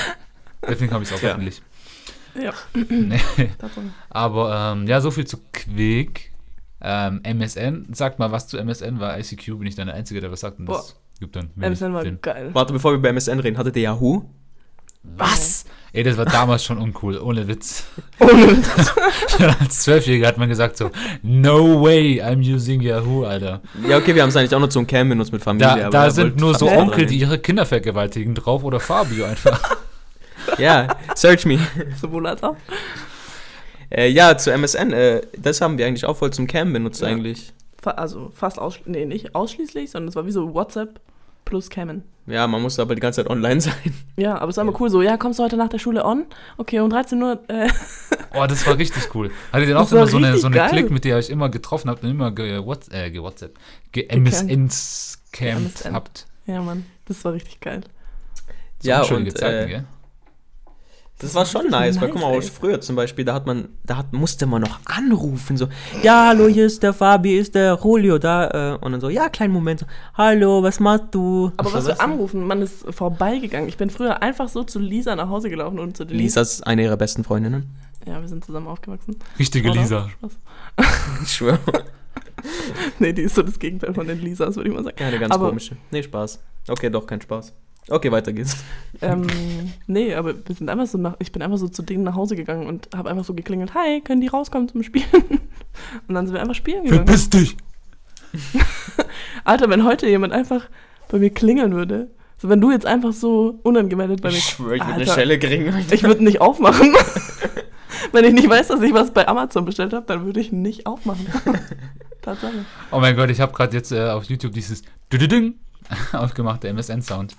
[0.68, 1.30] Deswegen habe ich es auch Ja.
[1.32, 1.62] öffentlich.
[2.40, 2.52] Ja,
[2.90, 3.20] Nee.
[4.10, 6.32] Aber ähm, ja, so viel zu Quick.
[6.82, 10.30] Ähm, MSN, sag mal was zu MSN, weil ICQ bin ich dann der Einzige, der
[10.30, 10.58] was sagt.
[10.58, 12.18] Und das gibt dann MSN war Sinn.
[12.20, 12.50] geil.
[12.52, 14.28] Warte, bevor wir bei MSN reden, hattet ihr Yahoo?
[15.02, 15.64] Was?
[15.97, 17.84] Ey, das war damals schon uncool, ohne Witz.
[18.20, 18.62] Ohne
[19.30, 20.90] Schon als Zwölfjähriger hat man gesagt so,
[21.22, 23.62] no way, I'm using Yahoo, Alter.
[23.88, 25.68] Ja, okay, wir haben es eigentlich auch nur zum Cam benutzt mit Familie.
[25.68, 29.76] Da, aber da sind nur so Onkel, die ihre Kinder vergewaltigen drauf oder Fabio einfach.
[30.59, 31.59] Ja, search me.
[32.01, 32.55] Sowohl als auch.
[33.90, 37.09] Äh, ja, zu MSN, äh, das haben wir eigentlich auch voll zum Cam benutzt Ja.
[37.09, 37.53] eigentlich.
[37.82, 41.01] Also fast ausschließlich, nee, nicht ausschließlich, sondern es war wie so WhatsApp
[41.47, 42.03] plus Camen.
[42.26, 43.94] Ja, man musste aber die ganze Zeit online sein.
[44.18, 46.26] Ja, aber es war immer cool so, ja, kommst du heute nach der Schule on?
[46.59, 47.70] Okay, um 13 Uhr, äh,
[48.34, 49.30] Oh, das war richtig cool.
[49.51, 50.68] Hattet ihr auch Das war immer so eine, so eine geil.
[50.68, 53.59] Klick, mit der ihr euch immer getroffen habt und immer ge What's, äh, ge WhatsApp,
[53.92, 55.22] ge MSNs
[55.90, 56.26] habt?
[56.47, 57.80] ja, Mann, das war richtig geil.
[58.80, 59.84] So ja, und Zeiten, äh, gell?
[61.18, 64.12] Das war schon nice, weil guck mal, früher zum Beispiel, da hat man, da hat,
[64.12, 65.66] musste man noch anrufen, so,
[66.02, 69.28] ja, hallo, hier ist der Fabi, ist der Julio da, äh, und dann so, ja,
[69.30, 71.52] kleinen Moment, so, hallo, was machst du?
[71.56, 73.68] Aber was für für Anrufen, man ist vorbeigegangen.
[73.68, 76.22] Ich bin früher einfach so zu Lisa nach Hause gelaufen und zu Denise.
[76.22, 77.74] Lisa ist eine ihrer besten Freundinnen.
[78.06, 79.16] Ja, wir sind zusammen aufgewachsen.
[79.38, 79.80] Richtige Oder?
[79.80, 80.08] Lisa.
[81.22, 81.58] Ich schwöre.
[82.98, 84.96] Nee, die ist so das Gegenteil von den Lisas, würde ich mal sagen.
[85.00, 85.76] Ja, eine ganz Aber- komische.
[85.90, 86.40] Nee, Spaß.
[86.68, 87.52] Okay, doch, kein Spaß.
[87.89, 88.57] Okay, weiter geht's.
[89.01, 89.26] ähm,
[89.87, 92.34] nee, aber wir sind einfach so nach, ich bin einfach so zu denen nach Hause
[92.34, 95.07] gegangen und habe einfach so geklingelt, hi, können die rauskommen zum Spielen?
[96.09, 97.07] Und dann sind wir einfach spielen gegangen.
[97.07, 97.57] Verpiss dich!
[99.45, 100.68] Alter, wenn heute jemand einfach
[101.09, 104.76] bei mir klingeln würde, so wenn du jetzt einfach so unangemeldet bei mir Ich schwöre,
[104.76, 105.74] ich würde eine Alter, Schelle kriegen.
[105.91, 106.95] Ich würde nicht aufmachen.
[108.12, 110.87] wenn ich nicht weiß, dass ich was bei Amazon bestellt habe, dann würde ich nicht
[110.87, 111.26] aufmachen.
[112.22, 112.64] Tatsache.
[112.91, 114.82] Oh mein Gott, ich habe gerade jetzt äh, auf YouTube dieses
[116.12, 117.37] aufgemacht, der MSN-Sound.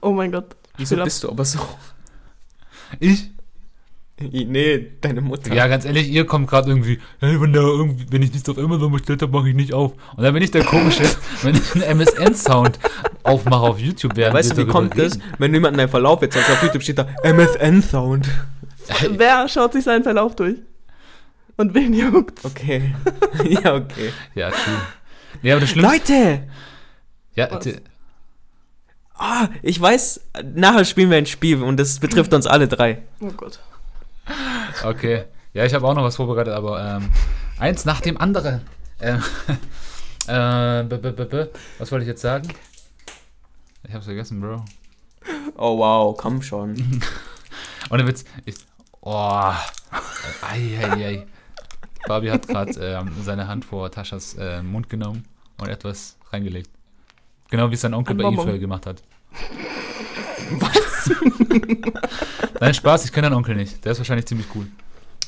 [0.00, 0.56] Oh mein Gott.
[0.76, 1.58] Wieso bist du aber so?
[3.00, 3.30] Ich?
[4.18, 5.52] Nee, deine Mutter.
[5.54, 8.56] Ja, ganz ehrlich, ihr kommt gerade irgendwie, hey, wenn, da irgendwie, wenn ich nichts auf
[8.56, 9.92] Amazon bestellt habe, mache ich nicht auf.
[10.16, 11.04] Und dann bin ich der komische,
[11.42, 12.78] wenn ich einen MSN-Sound
[13.24, 15.22] aufmache auf YouTube, während weißt du, wie kommt das, reden.
[15.38, 18.26] wenn du jemanden einen Verlauf jetzt hast, auf YouTube steht da MSN-Sound.
[19.10, 20.56] Wer schaut sich seinen Verlauf durch?
[21.58, 22.44] Und wen juckt's?
[22.44, 22.94] Okay.
[23.48, 24.12] ja, okay.
[24.34, 24.80] Ja, true.
[25.42, 26.12] Nee, aber das Schlimmste...
[26.12, 26.42] Leute!
[27.36, 27.80] Ja, d-
[29.18, 30.20] Ah, ich weiß,
[30.54, 33.02] nachher spielen wir ein Spiel und das betrifft uns alle drei.
[33.20, 33.60] Oh Gott.
[34.84, 35.24] okay.
[35.54, 37.08] Ja, ich habe auch noch was vorbereitet, aber ähm,
[37.58, 38.60] eins nach dem anderen.
[39.00, 39.22] Ähm,
[40.26, 42.48] äh, b -b -b -b was wollte ich jetzt sagen?
[43.88, 44.64] Ich hab's vergessen, Bro.
[45.56, 46.74] Oh wow, komm schon.
[47.88, 48.56] Und der Witz, ich.
[49.00, 49.52] Oh.
[50.42, 51.26] Ei, ei, ei.
[52.06, 55.24] Fabi hat gerade ähm, seine Hand vor Taschas äh, Mund genommen
[55.58, 56.68] und etwas reingelegt.
[57.50, 59.02] Genau wie es sein Onkel bei ihm früher gemacht hat.
[60.58, 61.10] Was?
[62.60, 63.84] Nein, Spaß, ich kenne deinen Onkel nicht.
[63.84, 64.66] Der ist wahrscheinlich ziemlich cool.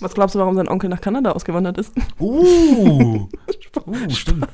[0.00, 1.92] Was glaubst du, warum sein Onkel nach Kanada ausgewandert ist?
[2.20, 3.28] Uh!
[3.86, 4.46] uh, stimmt.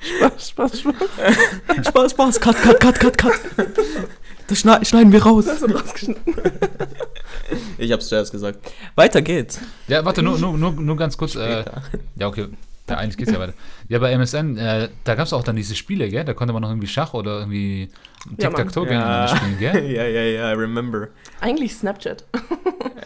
[0.00, 1.86] Spaß, Spaß, Spaß.
[1.86, 3.32] Spaß, Spaß, cut, cut, cut, cut, cut.
[4.48, 5.46] Das schneiden wir raus.
[5.46, 6.34] Das wird rausgeschnitten.
[7.78, 8.58] Ich hab's zuerst gesagt.
[8.94, 9.60] Weiter geht's.
[9.88, 11.36] Ja, warte, nur, nur, nur, nur ganz kurz.
[11.36, 11.64] Äh,
[12.16, 12.48] ja, okay.
[12.88, 13.54] Ja, eigentlich geht's ja weiter.
[13.88, 16.24] Ja, bei MSN, äh, da gab es auch dann diese Spiele, gell?
[16.24, 17.88] Da konnte man noch irgendwie Schach oder irgendwie
[18.38, 18.48] Ja.
[18.48, 19.84] Tic-Tac-Toe gegeneinander spielen, gell?
[19.90, 21.08] ja, ja, ja, I remember.
[21.40, 22.24] Eigentlich Snapchat.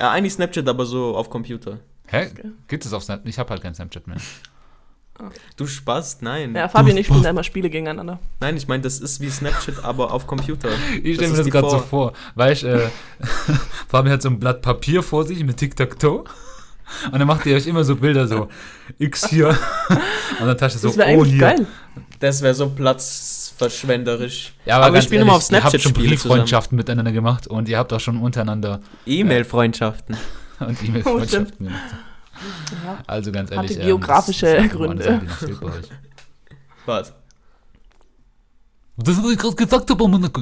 [0.00, 1.78] Ja, eigentlich Snapchat, aber so auf Computer.
[2.06, 2.28] Hä?
[2.66, 3.28] Gibt es auf Snapchat?
[3.28, 4.16] Ich habe halt kein Snapchat mehr.
[5.56, 6.22] Du Spaß?
[6.22, 6.54] Nein.
[6.54, 8.20] Ja, Fabi und ich spielen da immer Spiele gegeneinander.
[8.40, 10.68] Nein, ich meine, das ist wie Snapchat, aber auf Computer.
[11.02, 12.12] Ich stelle mir das gerade so Vor-
[12.50, 12.88] ich, äh,
[13.88, 16.24] Fabi hat so ein Blatt Papier vor sich mit Tic-Tac-Toe.
[17.12, 18.49] Und dann macht ihr euch immer so Bilder so,
[18.99, 19.49] X hier.
[20.41, 21.39] Und dann Tasche so, Das wäre oh hier.
[21.39, 21.66] geil.
[22.20, 24.55] Das wäre so platzverschwenderisch.
[24.64, 25.93] Ja, aber wir ganz spielen immer auf ehrlich, Ihr habt Snapchat schon.
[25.93, 30.16] Brieffreundschaften miteinander gemacht und ihr habt auch schon untereinander E-Mail-Freundschaften.
[30.61, 31.82] und Oh, E-Mail-Freundschaften gemacht.
[32.84, 32.99] Ja.
[33.07, 33.80] Also ganz Hatte ehrlich.
[33.86, 35.20] geografische das ist einfach Gründe.
[36.86, 37.12] Was?
[38.97, 40.41] Das habe ich gerade gesagt, aber Monaco.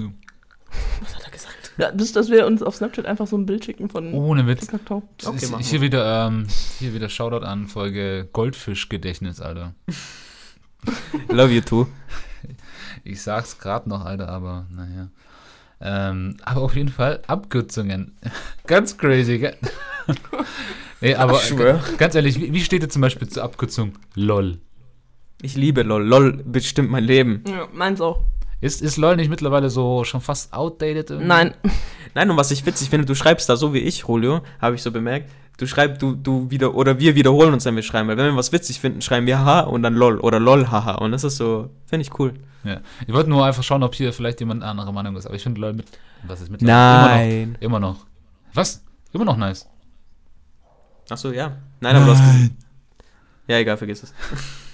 [1.01, 1.55] Was hat er gesagt?
[1.65, 4.68] Ja, das, dass wir uns auf Snapchat einfach so ein Bild schicken von Ohne Witz.
[4.72, 5.03] Okay,
[5.37, 6.47] Ist- hier wieder, ähm,
[6.79, 9.74] hier wieder Shoutout an Folge Goldfischgedächtnis, Alter.
[11.29, 11.87] Love you too.
[13.05, 15.09] Ich sag's gerade noch, Alter, aber naja.
[15.81, 18.16] Ähm, aber auf jeden Fall Abkürzungen.
[18.66, 19.57] ganz crazy, gell?
[21.01, 21.41] nee, aber
[21.99, 24.59] ganz ehrlich, wie, wie steht ihr zum Beispiel zur Abkürzung LOL?
[25.43, 26.03] Ich liebe LOL.
[26.03, 27.45] LOL bestimmt mein Leben.
[27.47, 28.22] Ja, meins auch.
[28.61, 31.11] Ist, ist LOL nicht mittlerweile so schon fast outdated?
[31.11, 31.29] irgendwie?
[31.29, 31.55] Nein.
[32.15, 34.83] Nein, und was ich witzig finde, du schreibst da so wie ich, Julio, habe ich
[34.83, 35.31] so bemerkt.
[35.59, 38.09] Du schreibst, du, du wieder, oder wir wiederholen uns, wenn wir schreiben.
[38.09, 40.97] Weil wenn wir was witzig finden, schreiben wir ha und dann lol oder lol haha.
[40.97, 42.35] Und das ist so, finde ich cool.
[42.65, 42.81] Ja.
[43.07, 45.27] Ich wollte nur einfach schauen, ob hier vielleicht jemand anderer Meinung ist.
[45.27, 45.87] Aber ich finde LOL mit.
[46.25, 46.77] Was ist mittlerweile?
[46.77, 47.59] Nein.
[47.61, 47.89] Immer noch.
[47.89, 48.07] Immer noch.
[48.55, 48.85] Was?
[49.13, 49.69] Immer noch nice.
[51.09, 51.57] Achso, ja.
[51.81, 52.23] Nein, aber du hast.
[53.49, 54.15] Ja, egal, vergiss es.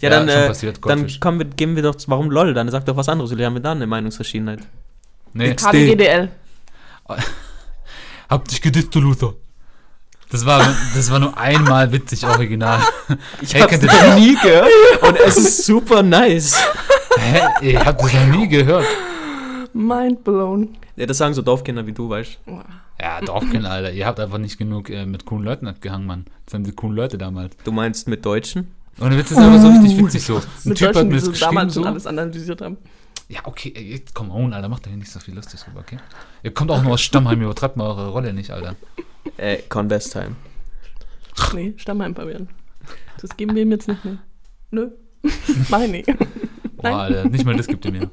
[0.00, 2.54] ja, dann, schon äh, passiert, dann kommen wir, geben wir doch, warum lol?
[2.54, 3.36] Dann sag doch was anderes.
[3.36, 4.60] Wir haben wir da eine Meinungsverschiedenheit.
[5.32, 5.54] Nee.
[5.54, 6.30] HDGDL.
[8.28, 9.34] Hab dich gedisst, du Loser.
[10.30, 12.80] Das war, das war nur einmal witzig original.
[13.40, 14.70] Ich Hey, hab's noch nie gehört
[15.02, 16.56] und es ist super nice.
[17.18, 17.40] Hä?
[17.62, 18.86] Ihr habt das noch nie gehört.
[19.72, 20.76] Mind blown.
[20.96, 22.38] Ja, das sagen so Dorfkinder wie du, weißt
[23.00, 23.92] Ja, Dorfkind, Alter.
[23.92, 26.24] Ihr habt einfach nicht genug äh, mit coolen Leuten abgehangen, Mann.
[26.44, 27.56] Das sind die coolen Leute damals.
[27.62, 27.70] du.
[27.70, 28.72] meinst mit Deutschen?
[28.98, 30.36] Und der Witz ist aber so richtig witzig so.
[30.36, 31.80] Ein Mit Typ hat Deutschen, mir die das so geschrieben damals so.
[31.80, 32.78] schon alles analysiert haben.
[33.28, 34.68] Ja, okay, ey, jetzt komm on, Alter.
[34.68, 35.98] Macht euch nicht so viel lustig drüber, okay?
[36.42, 38.76] Ihr kommt auch nur aus Stammheim, übertreibt mal eure Rolle nicht, Alter.
[39.36, 40.36] Äh, Convestheim.
[41.52, 42.48] Nee, Stammheim verwirren.
[43.20, 44.18] Das geben wir ihm jetzt nicht mehr.
[44.70, 44.90] Nö.
[45.68, 46.08] Mach ich nicht.
[46.76, 48.10] Boah, Alter, nicht mal das gibt ihr mir.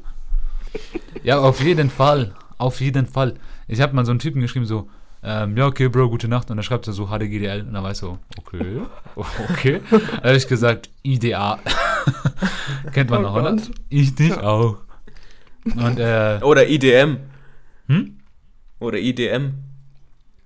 [1.24, 2.34] Ja, auf jeden Fall.
[2.58, 3.36] Auf jeden Fall.
[3.68, 4.90] Ich habe mal so einen Typen geschrieben, so,
[5.24, 6.50] ähm, ja, okay, Bro, gute Nacht.
[6.50, 7.62] Und dann schreibt er so HDGDL.
[7.62, 8.82] Und dann war ich so, okay,
[9.16, 9.82] okay.
[9.90, 11.60] Dann habe ich gesagt, IDA.
[12.94, 13.58] Kennt man Oh noch, oder?
[13.90, 14.78] Ich dich auch.
[15.66, 17.18] Und, äh, Oder IDM.
[17.88, 18.18] hm?
[18.80, 19.54] Oder IDM.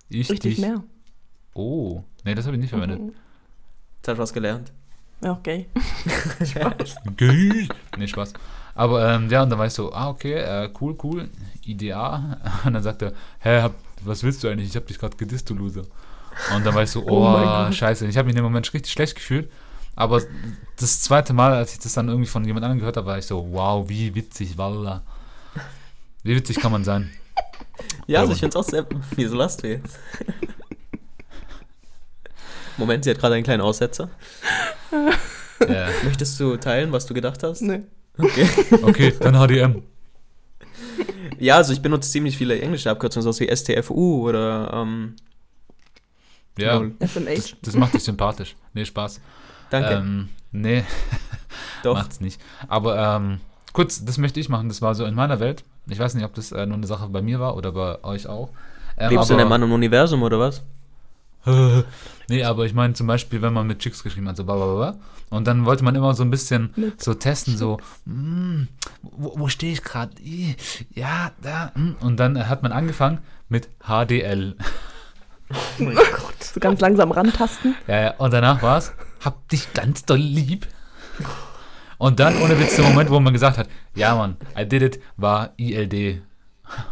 [0.09, 0.59] Ich Richtig dich.
[0.65, 0.84] mehr.
[1.55, 2.99] Oh, nee, das habe ich nicht verwendet.
[2.99, 3.13] Mhm.
[3.97, 4.71] Jetzt hast du was gelernt.
[5.23, 5.67] Ja, okay.
[7.17, 7.67] Gay.
[7.97, 8.34] Nee, Spaß.
[8.75, 11.30] Aber ähm, ja, und dann war ich so, ah, okay, äh, cool, cool,
[11.65, 12.38] IDA.
[12.63, 13.73] Und dann sagt er, hä, hab,
[14.04, 14.70] was willst du eigentlich?
[14.70, 15.84] Ich hab dich gerade gedisst, du Loser.
[16.56, 17.76] Und dann war ich so, Oh oh, mein Gott.
[17.76, 18.06] scheiße.
[18.08, 19.50] Ich habe mich in dem Moment richtig schlecht gefühlt.
[19.95, 20.22] Aber
[20.80, 23.26] das zweite Mal, als ich das dann irgendwie von jemand anderem gehört habe, war ich
[23.26, 25.02] so, wow, wie witzig, Wallah.
[26.24, 27.12] Wie witzig kann man sein?
[28.08, 28.86] Ja, also ich finde es auch sehr.
[29.16, 30.00] Wieso lasst du jetzt?
[32.78, 34.10] Moment, sie hat gerade einen kleinen Aussetzer.
[35.68, 35.89] Ja.
[36.04, 37.62] Möchtest du teilen, was du gedacht hast?
[37.62, 37.84] Nee.
[38.18, 38.48] Okay.
[38.82, 39.84] Okay, dann HDM.
[41.39, 45.15] Ja, also ich benutze ziemlich viele englische Abkürzungen, sowas wie STFU oder ähm,
[46.57, 46.82] Ja.
[46.99, 47.36] FMH.
[47.36, 48.55] das, das macht dich sympathisch.
[48.73, 49.21] Nee, Spaß.
[49.69, 49.93] Danke.
[49.93, 50.84] Ähm, nee,
[51.84, 51.95] Doch.
[51.95, 52.41] macht's nicht.
[52.67, 53.39] Aber ähm,
[53.73, 54.69] kurz, das möchte ich machen.
[54.69, 55.63] Das war so in meiner Welt.
[55.89, 58.28] Ich weiß nicht, ob das äh, nur eine Sache bei mir war oder bei euch
[58.28, 58.49] auch.
[58.97, 60.63] Ähm, Lebst du in einem anderen Universum oder was?
[62.30, 64.98] nee, aber ich meine zum Beispiel, wenn man mit Chicks geschrieben hat, so blablabla,
[65.30, 68.64] und dann wollte man immer so ein bisschen Mit so testen, so, mm,
[69.02, 70.12] wo, wo stehe ich gerade?
[70.93, 71.72] Ja, da.
[71.76, 71.98] mm.
[72.02, 73.20] Und dann hat man angefangen
[73.50, 74.56] mit HDL.
[76.39, 77.76] So ganz langsam rantasten.
[77.88, 78.93] Ja, ja, und danach war es,
[79.24, 80.68] hab dich ganz doll lieb.
[81.98, 85.00] Und dann, ohne Witz, der Moment, wo man gesagt hat, ja, Mann, I did it,
[85.18, 86.22] war ILD.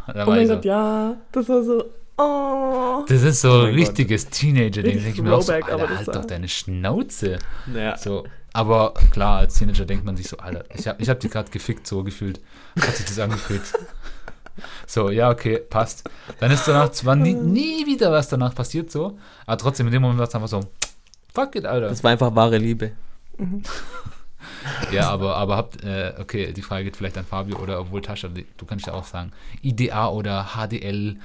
[0.08, 1.18] Da Oh mein so, Gott, ja.
[1.34, 1.84] Das war so.
[2.18, 3.03] Oh.
[3.07, 5.03] das ist so Oh ein richtiges Teenager-Ding.
[5.03, 7.39] Denke ich mir auch so, Alter, das halt doch deine Schnauze.
[7.74, 7.97] Ja.
[7.97, 11.30] So, aber klar, als Teenager denkt man sich so, Alter, ich hab, ich hab die
[11.30, 12.39] gerade gefickt, so gefühlt.
[12.80, 13.63] Hat sich das angefühlt.
[14.88, 16.09] So, ja, okay, passt.
[16.39, 20.01] Dann ist danach zwar nie, nie wieder was danach passiert, so, aber trotzdem in dem
[20.01, 20.61] Moment war es einfach so,
[21.34, 21.89] fuck it, Alter.
[21.89, 22.91] Das war einfach wahre Liebe.
[24.91, 28.28] Ja, aber, aber habt, äh, okay, die Frage geht vielleicht an Fabio oder obwohl Tascha,
[28.30, 31.18] du kannst ja auch sagen, IDA oder HDL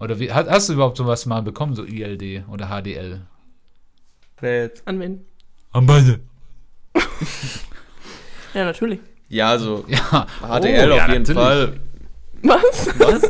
[0.00, 3.22] Oder wie, hast, hast du überhaupt sowas mal bekommen, so ILD oder HDL?
[4.40, 4.86] Jetzt?
[4.86, 5.24] An wen?
[5.72, 6.20] An beide.
[8.54, 9.00] Ja, natürlich.
[9.28, 10.26] Ja, also Ja.
[10.40, 11.34] HDL Oh, auf ja, jeden natürlich.
[11.34, 11.80] Fall.
[12.42, 12.88] Was?
[12.98, 13.22] Was?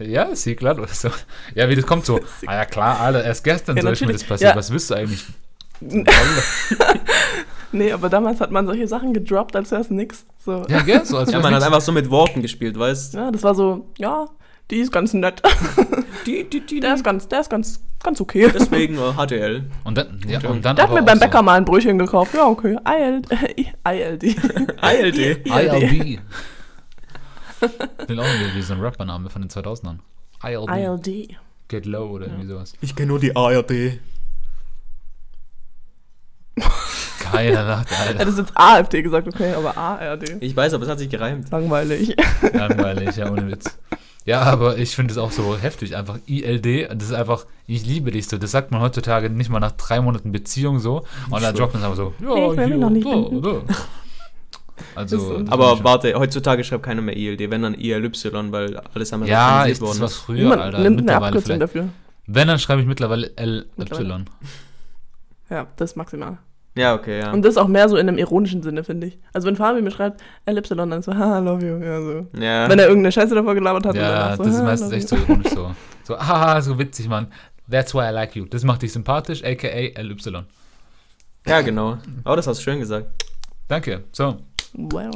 [0.00, 0.76] Ja, ist hier klar.
[0.76, 1.08] Oder so.
[1.54, 2.20] Ja, wie das kommt so.
[2.46, 4.50] Ah ja, klar, Alter, erst gestern Ja, soll ich mir das passiert.
[4.50, 4.56] Ja.
[4.56, 5.24] Was willst du eigentlich?
[7.72, 10.24] Nee, aber damals hat man solche Sachen gedroppt, als wäre es nix.
[10.44, 10.64] So.
[10.68, 11.04] Ja, gell?
[11.04, 11.64] So, als Ja, man hat nix.
[11.66, 14.26] einfach so mit Worten gespielt, weißt Ja, das war so, ja,
[14.74, 15.40] die ist ganz nett.
[16.26, 18.48] Die, die, die, Der ist ganz, der ist ganz, ganz okay.
[18.54, 19.64] Deswegen äh, HDL.
[19.84, 22.32] Und dann, ja, und dann Der hat mir beim so- Bäcker mal ein Brötchen gekauft.
[22.34, 22.78] Ja, okay.
[22.86, 23.26] ILD.
[23.86, 24.22] ILD.
[24.22, 25.46] ILD.
[25.46, 26.20] ILB.
[28.08, 29.98] Will auch irgendwie wie so ein Rappername von den 2000ern.
[30.42, 30.70] ILB.
[30.70, 31.36] ILD.
[31.68, 32.72] Get Low oder irgendwie sowas.
[32.80, 33.98] Ich kenne nur die ARD.
[37.20, 38.18] Keiner lacht, Er Alter.
[38.20, 40.36] hat es jetzt AfD gesagt, okay, aber ARD.
[40.40, 41.50] Ich weiß, aber es hat sich gereimt.
[41.50, 42.16] Langweilig.
[42.52, 43.76] Langweilig, ja, ohne Witz.
[44.26, 48.10] Ja, aber ich finde es auch so heftig, einfach ILD, das ist einfach, ich liebe
[48.10, 51.54] dich so, das sagt man heutzutage nicht mal nach drei Monaten Beziehung so, und dann
[51.54, 53.74] droppt man es einfach so, ja, ich will mich hier, noch nicht da, da.
[54.96, 58.10] Ist Also, Aber warte, heutzutage schreibt keiner mehr ILD, wenn dann ILY,
[58.50, 60.16] weil alles ja, andere ich, organisiert das ist.
[60.18, 61.62] früher, Niemand Alter, nimmt eine mittlerweile Abkürzung vielleicht.
[61.62, 61.88] dafür.
[62.26, 64.24] Wenn, dann schreibe ich mittlerweile LY.
[65.50, 66.38] Ja, das ist maximal.
[66.76, 67.32] Ja, okay, ja.
[67.32, 69.18] Und das auch mehr so in einem ironischen Sinne, finde ich.
[69.32, 71.76] Also wenn Fabi mir schreibt, LY, dann so, haha, love you.
[71.84, 72.26] Ja, so.
[72.38, 72.68] ja.
[72.68, 73.94] Wenn er irgendeine Scheiße davor gelabert hat.
[73.94, 75.74] Ja, so, das ist "Haha, meistens echt you." so ironisch so.
[76.02, 77.28] So, haha, so witzig, Mann.
[77.70, 78.44] That's why I like you.
[78.46, 79.68] Das macht dich sympathisch, aka
[80.02, 80.16] LY.
[81.46, 81.98] ja, genau.
[82.24, 83.06] Aber das hast du schön gesagt.
[83.68, 84.04] Danke.
[84.12, 84.36] So,
[84.74, 85.10] Well.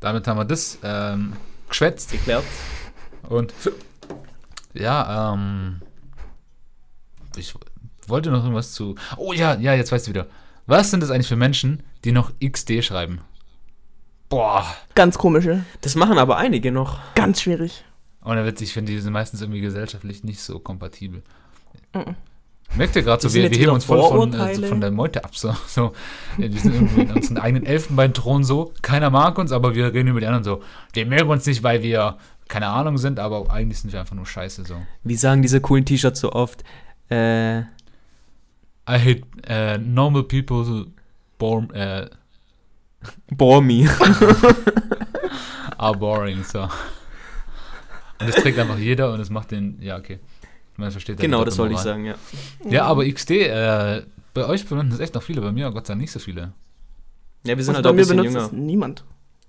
[0.00, 1.34] damit haben wir das ähm,
[1.68, 2.10] geschwätzt.
[2.10, 2.42] Geklärt.
[3.28, 3.52] Und
[4.74, 5.80] ja, ähm,
[7.36, 7.54] ich
[8.08, 8.94] wollte noch irgendwas zu.
[9.16, 10.26] Oh ja, ja, jetzt weißt du wieder.
[10.72, 13.20] Was sind das eigentlich für Menschen, die noch XD schreiben?
[14.30, 14.64] Boah.
[14.94, 15.66] Ganz komische.
[15.82, 16.98] Das machen aber einige noch.
[17.14, 17.84] Ganz schwierig.
[18.22, 21.22] Und der Witz, ich finde, die sind meistens irgendwie gesellschaftlich nicht so kompatibel.
[21.92, 22.16] Mhm.
[22.74, 25.36] Merkt ihr gerade so, wir, wir heben uns voll von, äh, von der Meute ab.
[25.36, 25.92] So, so.
[26.38, 28.72] Ja, wir sind irgendwie in unseren eigenen Elfenbeinthron so.
[28.80, 30.62] Keiner mag uns, aber wir reden über die anderen so.
[30.94, 32.16] Wir mögen uns nicht, weil wir
[32.48, 34.76] keine Ahnung sind, aber eigentlich sind wir einfach nur scheiße so.
[35.04, 36.64] Wie sagen diese coolen T-Shirts so oft?
[37.10, 37.64] Äh,
[38.88, 40.86] I hate äh, normal people
[41.38, 42.08] born, äh,
[43.30, 43.88] Bormi.
[45.78, 46.42] are boring.
[46.44, 46.62] So.
[46.62, 46.70] Und
[48.28, 50.18] das trägt einfach jeder und es macht den, ja, okay.
[50.76, 52.14] Man versteht genau, das wollte ich sagen, ja.
[52.68, 54.02] Ja, aber XD, äh,
[54.32, 56.52] bei euch verwenden es echt noch viele, bei mir Gott sei Dank nicht so viele.
[57.44, 58.46] Ja, wir sind Also halt auch ein bisschen benutzt jünger.
[58.46, 59.04] es niemand.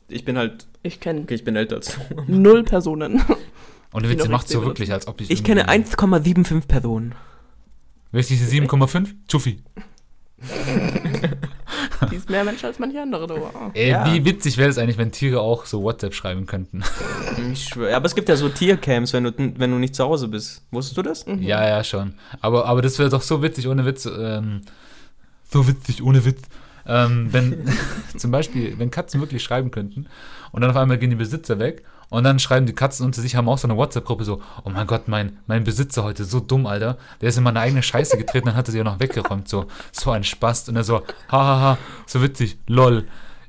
[0.09, 2.23] Ich bin halt, Ich kenne okay, ich bin älter als du.
[2.27, 3.21] null Personen.
[3.93, 4.69] Und der Die Witz, macht so benutzen.
[4.71, 5.29] wirklich, als ob ich.
[5.31, 7.15] Ich kenne irgendwie- 1,75 Personen.
[8.13, 9.07] Wer ist diese 7,5?
[9.27, 9.59] Zuffi.
[12.11, 13.25] Die ist mehr Mensch als manche andere.
[13.27, 13.35] Du.
[13.73, 14.05] Ey, Ja.
[14.13, 16.83] wie witzig wäre es eigentlich, wenn Tiere auch so WhatsApp schreiben könnten.
[17.51, 17.95] Ich schwöre.
[17.95, 20.61] Aber es gibt ja so Tiercamps, wenn du, wenn du nicht zu Hause bist.
[20.69, 21.25] Wusstest du das?
[21.25, 21.41] Mhm.
[21.41, 22.13] Ja, ja, schon.
[22.41, 24.05] Aber, aber das wäre doch so witzig, ohne Witz.
[24.05, 24.61] Ähm,
[25.49, 26.41] so witzig, ohne Witz.
[26.85, 27.67] Ähm, wenn
[28.17, 30.05] zum Beispiel, wenn Katzen wirklich schreiben könnten
[30.51, 31.81] und dann auf einmal gehen die Besitzer weg
[32.13, 34.85] und dann schreiben die Katzen unter sich, haben auch so eine WhatsApp-Gruppe so, oh mein
[34.85, 36.99] Gott, mein, mein Besitzer heute so dumm, Alter.
[37.21, 39.49] Der ist in meine eigene Scheiße getreten, dann hat er sie auch noch weggeräumt.
[39.49, 40.69] So, so ein Spaß.
[40.69, 41.01] Und er so,
[41.31, 43.07] hahaha, so witzig, lol.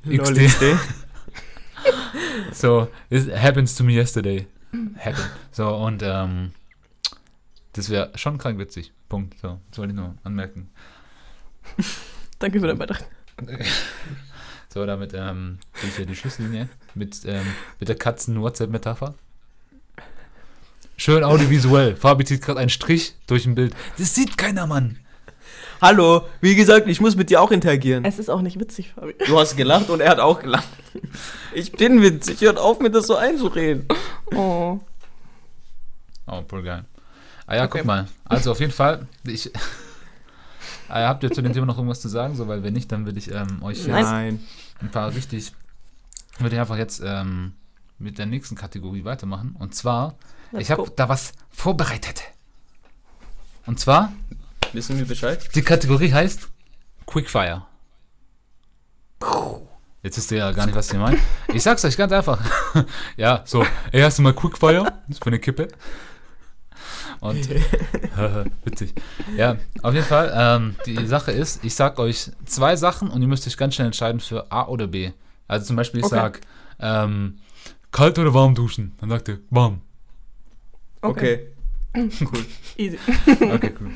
[0.09, 0.47] XD.
[0.47, 0.63] XD.
[2.53, 4.47] So, it happens to me yesterday.
[4.97, 5.29] Happened.
[5.51, 6.53] So, und ähm,
[7.73, 8.91] das wäre schon krank witzig.
[9.09, 9.37] Punkt.
[9.39, 10.71] So, das wollte ich nur anmerken.
[12.39, 13.05] Danke für deinen Beitrag.
[14.75, 17.45] So, damit ähm, bin ich ja die Schlusslinie mit, ähm,
[17.79, 19.13] mit der Katzen-WhatsApp-Metapher.
[20.97, 21.95] Schön audiovisuell.
[21.95, 23.73] Fabi zieht gerade einen Strich durch ein Bild.
[23.97, 24.99] Das sieht keiner, Mann.
[25.81, 28.03] Hallo, wie gesagt, ich muss mit dir auch interagieren.
[28.03, 29.15] Es ist auch nicht witzig, Fabi.
[29.25, 30.67] Du hast gelacht und er hat auch gelacht.
[31.53, 33.87] Ich bin witzig, hört auf, mir das so einzureden.
[34.35, 34.81] Oh.
[36.27, 36.83] Oh, voll geil.
[37.47, 37.77] Ah ja, Okay.
[37.77, 38.07] guck mal.
[38.25, 39.49] Also auf jeden Fall, ich.
[40.89, 42.35] Ah, habt ihr zu dem Thema noch irgendwas zu sagen?
[42.35, 44.39] So, weil wenn nicht, dann würde ich ähm, euch jetzt Nein.
[44.81, 45.53] ein paar richtig.
[46.39, 47.53] Würde ich einfach jetzt ähm,
[47.97, 49.55] mit der nächsten Kategorie weitermachen.
[49.57, 50.15] Und zwar,
[50.51, 52.23] Let's ich habe da was vorbereitet.
[53.65, 54.11] Und zwar,
[54.73, 55.49] Wissen wir Bescheid?
[55.55, 56.49] die Kategorie heißt
[57.05, 57.63] Quickfire.
[60.03, 61.17] Jetzt wisst ihr ja gar nicht, was ich meine.
[61.51, 62.39] Ich sag's euch ganz einfach.
[63.17, 64.83] ja, so, ey, hast du mal Quickfire?
[64.83, 65.67] Das ist für eine Kippe.
[67.29, 67.49] Und
[68.65, 68.93] witzig.
[69.37, 70.31] Ja, auf jeden Fall.
[70.35, 73.87] Ähm, die Sache ist, ich sag euch zwei Sachen und ihr müsst euch ganz schnell
[73.87, 75.11] entscheiden für A oder B.
[75.47, 76.15] Also zum Beispiel, ich Okay.
[76.15, 76.41] sag
[76.79, 77.39] ähm,
[77.91, 78.93] kalt oder warm duschen.
[78.99, 79.81] Dann sagt ihr warm.
[81.01, 81.47] Okay.
[82.77, 82.97] Easy.
[83.27, 83.91] Okay, cool.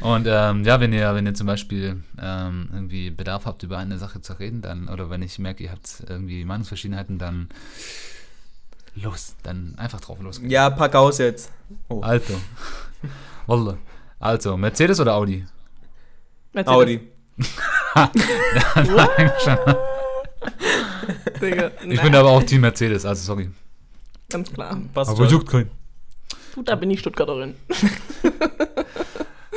[0.00, 3.98] Und ähm, ja, wenn ihr, wenn ihr zum Beispiel ähm, irgendwie Bedarf habt, über eine
[3.98, 7.48] Sache zu reden, dann, oder wenn ich merke, ihr habt irgendwie Meinungsverschiedenheiten, dann
[8.96, 10.40] Los, dann einfach drauf los.
[10.44, 11.50] Ja, pack aus jetzt.
[11.88, 12.00] Oh.
[12.00, 12.34] Also.
[13.46, 13.78] Wallah.
[14.18, 15.44] Also, Mercedes oder Audi?
[16.52, 16.76] Mercedes.
[16.76, 17.00] Audi.
[21.40, 23.50] Digga, Ich nein, bin aber auch Team Mercedes, also sorry.
[24.28, 24.76] ganz klar.
[24.92, 25.70] Passt Aber juckt keinen.
[26.54, 27.54] Du, da bin ich Stuttgarterin.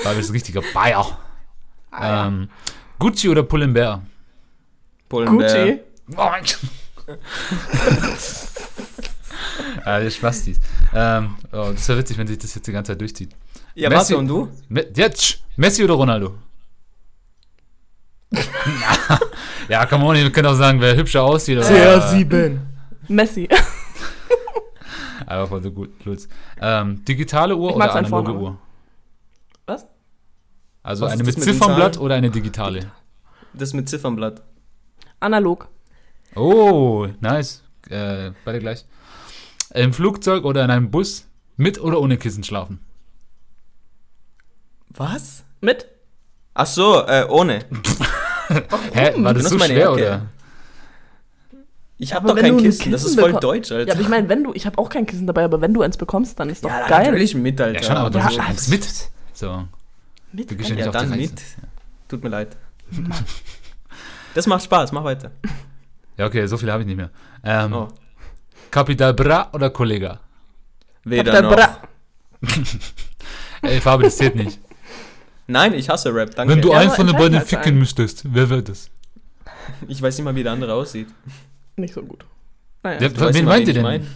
[0.03, 1.17] Da bist du richtiger Bayer.
[1.91, 2.27] Ah, ja.
[2.27, 2.49] ähm,
[2.99, 4.03] Gucci oder Pull&Bear?
[5.09, 5.51] Pullenberg.
[5.51, 5.79] Gucci.
[6.15, 7.17] Oh mein Gott.
[9.85, 10.59] ah, der Spastis.
[10.93, 13.35] Ähm, oh, das wäre witzig, wenn sich das jetzt die ganze Zeit durchzieht.
[13.75, 14.49] Ja, Messi- warte, und du?
[14.69, 16.35] Me jetzt, Messi oder Ronaldo?
[19.69, 21.57] ja, come on, ihr könnt auch sagen, wer hübscher aussieht.
[21.57, 22.57] Oder, CR7.
[23.07, 23.49] Messi.
[25.25, 26.27] Aber voll so gut, Lutz.
[26.59, 28.33] Ähm, digitale Uhr oder analoge.
[28.33, 28.57] Uhr?
[29.65, 29.85] Was?
[30.83, 32.91] Also Was eine mit mit Ziffernblatt oder eine digitale?
[33.53, 34.41] Das mit Ziffernblatt.
[35.19, 35.67] Analog.
[36.35, 37.63] Oh, nice.
[37.89, 38.85] Äh, beide gleich.
[39.73, 42.79] Im Flugzeug oder in einem Bus mit oder ohne Kissen schlafen?
[44.89, 45.43] Was?
[45.61, 45.87] Mit?
[46.53, 47.59] Ach so, äh, ohne.
[48.93, 50.25] Hä, war das so meine schwer oder?
[51.97, 52.91] Ich Aber hab doch kein du ein Kissen.
[52.91, 53.87] Das Kissen ist voll deutsch, Alter.
[53.87, 55.81] Ja, aber ich meine, wenn du, ich habe auch kein Kissen dabei, aber wenn du
[55.83, 57.05] eins bekommst, dann ist doch Ja, geil.
[57.05, 57.79] natürlich mit, Alter.
[57.79, 58.87] Ja, schon, aber du Ja, also- eins mit.
[59.33, 59.63] So,
[60.33, 60.75] Mit du gehst ja Kissen.
[60.75, 61.41] nicht Ja, auf die dann mit.
[62.09, 62.57] Tut mir leid.
[64.33, 65.29] Das macht Spaß, mach weiter.
[66.15, 67.09] Ja, okay, so viel habe ich nicht mehr.
[67.43, 67.89] Ähm, Oh.
[68.71, 70.19] Capital Bra oder Kollega?
[71.03, 71.55] Weder Capital noch.
[71.55, 71.77] Bra.
[73.69, 74.59] Ey, Fabi, das zählt nicht.
[75.47, 76.53] Nein, ich hasse Rap, danke.
[76.53, 77.79] Wenn du Ja, eins aber von den beiden ficken einen.
[77.79, 78.89] müsstest, wer wäre das?
[79.87, 81.07] Ich weiß nicht mal, wie der andere aussieht.
[81.75, 82.25] Nicht so gut.
[82.83, 83.83] Naja, Der- wen mal, meint ihr ich denn?
[83.83, 84.07] mein?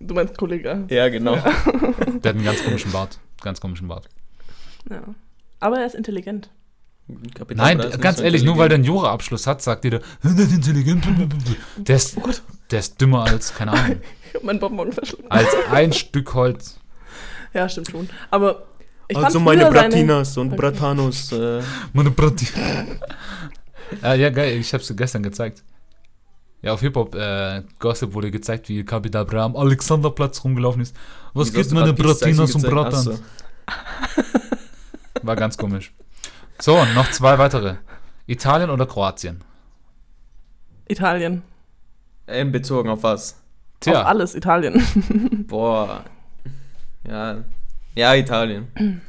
[0.00, 0.84] du meinst Kollege.
[0.88, 1.34] Ja, genau.
[1.36, 3.18] Der hat einen ganz komischen Bart.
[3.42, 4.08] Ganz komischen Bart.
[4.90, 5.02] Ja.
[5.60, 6.50] Aber er ist intelligent.
[7.34, 10.52] Kapital Nein, ganz so ehrlich, nur weil der einen Jura-Abschluss hat, sagt jeder, der ist
[10.52, 11.06] intelligent.
[11.76, 12.16] Der ist,
[12.70, 13.96] der ist dümmer als, keine Ahnung,
[14.28, 15.30] Ich hab meinen Bonbon verschluckt.
[15.30, 16.78] als ein Stück Holz.
[17.54, 18.08] Ja, stimmt schon.
[18.30, 18.66] Aber
[19.08, 21.32] ich Also meine früher seine- Bratinas und Bratanos.
[21.32, 22.48] Äh, Meine Brati.
[24.02, 25.62] ah, ja, geil, ich hab's gestern gezeigt.
[26.60, 30.96] Ja, auf Hip-Hop äh, Gossip wurde gezeigt, wie Capital Bra am Alexanderplatz rumgelaufen ist.
[31.34, 33.18] Was geht du meine Bratinas und so.
[35.22, 35.92] War ganz komisch.
[36.58, 37.76] So, noch zwei weitere.
[38.26, 39.42] Italien oder Kroatien?
[40.88, 41.42] Italien.
[42.26, 43.40] Ähm, bezogen auf was?
[43.80, 45.44] Tja, Auf alles Italien.
[45.48, 46.04] Boah.
[47.06, 47.44] Ja.
[47.94, 49.00] Ja, Italien.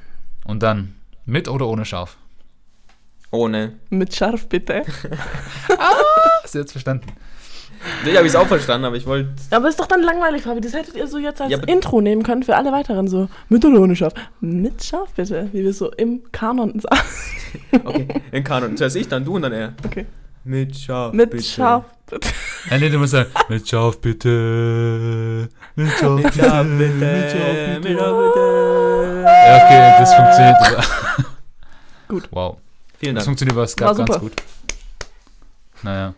[0.45, 0.95] und dann
[1.25, 2.17] mit oder ohne Schaf?
[3.31, 3.73] Ohne.
[3.89, 4.83] Mit Scharf bitte.
[6.43, 7.07] Hast du jetzt verstanden?
[8.05, 9.29] Ich habe ich auch verstanden, aber ich wollte.
[9.51, 10.61] Aber ist doch dann langweilig, Fabi.
[10.61, 13.07] Das hättet ihr so jetzt als Ja, aber- Intro nehmen können für alle weiteren.
[13.07, 14.13] So, mit oder ohne Scharf?
[14.41, 15.49] Mit Scharf bitte.
[15.53, 17.01] Wie wir so im Kanon sagen.
[17.85, 18.75] Okay, in Kanon.
[18.77, 19.73] Zuerst ich, dann du und dann er.
[19.85, 20.05] Okay.
[20.43, 21.13] Mit Schaf.
[21.13, 21.43] Mit bitte.
[21.43, 22.29] Scharf bitte.
[22.69, 25.49] Äh, nee, du musst sagen, mit Schaf bitte.
[25.75, 26.39] Mit Schaf Mit bitte.
[26.45, 26.93] Schaf bitte.
[26.93, 27.99] Mit Schaf Mit bitte.
[27.99, 29.25] Schaf.
[29.25, 30.55] Ja, okay, das funktioniert.
[30.61, 30.83] aber-
[32.09, 32.27] Gut.
[32.31, 32.57] Wow.
[32.99, 33.29] Vielen Das Dank.
[33.37, 34.31] funktioniert über Skype War ganz gut.
[35.83, 36.13] Naja.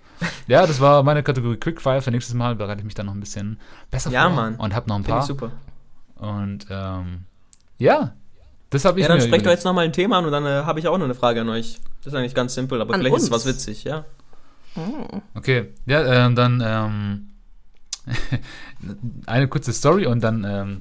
[0.47, 2.01] Ja, das war meine Kategorie Quickfire.
[2.01, 3.59] Für nächstes Mal bereite ich mich dann noch ein bisschen
[3.91, 4.35] besser Ja, vor.
[4.35, 4.55] Mann.
[4.55, 5.27] Und habe noch ein Finde ich paar.
[5.27, 5.51] super.
[6.15, 7.25] Und ähm,
[7.77, 8.13] ja,
[8.69, 10.63] das habe ich Ja, dann sprecht doch jetzt nochmal ein Thema an und dann äh,
[10.65, 11.79] habe ich auch noch eine Frage an euch.
[12.03, 13.35] Das ist eigentlich ganz simpel, aber An vielleicht ist es uns?
[13.35, 14.05] was witzig, ja.
[14.75, 15.21] Hm.
[15.35, 17.29] Okay, ja, ähm, dann ähm,
[19.25, 20.79] eine kurze Story und dann, ähm,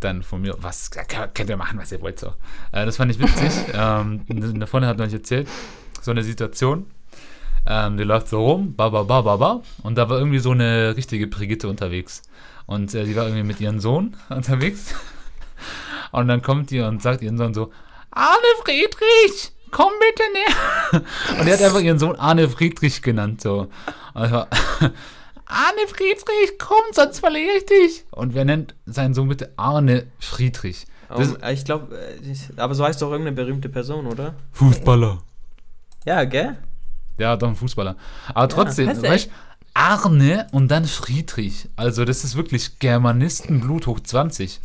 [0.00, 2.28] dann von mir, was könnt ihr machen, was ihr wollt so.
[2.72, 3.52] Äh, das fand ich witzig.
[3.74, 5.48] ähm, eine Freundin hat euch erzählt,
[6.00, 6.86] so eine Situation.
[7.70, 10.52] Ähm, die läuft so rum, ba, ba, ba, ba, ba, und da war irgendwie so
[10.52, 12.22] eine richtige Brigitte unterwegs.
[12.64, 14.94] Und äh, die war irgendwie mit ihrem Sohn unterwegs.
[16.10, 17.70] Und dann kommt die und sagt ihren Sohn so,
[18.10, 21.40] Arne Friedrich, komm bitte näher.
[21.40, 23.68] Und er hat einfach ihren Sohn Arne Friedrich genannt, so.
[24.14, 24.48] War,
[25.44, 28.04] Arne Friedrich, komm, sonst verliere ich dich.
[28.12, 30.86] Und wer nennt seinen Sohn bitte Arne Friedrich?
[31.10, 31.98] Das Um, ich glaube,
[32.56, 34.34] aber so heißt doch irgendeine berühmte Person, oder?
[34.52, 35.18] Fußballer.
[36.06, 36.56] Ja, gell?
[37.18, 37.96] Ja, doch ein Fußballer.
[38.32, 39.30] Aber trotzdem, heißt er weißt,
[39.74, 41.68] Arne und dann Friedrich.
[41.76, 44.60] Also das ist wirklich Germanisten-Blut hoch 20.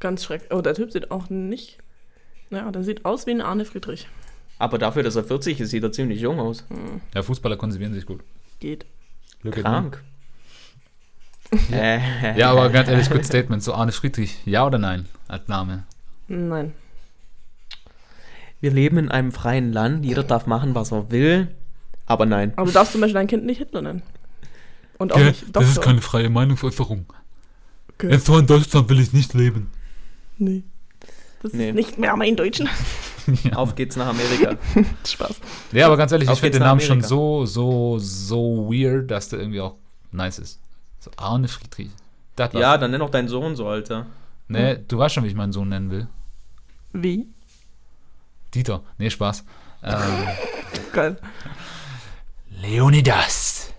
[0.00, 0.52] Ganz schrecklich.
[0.52, 1.78] Oh, der Typ sieht auch nicht.
[2.50, 4.08] Ja, der sieht aus wie ein Arne Friedrich.
[4.58, 6.64] Aber dafür, dass er 40 ist, sieht er ziemlich jung aus.
[7.14, 8.20] Ja, Fußballer konservieren sich gut.
[8.60, 8.86] Geht.
[9.42, 9.50] Me.
[9.50, 10.02] Krank.
[11.72, 13.62] Äh, Ja, aber ganz ehrlich, kurz Statement.
[13.62, 15.84] So Arne Friedrich, ja oder nein als Name?
[16.28, 16.72] Nein.
[18.60, 21.48] Wir leben in einem freien Land, jeder darf machen, was er will.
[22.06, 22.52] Aber nein.
[22.56, 24.02] Aber du darfst zum Beispiel dein Kind nicht Hitler nennen.
[24.98, 25.60] Und auch Gell, nicht Doktor.
[25.62, 27.06] das ist keine freie Meinungsäußerung.
[27.94, 28.12] Okay.
[28.14, 29.70] In so in Deutschland will ich nicht leben.
[30.38, 30.64] Nee.
[31.42, 31.68] Das Nee.
[31.68, 32.68] ist nicht mehr mein Deutschen.
[33.54, 34.56] Auf geht's nach Amerika.
[35.06, 35.38] Spaß.
[35.72, 37.08] Ja, aber ganz ehrlich, Auf ich finde den Namen schon Amerika.
[37.08, 39.74] so, so, so weird, dass der irgendwie auch
[40.10, 40.60] nice ist.
[40.98, 41.90] So Arne Friedrich.
[42.54, 44.06] Ja, dann nenn auch deinen Sohn so, Alter.
[44.48, 46.08] Ne, du weißt schon, wie ich meinen Sohn nennen will.
[46.92, 47.26] Wie?
[48.54, 48.82] Dieter.
[48.98, 49.44] Nee, Spaß.
[49.82, 49.96] Ähm,
[50.92, 51.16] Geil.
[52.50, 53.72] Leonidas.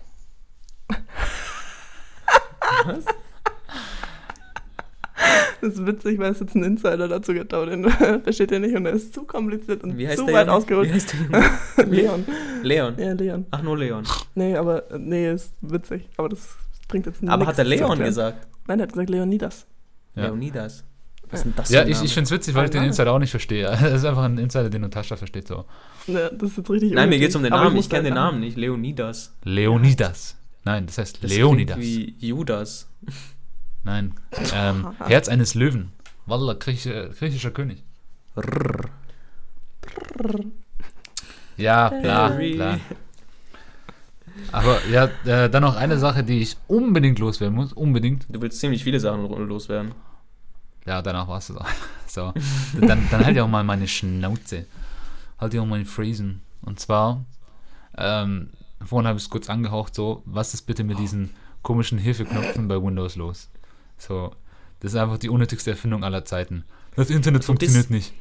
[5.60, 7.88] Das ist witzig, weil es jetzt ein Insider dazu gibt, aber den
[8.22, 10.52] versteht ihr nicht und er ist zu kompliziert und zu weit Junge?
[10.52, 10.88] ausgeholt.
[10.88, 11.50] Wie heißt der Junge?
[11.96, 12.24] Leon.
[12.62, 12.94] Leon.
[12.98, 13.46] Ja, Leon.
[13.50, 14.04] Ach, nur Leon.
[14.34, 16.08] Nee, aber nee, ist witzig.
[16.16, 16.56] Aber das
[16.88, 17.32] bringt jetzt nichts.
[17.32, 18.48] Aber hat er Leon gesagt?
[18.66, 19.66] Nein, er hat gesagt Leonidas.
[20.14, 20.24] Ja.
[20.26, 20.84] Leonidas.
[21.30, 22.82] Was ist denn das Ja, für ein ich, ich finde es witzig, weil ich den.
[22.82, 23.66] Insider auch nicht verstehe.
[23.80, 25.64] Das ist einfach ein Insider, den Natascha versteht so.
[26.06, 27.74] Ja, das ist jetzt richtig Nein, mir unnötig, geht's um den Namen.
[27.74, 28.56] muss Ich kenne den Namen nicht.
[28.56, 29.34] Leonidas.
[29.44, 30.36] Leonidas.
[30.64, 31.78] Nein, das heißt Das Leonidas.
[31.78, 32.88] wie Judas.
[33.84, 34.14] Nein.
[34.54, 35.92] Ähm, Herz eines Löwen.
[36.26, 37.82] Wallah, griechischer, griechischer König.
[38.36, 38.90] Rrr.
[41.56, 42.78] Ja, bla, bla.
[44.52, 47.72] Aber ja, äh, dann noch eine Sache, die ich unbedingt loswerden muss.
[47.72, 48.26] Unbedingt.
[48.28, 49.92] Du willst ziemlich viele Sachen loswerden.
[50.86, 51.52] Ja, danach war es.
[52.06, 52.34] So.
[52.80, 54.66] Dann, dann halt ja auch mal meine Schnauze.
[55.38, 56.42] Halt ja auch mal Friesen.
[56.60, 57.24] Und zwar,
[57.96, 58.50] ähm,
[58.84, 61.30] vorhin habe ich es kurz angehaucht, so, was ist bitte mit diesen
[61.62, 63.48] komischen Hilfeknöpfen bei Windows los?
[63.96, 64.34] So,
[64.80, 66.64] das ist einfach die unnötigste Erfindung aller Zeiten.
[66.96, 68.12] Das Internet funktioniert nicht.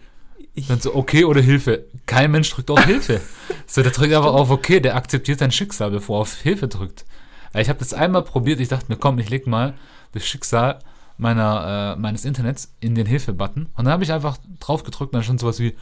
[0.53, 1.85] Ich, Dann so, okay oder Hilfe.
[2.05, 3.21] Kein Mensch drückt auf Hilfe.
[3.65, 7.05] So, der drückt einfach auf okay, der akzeptiert sein Schicksal, bevor er auf Hilfe drückt.
[7.53, 9.75] Ich habe das einmal probiert, ich dachte mir, komm, ich leg mal
[10.11, 10.79] das Schicksal
[11.19, 13.67] meiner, äh, meines Internets in den Hilfe-Button.
[13.75, 15.75] Und dann habe ich einfach drauf gedrückt und dann stand sowas wie,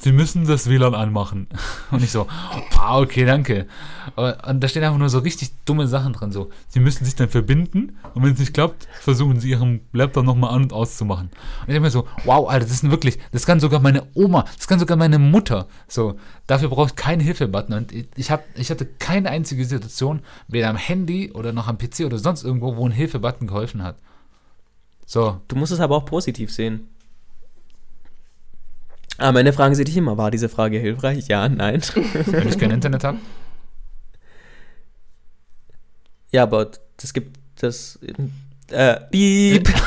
[0.00, 1.48] Sie müssen das WLAN anmachen.
[1.90, 2.28] Und ich so,
[2.76, 3.66] ah, okay, danke.
[4.14, 6.30] Und da stehen einfach nur so richtig dumme Sachen drin.
[6.30, 10.24] So, Sie müssen sich dann verbinden und wenn es nicht klappt, versuchen Sie Ihren Laptop
[10.24, 11.30] nochmal an- und auszumachen.
[11.62, 14.44] Und ich habe mir so, wow, Alter, das sind wirklich, das kann sogar meine Oma,
[14.56, 15.66] das kann sogar meine Mutter.
[15.88, 16.16] So,
[16.46, 17.74] dafür braucht kein Hilfebutton.
[17.74, 22.04] Und ich, hab, ich hatte keine einzige Situation, weder am Handy oder noch am PC
[22.06, 23.96] oder sonst irgendwo, wo ein Hilfebutton geholfen hat.
[25.08, 26.86] So, du musst es aber auch positiv sehen.
[29.16, 31.28] Am Ende fragen sie dich immer, war diese Frage hilfreich?
[31.28, 31.80] Ja, nein.
[32.26, 33.16] wenn ich kein Internet habe.
[36.30, 36.70] ja, aber
[37.02, 37.98] es gibt das.
[38.70, 39.68] Äh, Piep.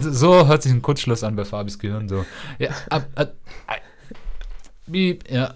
[0.00, 2.08] So hört sich ein Kurzschluss an bei Fabis Gehirn.
[2.08, 2.26] So.
[2.58, 3.34] Ja, ab, ab,
[3.68, 3.80] ab,
[4.90, 5.54] Piep, ja.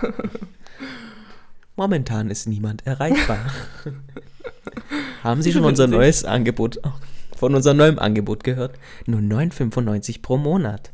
[1.76, 3.38] Momentan ist niemand erreichbar.
[5.22, 6.80] Haben Sie schon unser neues Angebot,
[7.42, 8.78] von unserem neuen Angebot gehört?
[9.06, 10.92] Nur 9,95 pro Monat.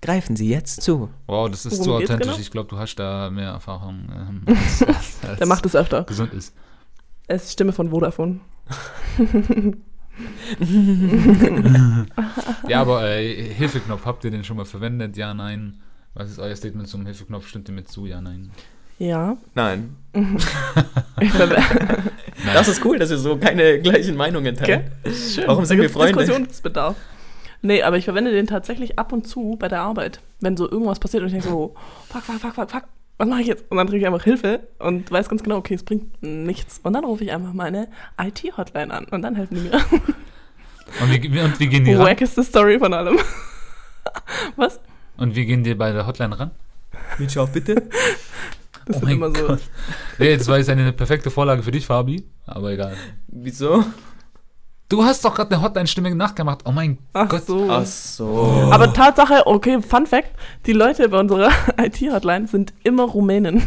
[0.00, 1.10] Greifen Sie jetzt zu.
[1.26, 2.28] Wow, das ist Worum zu authentisch.
[2.28, 2.38] genau?
[2.38, 6.04] Ich glaube, du hast da mehr Erfahrung, ähm, als, als, als Der macht es öfter.
[6.04, 6.54] gesund ist.
[7.26, 8.38] Es ist Stimme von Vodafone.
[12.68, 15.16] Ja, aber äh, Hilfeknopf, habt ihr den schon mal verwendet?
[15.18, 15.80] Ja, nein.
[16.14, 17.46] Was ist euer Statement zum Hilfeknopf?
[17.48, 18.06] Stimmt ihr mit zu?
[18.06, 18.50] Ja, nein.
[18.98, 19.36] Ja.
[19.54, 19.96] Nein.
[22.54, 24.90] Das ist cool, dass wir so keine gleichen Meinungen teilen.
[25.04, 25.44] Schön.
[25.46, 26.18] Warum sind wir Freunde?
[26.18, 26.94] Diskussionsbedarf.
[27.62, 30.20] Nee, aber ich verwende den tatsächlich ab und zu bei der Arbeit.
[30.40, 31.74] Wenn so irgendwas passiert und ich denke so,
[32.08, 32.84] fuck, fuck, fuck, fuck, fuck,
[33.18, 33.64] was mache ich jetzt?
[33.70, 36.80] Und dann drücke ich einfach Hilfe und weiß ganz genau, okay, es bringt nichts.
[36.82, 37.88] Und dann rufe ich einfach meine
[38.20, 39.72] IT-Hotline an und dann helfen die mir.
[41.00, 42.06] Und wie, und wie gehen die ran?
[42.06, 43.18] Wackeste Story von allem.
[44.56, 44.78] Was?
[45.16, 46.52] Und wie gehen die bei der Hotline ran?
[47.18, 47.88] Mit Schaf, bitte.
[48.86, 49.46] Das Oh sind mein immer so.
[49.46, 49.60] Gott.
[50.18, 52.24] Nee, jetzt war jetzt eine perfekte Vorlage für dich, Fabi.
[52.46, 52.94] Aber egal.
[53.26, 53.84] Wieso?
[54.88, 56.60] Du hast doch gerade eine Hotline-Stimme nachgemacht.
[56.64, 57.44] Oh mein Ach Gott.
[57.44, 57.66] so.
[57.68, 58.68] Ach so.
[58.70, 60.30] Aber Tatsache, okay, Fun Fact:
[60.64, 63.64] Die Leute bei unserer IT-Hotline sind immer Rumänen.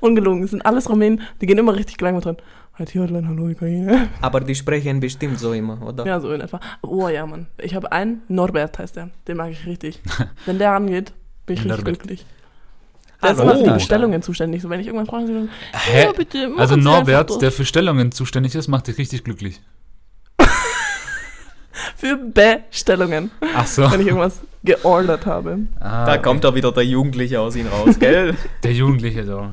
[0.00, 2.36] Ungelogen, es sind alles Rumänen, die gehen immer richtig klein mit drin.
[2.78, 4.08] IT-Hotline, hallo, Ukraine.
[4.20, 6.04] Aber die sprechen bestimmt so immer, oder?
[6.06, 6.58] Ja, so in etwa.
[6.82, 7.46] Oh ja, Mann.
[7.58, 9.10] Ich habe einen, Norbert heißt der.
[9.28, 10.00] Den mag ich richtig.
[10.46, 11.12] Wenn der rangeht,
[11.60, 12.26] bin ich richtig glücklich.
[13.22, 13.50] Der ist Hallo.
[13.50, 13.74] immer für die Oh.
[13.74, 14.62] Bestellungen zuständig.
[14.62, 16.04] So, wenn ich irgendwann frage, dann, Hä?
[16.04, 19.60] ja, bitte, Also Sie Norbert, der für Stellungen zuständig ist, macht dich richtig glücklich.
[21.96, 23.90] Für Bestellungen, Ach so.
[23.90, 25.60] wenn ich irgendwas geordert habe.
[25.80, 26.22] Ah, Da okay.
[26.22, 28.36] kommt doch wieder der Jugendliche aus ihm raus, gell?
[28.64, 29.52] der Jugendliche so.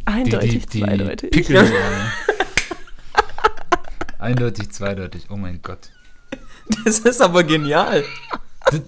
[0.00, 1.30] Die, Eindeutig, die, die zweideutig.
[1.30, 1.66] Pickel.
[4.18, 5.26] Eindeutig, zweideutig.
[5.30, 5.90] Oh mein Gott.
[6.84, 8.04] Das ist aber genial.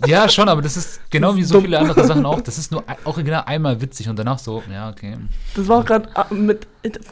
[0.06, 1.64] Ja, schon, aber das ist genau wie so dumm.
[1.64, 2.40] viele andere Sachen auch.
[2.40, 5.16] Das ist nur ein- original einmal witzig und danach so, ja, okay.
[5.54, 6.66] Das war auch gerade mit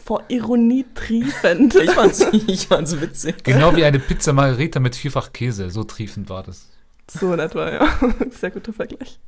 [0.04, 1.74] vor Ironie triefend.
[1.76, 3.44] Ich fand's, ich fand's witzig.
[3.44, 5.70] Genau wie eine Pizza Margarita mit vierfach Käse.
[5.70, 6.68] So triefend war das.
[7.08, 7.88] So in etwa, ja.
[8.30, 9.20] Sehr guter Vergleich.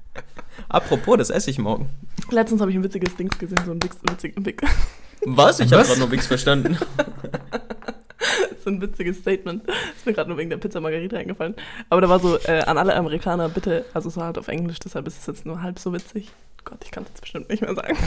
[0.69, 1.89] Apropos, das esse ich morgen.
[2.31, 4.63] Letztens habe ich ein witziges Dings gesehen, so ein witz, witzig, witzig,
[5.25, 5.61] Was?
[5.61, 6.77] Ich habe gerade noch nichts verstanden.
[8.65, 9.63] so ein witziges Statement.
[9.97, 11.55] Ist mir gerade nur wegen der Pizza Margarita eingefallen.
[11.91, 14.79] Aber da war so, äh, an alle Amerikaner, bitte, also es war halt auf Englisch,
[14.79, 16.31] deshalb ist es jetzt nur halb so witzig.
[16.65, 17.97] Gott, ich kann es jetzt bestimmt nicht mehr sagen.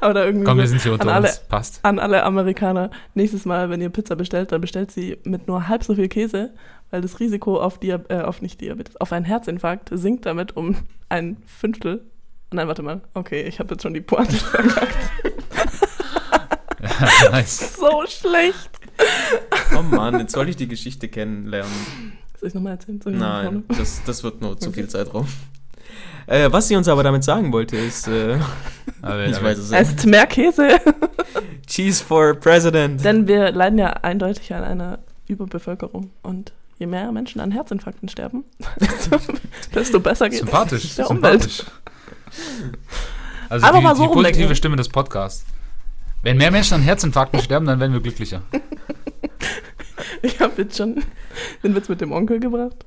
[0.00, 1.40] Oder irgendwie Komm, wir so sind hier unter alle, uns.
[1.48, 1.80] Passt.
[1.82, 2.90] an alle Amerikaner.
[3.14, 6.52] Nächstes Mal, wenn ihr Pizza bestellt, dann bestellt sie mit nur halb so viel Käse,
[6.90, 10.76] weil das Risiko auf, Dia äh, auf nicht Diabetes, auf einen Herzinfarkt sinkt damit um
[11.08, 12.04] ein Fünftel.
[12.52, 13.00] Nein, warte mal.
[13.14, 14.96] Okay, ich habe jetzt schon die Pointe verkackt.
[17.30, 17.76] nice.
[17.76, 18.70] so schlecht.
[19.76, 21.72] Oh Mann, jetzt soll ich die Geschichte kennenlernen.
[22.40, 23.00] Soll ich nochmal erzählen?
[23.00, 24.80] Soll ich Nein, das, das wird nur zu Okay.
[24.80, 25.26] viel Zeitraum.
[26.26, 28.38] Äh, was sie uns aber damit sagen wollte, ist, äh,
[29.02, 29.80] Aber, ich aber- weiß es nicht.
[29.80, 30.68] Esst mehr Käse.
[31.66, 33.04] Cheese for President.
[33.04, 36.10] Denn wir leiden ja eindeutig an einer Überbevölkerung.
[36.22, 38.44] Und je mehr Menschen an Herzinfarkten sterben,
[39.74, 40.94] desto, besser geht Sympathisch.
[40.96, 41.42] der Umwelt.
[41.42, 41.66] sympathisch.
[43.48, 44.56] Also Einfach die, mal so die positive rumdenken.
[44.56, 45.44] Stimme des Podcasts.
[46.26, 48.42] Wenn mehr Menschen an Herzinfarkten sterben, dann werden wir glücklicher.
[50.22, 51.02] Ich habe jetzt schon
[51.62, 52.84] den Witz mit dem Onkel gebracht.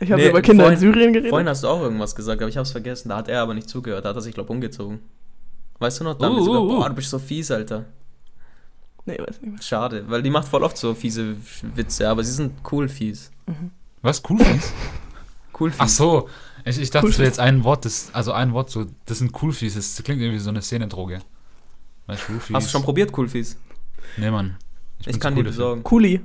[0.00, 1.30] Ich habe Nee, über Kinder vorhin- in Syrien geredet.
[1.30, 3.08] Vorhin hast du auch irgendwas gesagt, aber ich hab's vergessen.
[3.08, 4.04] Da hat er aber nicht zugehört.
[4.04, 5.00] Da hat er sich, glaub umgezogen.
[5.80, 6.14] Weißt du noch?
[6.16, 6.68] Da haben wir Uh, uh, uh.
[6.78, 7.86] boah, du bist so fies, Alter.
[9.06, 9.62] nee, weiß nicht mehr.
[9.62, 11.36] Schade, weil die macht voll oft so fiese
[11.74, 13.30] Witze, aber sie sind cool fies.
[14.02, 14.22] Was?
[14.28, 14.72] Cool fies?
[15.58, 15.80] Cool fies.
[15.80, 16.28] Ach so.
[16.64, 19.52] Ich, ich dachte, Cool jetzt ein Wort, das, also ein Wort, so, das sind cool
[19.52, 19.74] fies.
[19.74, 21.18] Das klingt irgendwie wie so eine Szenendroge.
[22.08, 22.56] Weißt du, cool fies?
[22.56, 23.56] Hast du schon probiert, cool fies?
[24.16, 24.56] Nee, Mann.
[25.06, 25.52] Ich, zu kann cool die dafür.
[25.52, 25.82] besorgen.
[25.84, 26.20] Kuli.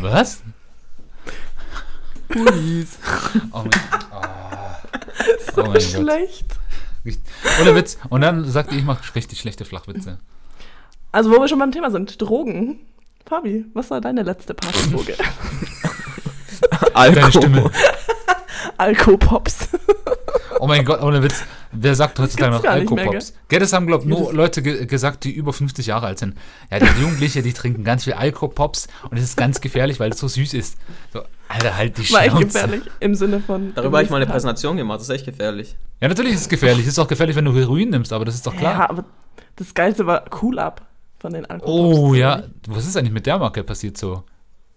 [0.00, 0.42] Was?
[2.32, 2.98] Coolies.
[3.52, 3.70] Oh mein,
[5.54, 5.82] So Oh mein Gott.
[5.82, 6.46] schlecht.
[7.60, 7.98] Ohne Witz.
[8.08, 10.18] Und dann sagte ich, ich mache richtig schlechte Flachwitze.
[11.12, 12.80] Also, wo wir schon beim Thema sind, Drogen.
[13.26, 15.14] Fabi, was war deine letzte Partydroge?
[17.30, 17.70] Stimme.
[18.78, 19.68] Alkopops.
[20.60, 21.42] Oh mein Gott, ohne Witz.
[21.72, 23.34] Wer sagt heutzutage noch Alkopops?
[23.48, 26.18] Gell, das haben, glaube ich, nur Das- Leute ge gesagt, die über 50 Jahre alt
[26.18, 26.34] sind.
[26.70, 30.18] Ja, die Jugendliche, die trinken ganz viel Alkopops und es ist ganz gefährlich, weil es
[30.18, 30.78] so süß ist.
[31.12, 32.44] So, Alter, halt die War echt Schnauze.
[32.46, 32.82] gefährlich.
[33.00, 33.72] Im Sinne von.
[33.74, 34.26] Darüber habe ich mal eine.
[34.26, 35.76] Präsentation gemacht, das ist echt gefährlich.
[36.00, 36.82] Ja, natürlich ist es gefährlich.
[36.86, 38.72] Es ist auch gefährlich, wenn du Heroin nimmst, aber das ist doch klar.
[38.80, 39.04] Ja, aber
[39.56, 40.82] das Geilste war Cool Up
[41.18, 41.72] von den Alkopops.
[41.98, 44.22] oh ja, was ist eigentlich mit der Marke passiert so?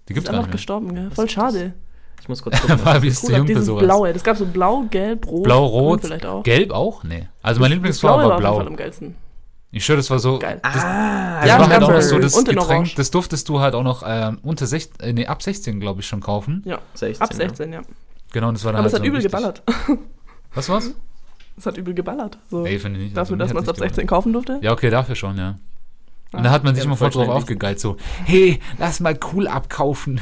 [0.08, 1.12] Die Die gibt's ist gar einfach nicht gestorben, gell?
[1.12, 1.74] Voll schade.
[2.22, 2.78] Ich muss kurz gucken.
[2.84, 3.84] Fabi ist zu jung für sowas.
[3.84, 4.14] blaue.
[4.14, 5.44] Das gab so blau, gelb, rot.
[5.44, 6.44] Blau, rot, vielleicht auch.
[6.44, 7.04] gelb auch?
[7.04, 7.28] Nee.
[7.42, 8.68] Also mein Lieblingsfarbe war auf jeden Fall blau.
[8.68, 9.16] am geilsten.
[9.72, 10.40] Ich schwöre, das war so.
[10.40, 10.60] Geil.
[10.64, 12.96] Das, ah, das Ja, war es halt auch noch so- das Getränk, Orange.
[12.96, 16.22] das durftest du halt auch noch ähm, unter 16, nee, ab 16, glaube ich, schon
[16.22, 16.64] kaufen.
[16.66, 17.82] Ja, 16, ab 16, ja.
[18.34, 19.62] Genau, und das war dann Aber es halt hat so übel geballert.
[20.56, 20.92] Was war's?
[21.56, 22.38] Es hat übel geballert.
[22.50, 22.62] So.
[22.62, 23.18] Nee, finde ich nicht.
[23.18, 24.60] Dafür, Also, dass man es ab nicht 16 kaufen durfte.
[24.64, 25.60] Ja, okay, dafür schon, ja.
[26.32, 26.44] Und Ah.
[26.44, 30.20] da hat man sich Ja, immer voll drauf aufgegeilt, so, hey, lass mal cool abkaufen.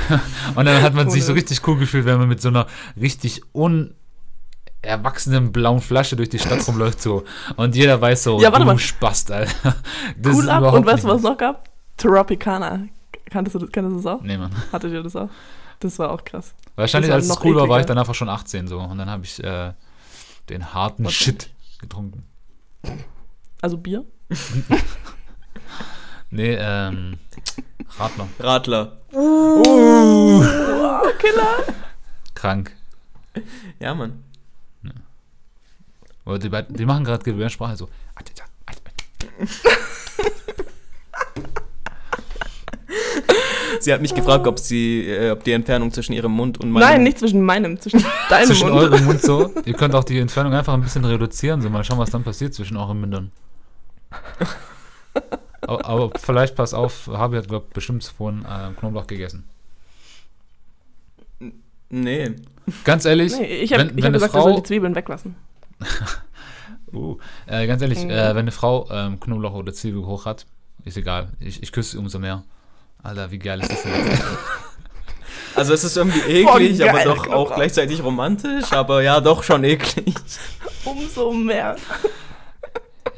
[0.54, 2.66] und dann hat man sich so richtig cool gefühlt, wenn man mit so einer
[3.00, 7.24] richtig unerwachsenen blauen Flasche durch die Stadt rumläuft, so.
[7.56, 8.78] Und jeder weiß so, Ja, warte du mal.
[8.78, 9.52] Spast, Alter.
[10.16, 11.68] Das Cool überhaupt und weißt du, was es noch gab?
[11.96, 12.86] Tropicana.
[13.30, 14.22] Kanntest du das, kanntest du das auch?
[14.22, 14.50] Nee, Mann.
[14.72, 15.28] Hattet ihr das auch?
[15.80, 16.54] Das war auch krass.
[16.76, 18.78] Wahrscheinlich, als es cool war, war ich dann einfach schon 18, so.
[18.78, 19.72] Und dann habe ich äh,
[20.48, 22.24] den harten Was Shit getrunken.
[23.60, 24.04] Also Bier?
[26.30, 27.18] Nee, ähm,
[27.98, 28.28] Radler.
[28.40, 28.98] Radler.
[29.12, 30.42] Oh,
[31.18, 31.64] Killer!
[32.34, 32.72] Krank.
[33.78, 34.24] Ja, Mann.
[36.24, 37.88] Aber die, beiden- die machen gerade Gebärdensprache so.
[43.80, 46.82] Sie hat mich gefragt, ob sie, äh, ob die Entfernung zwischen ihrem Mund und meinem
[46.84, 48.80] Nein, nicht zwischen meinem, zwischen deinem Zwischen Mund.
[48.80, 49.52] eurem Mund so.
[49.64, 51.60] Ihr könnt auch die Entfernung einfach ein bisschen reduzieren.
[51.62, 53.32] So mal schauen, was dann passiert zwischen euren Mündern.
[55.62, 59.44] aber, aber vielleicht pass auf, Habi hat, glaube bestimmt vorhin äh, Knoblauch gegessen.
[61.90, 62.34] Nee.
[62.84, 65.34] Ganz ehrlich, Nee, ich habe hab gesagt, er soll die Frau, Zwiebeln weglassen.
[66.92, 68.10] uh, äh, ganz ehrlich, Mhm.
[68.10, 70.46] äh, wenn eine Frau ähm, Knoblauch oder Zwiebel hoch hat,
[70.84, 71.28] ist egal.
[71.40, 72.44] Ich, ich küsse sie umso mehr.
[73.02, 73.92] Alter, wie geil ist das denn?
[75.54, 77.50] Also es ist irgendwie eklig, geil, aber doch Knoblauch.
[77.50, 80.14] auch gleichzeitig romantisch, aber ja, doch schon eklig.
[80.84, 81.76] Umso mehr.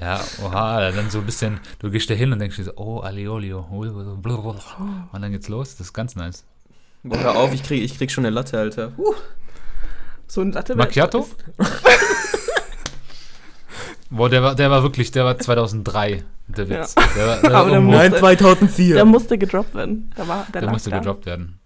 [0.05, 3.01] Ja, oha, dann so ein bisschen, du gehst da hin und denkst dir so, oh,
[3.01, 3.81] Aliolio, oh,
[4.17, 5.09] blablabla.
[5.11, 6.45] und dann geht's los, das ist ganz nice.
[7.03, 8.93] Boah, hör auf, ich krieg, ich krieg schon eine Latte, Alter.
[8.99, 9.15] Uh.
[10.27, 11.27] So ein Latte Macchiato?
[14.11, 16.95] Boah, der war, der war wirklich, der war 2003, der Witz.
[16.95, 18.95] Der, war, der, war der muss- Nein, 2004.
[18.97, 20.11] Der musste gedroppt werden.
[20.19, 20.99] Der, war, der, der musste da.
[20.99, 21.59] gedroppt werden.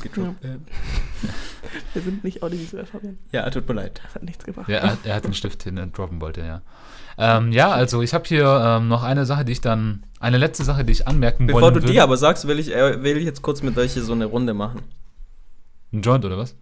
[0.00, 0.66] Gedroppt werden.
[1.92, 3.18] Wir sind nicht audiovisuell, Fabian.
[3.32, 4.00] Ja, tut mir leid.
[4.04, 4.68] Das hat nichts gebracht.
[4.68, 6.62] Ja, er, er hat den Stift hin und droppen wollte, ja.
[7.18, 10.64] Ähm, ja, also ich habe hier ähm, noch eine Sache, die ich dann, eine letzte
[10.64, 11.92] Sache, die ich anmerken Bevor wollen du würde.
[11.92, 14.24] die aber sagst, will ich, äh, will ich jetzt kurz mit euch hier so eine
[14.24, 14.82] Runde machen.
[15.92, 16.54] Ein Joint oder was?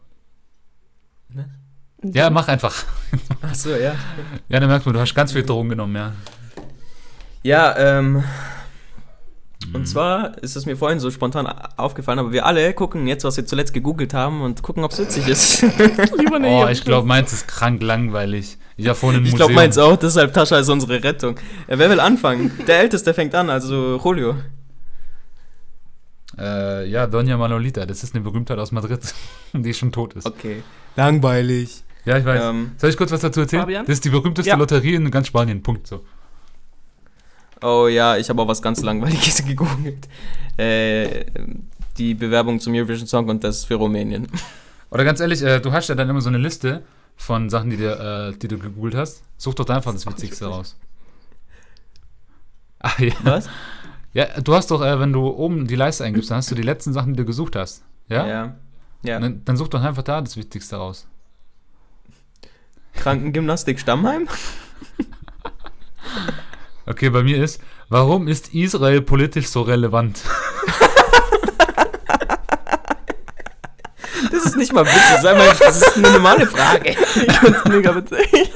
[2.03, 2.85] Ja, mach einfach.
[3.43, 3.95] Ach so, ja.
[4.49, 6.13] Ja, dann merkt man, du hast ganz viel Drogen genommen, ja.
[7.43, 8.25] Ja, ähm.
[9.73, 11.47] Und zwar ist es mir vorhin so spontan
[11.77, 14.99] aufgefallen, aber wir alle gucken jetzt, was wir zuletzt gegoogelt haben und gucken, ob es
[14.99, 15.65] witzig ist.
[16.41, 18.59] Oh, ich glaube, meins ist krank langweilig.
[18.77, 21.37] Ja, vorhin im Ich glaube, meins auch, deshalb Tascha ist unsere Rettung.
[21.67, 22.53] Äh, wer will anfangen?
[22.67, 24.37] Der Älteste fängt an, also Julio.
[26.39, 29.01] Äh, ja, Doña Manolita, das ist eine Berühmtheit aus Madrid,
[29.53, 30.27] die schon tot ist.
[30.27, 30.63] Okay.
[30.97, 31.83] Langweilig.
[32.05, 32.41] Ja, ich weiß.
[32.45, 33.63] Ähm, Soll ich kurz was dazu erzählen?
[33.63, 33.85] Fabian?
[33.87, 34.57] Das ist die berühmteste Ja.
[34.57, 35.63] Lotterie in ganz Spanien.
[35.63, 36.05] Punkt so.
[37.63, 40.09] Oh ja, ich habe auch was ganz Langweiliges gegoogelt.
[40.57, 41.25] Äh,
[41.97, 44.29] die Bewerbung zum Eurovision Song Contest für Rumänien.
[44.91, 46.83] Oder ganz ehrlich, äh, du hast ja dann immer so eine Liste
[47.17, 49.23] von Sachen, die, dir, äh, die du gegoogelt hast.
[49.37, 50.59] Such doch da einfach das Das Witzigste witzig.
[50.59, 50.77] raus.
[52.81, 53.13] Ah, ja.
[53.23, 53.49] Was?
[54.15, 56.63] Ja, du hast doch, äh, wenn du oben die Leiste eingibst, dann hast du die
[56.63, 57.83] letzten Sachen, die du gesucht hast.
[58.09, 58.27] Ja?
[58.27, 58.57] Ja.
[59.03, 59.21] ja.
[59.21, 61.07] Dann, dann such doch einfach da das Wichtigste raus.
[62.95, 64.29] Krankengymnastik Stammheim?
[66.89, 67.61] Okay, bei mir ist,
[67.91, 70.21] warum ist Israel politisch so relevant?
[74.33, 76.91] Das ist nicht mal witzig, sei mal, das ist eine normale Frage.
[77.15, 78.29] Ich find's mega witzig.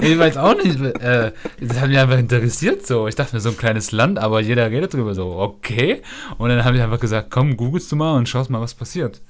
[0.00, 3.06] ich weiß auch nicht, äh, das hat mich einfach interessiert so.
[3.06, 6.02] Ich dachte mir, so ein kleines Land, aber jeder redet drüber so, okay.
[6.38, 9.20] Und dann habe ich einfach gesagt, komm, googelst du mal und schaust mal, was passiert.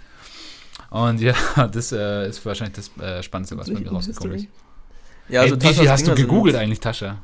[0.91, 1.35] Und ja,
[1.71, 4.47] das äh, ist wahrscheinlich das äh, Spannendste, was bei mir rausgekommen ist.
[5.29, 7.19] Ja, also Ey, wie viel hast du gegoogelt eigentlich, Tascha?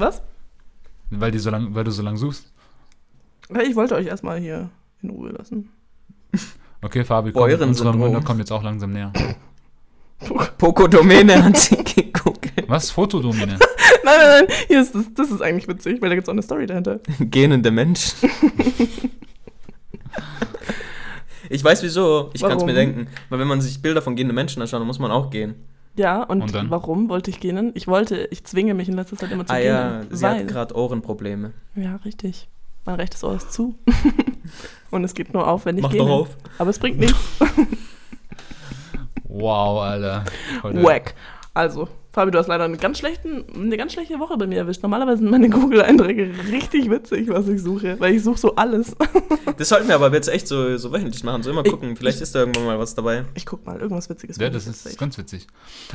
[0.00, 0.22] Was?
[1.10, 2.50] Weil, die so lang, weil du so lang suchst.
[3.62, 4.70] Ich wollte euch erstmal hier
[5.02, 5.70] in Ruhe lassen.
[6.82, 9.12] Okay, Fabi, komm, unsere Münder kommen jetzt auch langsam näher.
[10.56, 12.66] Poco-Domäne hat sie gegoogelt.
[12.68, 12.90] Was?
[12.90, 13.58] Fotodomine?
[14.04, 16.32] Nein, nein, nein, hier ist das, das ist eigentlich witzig, weil da gibt es auch
[16.32, 17.00] eine Story dahinter.
[17.20, 18.14] Gähnende Mensch.
[21.50, 23.08] Ich weiß wieso, ich kann es mir denken.
[23.28, 25.56] Weil wenn man sich Bilder von gehenden Menschen anschaut, dann muss man auch gehen.
[26.00, 26.70] Ja, und, Und dann?
[26.70, 27.72] warum wollte ich gehen?
[27.74, 29.66] Ich wollte, ich zwinge mich in letzter Zeit immer zu Ah gehen.
[29.66, 31.52] ja, sie weil, hat gerade Ohrenprobleme.
[31.74, 32.48] ja, richtig.
[32.86, 33.74] Mein rechtes Ohr ist zu.
[34.90, 35.98] und es geht nur auf, wenn ich Mach gehe.
[36.00, 36.36] doch auf.
[36.56, 37.18] Aber es bringt nichts.
[39.32, 40.24] Wow, Alter.
[40.62, 41.14] Heute- Wack.
[41.52, 44.82] Also, Fabi, du hast leider eine ganz, schlechten, eine ganz schlechte Woche bei mir erwischt.
[44.82, 47.98] Normalerweise sind meine Google-Einträge richtig witzig, was ich suche.
[47.98, 48.96] Weil ich suche so alles.
[49.56, 51.42] Das sollten wir aber jetzt echt so, so wöchentlich machen.
[51.42, 51.94] So immer Ich- gucken.
[51.96, 53.24] Vielleicht ist da irgendwann mal was dabei.
[53.34, 54.38] Ich guck mal, irgendwas Witziges.
[54.38, 54.98] Ja, das ich ist witzig.
[54.98, 55.46] ganz witzig.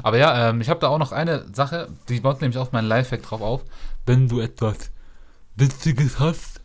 [0.04, 2.88] Aber ja, ähm, ich habe da auch noch eine Sache, die baut nämlich auf meinen
[2.88, 3.62] Lifehack drauf auf.
[4.06, 4.92] Wenn du etwas
[5.56, 6.62] Witziges hast,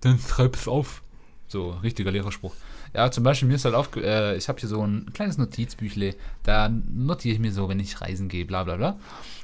[0.00, 1.02] dann schreib es auf.
[1.48, 2.54] So, richtiger Lehrerspruch.
[2.98, 4.00] Ja, zum Beispiel, mir ist halt aufge...
[4.02, 6.16] Äh, ich habe hier so ein kleines Notizbüchle.
[6.42, 8.98] Da notiere ich mir so, wenn ich reisen gehe, bla bla bla.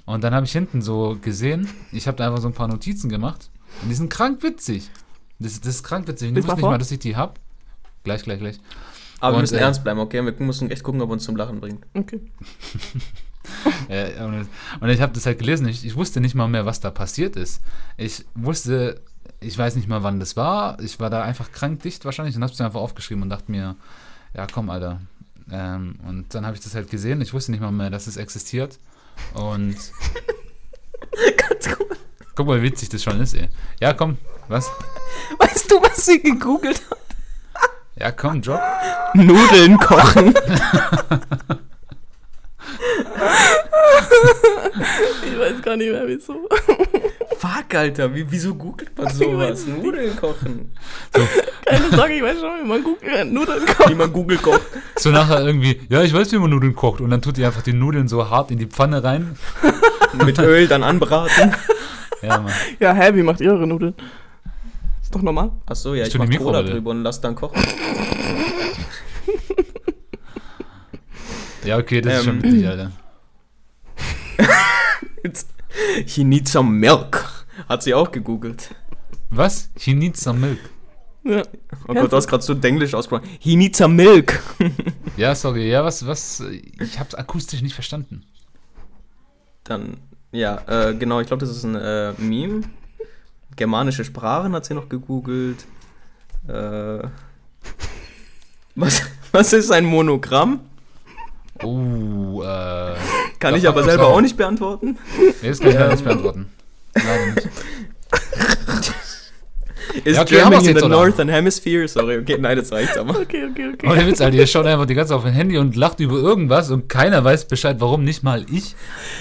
[0.07, 3.09] Und dann habe ich hinten so gesehen, ich habe da einfach so ein paar Notizen
[3.09, 3.51] gemacht.
[3.81, 4.91] Und die sind krank witzig.
[5.39, 6.31] Das, das ist krank witzig.
[6.31, 6.71] Ich wusste mal nicht vor.
[6.73, 7.35] mal, dass ich die habe.
[8.03, 8.59] Gleich, gleich, gleich.
[9.21, 10.25] Aber wir Und, müssen äh, ernst bleiben, okay?
[10.25, 11.87] Wir müssen echt gucken, ob uns zum Lachen bringt.
[11.95, 12.23] Okay.
[13.91, 14.49] Ja, und,
[14.81, 15.69] und ich habe das halt gelesen.
[15.69, 17.61] Ich, ich wusste nicht mal mehr, was da passiert ist.
[17.99, 19.03] Ich wusste,
[19.41, 20.81] ich weiß nicht mal, wann das war.
[20.81, 23.77] Ich war da einfach krank dicht wahrscheinlich und habe es einfach aufgeschrieben und dachte mir,
[24.35, 25.01] ja komm, Alter.
[25.51, 27.21] Ähm, und dann habe ich das halt gesehen.
[27.21, 28.79] Ich wusste nicht mal mehr, dass es existiert.
[29.35, 29.77] Und
[31.37, 31.87] Ganz gut.
[32.35, 33.49] guck mal, wie witzig das schon ist, ey.
[33.81, 34.19] Ja, komm,
[34.49, 34.71] was?
[35.39, 36.99] Weißt du, was sie gegoogelt hat?
[37.97, 38.61] Ja, komm, drop.
[39.15, 40.35] Nudeln kochen.
[45.27, 46.49] Ich weiß gar nicht mehr, wieso.
[47.45, 48.15] Fuck, Alter.
[48.15, 49.67] Wie, wieso googelt man sowas?
[49.67, 50.73] Nudeln kochen.
[51.67, 53.31] Keine Sorge, ich weiß schon, wie man googelt.
[53.33, 53.97] Nudeln Wie kocht.
[53.97, 54.63] man Google kocht.
[54.97, 57.03] So nachher irgendwie, ja, ich weiß, wie man Nudeln kocht.
[57.03, 59.37] Und dann tut die einfach die Nudeln so hart in die Pfanne rein.
[60.25, 61.55] Mit Öl dann anbraten.
[62.23, 62.53] Ja, Mann.
[62.81, 63.95] Ja, hä, wie macht ihr eure Nudeln?
[65.03, 65.51] Ist doch normal.
[65.67, 67.63] Achso, ja, Ich ich mach die Cola drüber und lass dann kochen.
[71.65, 72.43] Ja, okay, das ist schon Ähm.
[72.43, 72.93] witzig, Alter.
[76.07, 77.25] He needs some milk.
[77.69, 78.75] Hat sie auch gegoogelt.
[79.31, 79.71] Was?
[79.79, 80.59] He needs some milk.
[81.25, 81.43] Ja.
[81.89, 83.29] Oh Gott, du hast gerade so denglisch ausgesprochen.
[83.39, 84.41] He needs some milk.
[85.17, 85.71] Ja, sorry.
[85.71, 86.43] Ja, was, was?
[86.81, 88.25] Ich hab's akustisch nicht verstanden.
[89.63, 89.99] Dann,
[90.33, 92.63] ja, äh, genau, ich glaube, das ist ein äh, Meme.
[93.55, 95.67] Germanische Sprachen hat sie noch gegoogelt.
[96.49, 97.07] Äh,
[98.75, 100.61] was, was ist ein Monogramm?
[101.63, 102.97] Oh, äh.
[103.39, 104.99] Kann ich aber selber auch nicht beantworten.
[105.41, 106.51] Nee, das kann ich leider nicht beantworten.
[106.95, 107.49] Leider nicht.
[110.05, 110.89] Ist Ja, okay, wir's in the oder?
[110.89, 111.87] Northern Hemisphere?
[111.87, 113.21] Sorry, okay, nein, das reicht aber.
[113.21, 113.87] Okay, okay, okay.
[113.87, 116.01] Aber der Witz, Alter, ihr schaut einfach die ganze Zeit auf ein Handy und lacht
[116.01, 118.75] über irgendwas und keiner weiß Bescheid, warum nicht mal ich.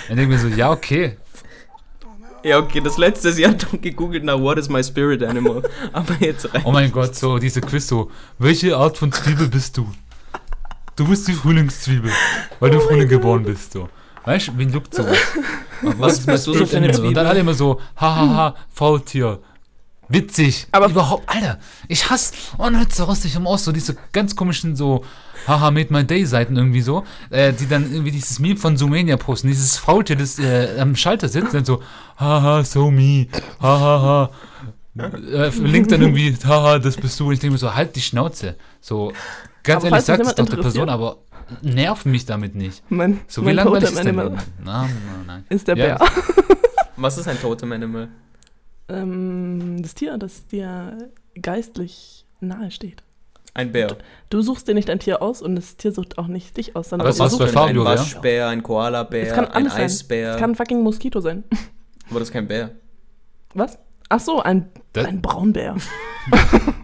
[0.07, 1.17] Dann denke ich mir so, ja, okay.
[2.43, 5.61] Ja, okay, das letzte, sie hat doch gegoogelt nach What is my spirit animal.
[5.93, 9.77] Aber jetzt reicht Oh mein Gott, so diese Quiz so, welche Art von Zwiebel bist
[9.77, 9.87] du?
[10.95, 12.11] Du bist die Frühlingszwiebel,
[12.59, 13.89] weil du im Frühling geboren bist, so.
[14.25, 15.17] Weißt du, wen juckt sowas?
[15.81, 19.39] Was bist du so für eine Und dann alle immer so, hahaha, Faultier.
[20.07, 20.67] witzig.
[20.71, 24.75] Aber- überhaupt, Alter, ich hasse, oh nein, so lustig um aus, so diese ganz komischen
[24.75, 25.03] so,
[25.47, 29.17] haha, made my day Seiten irgendwie so, äh, die dann irgendwie dieses Meme von Zoomania
[29.17, 31.81] posten, dieses Faultier, das äh, am Schalter sitzt, dann so,
[32.17, 33.27] haha, so me,
[33.61, 34.29] haha,
[34.97, 37.27] äh, linkt dann irgendwie, haha, das bist du.
[37.27, 38.55] Und ich denke mir so, halt die Schnauze.
[38.79, 39.11] So,
[39.63, 41.17] ganz Aber ehrlich, falls das sag es doch der Person, aber
[41.61, 42.83] nerv mich damit nicht.
[42.89, 44.19] Mein, So, wie langweilig Totem ist denn?
[44.19, 45.45] Animal Nein, nein, nein.
[45.49, 45.97] ist der Ja.
[45.97, 46.07] Bär.
[46.97, 48.07] Was ist ein Totem Animal?
[48.89, 51.09] ähm, das Tier, das dir
[51.41, 53.01] geistlich nahe steht.
[53.55, 53.97] Ein Bär.
[54.29, 56.89] Du suchst dir nicht ein Tier aus und das Tier sucht auch nicht dich aus,
[56.89, 57.85] sondern Aber du was suchst Ein ja?
[57.85, 59.83] Waschbär, ein Koalabär, Es kann ein alles sein.
[59.83, 60.33] Eisbär.
[60.33, 61.43] Es kann ein fucking Moskito sein.
[62.09, 62.71] aber das ist kein Bär.
[63.53, 63.77] Was?
[64.09, 65.75] Ach so, ein, Das- ein Braunbär.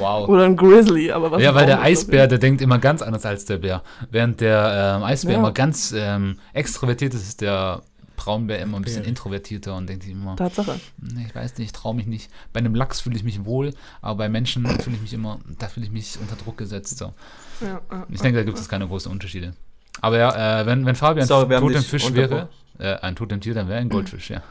[0.00, 0.28] Wow.
[0.28, 3.44] Oder ein Grizzly, aber was Ja, weil der Eisbär, der denkt immer ganz anders als
[3.44, 3.82] der Bär.
[4.10, 5.38] Während der ähm, Eisbär Ja.
[5.38, 7.82] immer ganz ähm, extrovertiert ist, ist der
[8.16, 10.78] Braunbär immer ein bisschen introvertierter und denkt sich immer, Tatsache.
[10.98, 12.30] "Nee, ich weiß nicht, ich traue mich nicht.
[12.52, 13.72] Bei einem Lachs fühle ich mich wohl,
[14.02, 16.98] aber bei Menschen fühle ich mich immer, da fühle ich mich unter Druck gesetzt.
[16.98, 17.14] So.
[17.62, 19.54] Ja, ja, Ich denke, da gibt es keine großen Unterschiede.
[20.02, 22.48] Aber ja, äh, wenn, wenn Fabian Sorry, wir haben dich Totemfisch wäre,
[22.78, 24.42] äh, ein Totemtier, dann wäre ein Goldfisch, ja.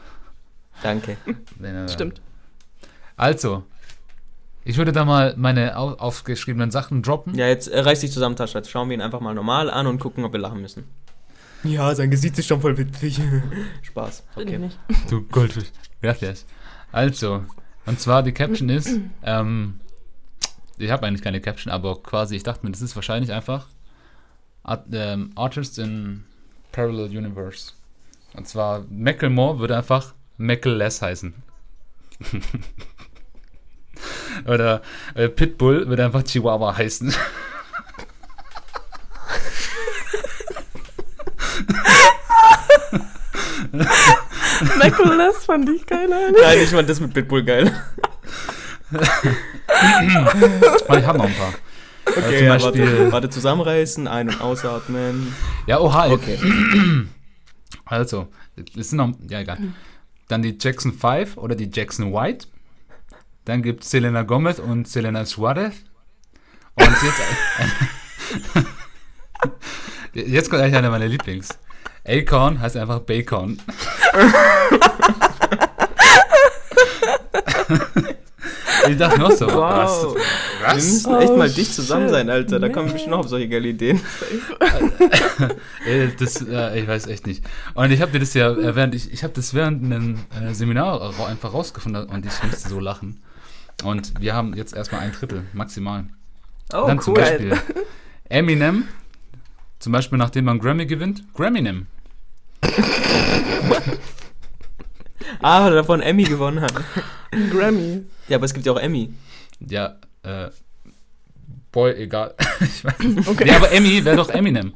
[0.82, 1.16] Danke.
[1.58, 2.20] Wenn, äh, Stimmt.
[3.16, 3.64] Also,
[4.70, 7.34] ich würde da mal meine au aufgeschriebenen Sachen droppen.
[7.34, 8.58] Ja, jetzt äh, reiß dich zusammen, Tascha.
[8.58, 10.84] Jetzt schauen wir ihn einfach mal normal an und gucken, ob wir lachen müssen.
[11.64, 13.20] Ja, sein Gesicht ist schon voll witzig.
[13.82, 14.22] Spaß.
[14.36, 14.58] Okay.
[14.58, 14.78] nicht.
[15.10, 15.72] Du Goldfisch.
[16.00, 16.46] Gracias.
[16.92, 17.44] Also,
[17.84, 19.80] und zwar die Caption ist, ähm,
[20.78, 23.66] ich habe eigentlich keine Caption, aber quasi, ich dachte mir, das ist wahrscheinlich einfach
[24.62, 26.22] Art, ähm, Artists in
[26.70, 27.72] Parallel Universe.
[28.34, 31.34] Und zwar Macklemore würde einfach Mackleless heißen.
[34.46, 34.82] Oder
[35.14, 37.14] äh, Pitbull würde einfach Chihuahua heißen.
[44.82, 46.40] Nicholas fand ich geil, Alter.
[46.42, 47.72] Nein, ich fand das mit Pitbull geil.
[48.92, 51.54] Ich habe noch ein paar.
[52.06, 55.34] Okay, zum ja, warte, warte, zusammenreißen, ein- und ausatmen.
[55.66, 56.10] Ja, oha.
[56.10, 56.38] Okay.
[57.84, 58.28] Also,
[58.76, 59.58] es sind noch, ja egal.
[60.28, 62.46] Dann die Jackson 5 oder die Jackson White.
[63.44, 65.74] Dann gibt es Selena Gomez und Selena Suarez.
[66.74, 67.20] Und jetzt,
[70.28, 71.48] jetzt kommt eigentlich einer meiner Lieblings.
[72.06, 73.60] Acorn heißt einfach Bacon.
[78.88, 80.14] ich dachte noch so, Wow.
[80.14, 80.74] Wir was?
[80.76, 82.58] müssen echt Oh, mal dicht zusammen sein, Alter.
[82.60, 84.00] Da kommen wir bestimmt noch auf solche geile Ideen.
[85.86, 87.44] Äh, das, äh, ich weiß echt nicht.
[87.74, 90.52] Und ich habe dir das ja äh, während ich, ich habe das während einem äh,
[90.52, 93.22] Seminar einfach rausgefunden und ich musste so lachen.
[93.84, 96.04] Und wir haben jetzt erstmal ein Drittel, maximal.
[96.72, 97.20] Oh, Dann zum cool.
[97.20, 97.58] Beispiel
[98.28, 98.84] Eminem,
[99.78, 101.86] zum Beispiel nachdem man Grammy gewinnt, Gramminem.
[105.42, 106.72] Ah, weil er davon Emmy gewonnen hat.
[107.50, 108.04] Grammy.
[108.28, 109.12] Ja, aber es gibt ja auch Emmy.
[109.60, 110.48] Ja, äh,
[111.72, 112.34] boy, egal.
[112.60, 113.28] ich weiß nicht.
[113.28, 113.44] Okay.
[113.44, 114.74] Nee, aber Emmy wäre doch Eminem.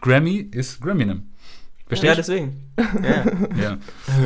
[0.00, 0.80] Grammy ist
[1.90, 2.08] Gramminem.
[2.08, 2.72] Ja, deswegen.
[3.02, 3.24] Ja.
[3.62, 3.76] Ja.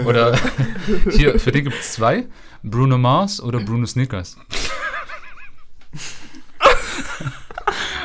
[0.04, 0.38] Oder
[1.10, 2.26] hier, für den gibt es zwei.
[2.62, 4.36] Bruno Mars oder Bruno Snickers.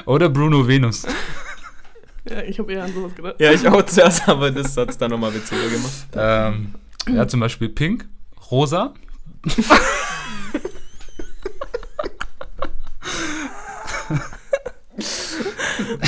[0.05, 1.05] oder Bruno Venus.
[2.29, 3.35] Ja, ich habe eher an sowas gedacht.
[3.39, 6.07] ja, ich auch zuerst, aber das hat es dann nochmal witziger gemacht.
[6.13, 6.73] Ähm,
[7.07, 8.05] ja, zum Beispiel Pink,
[8.51, 8.93] Rosa.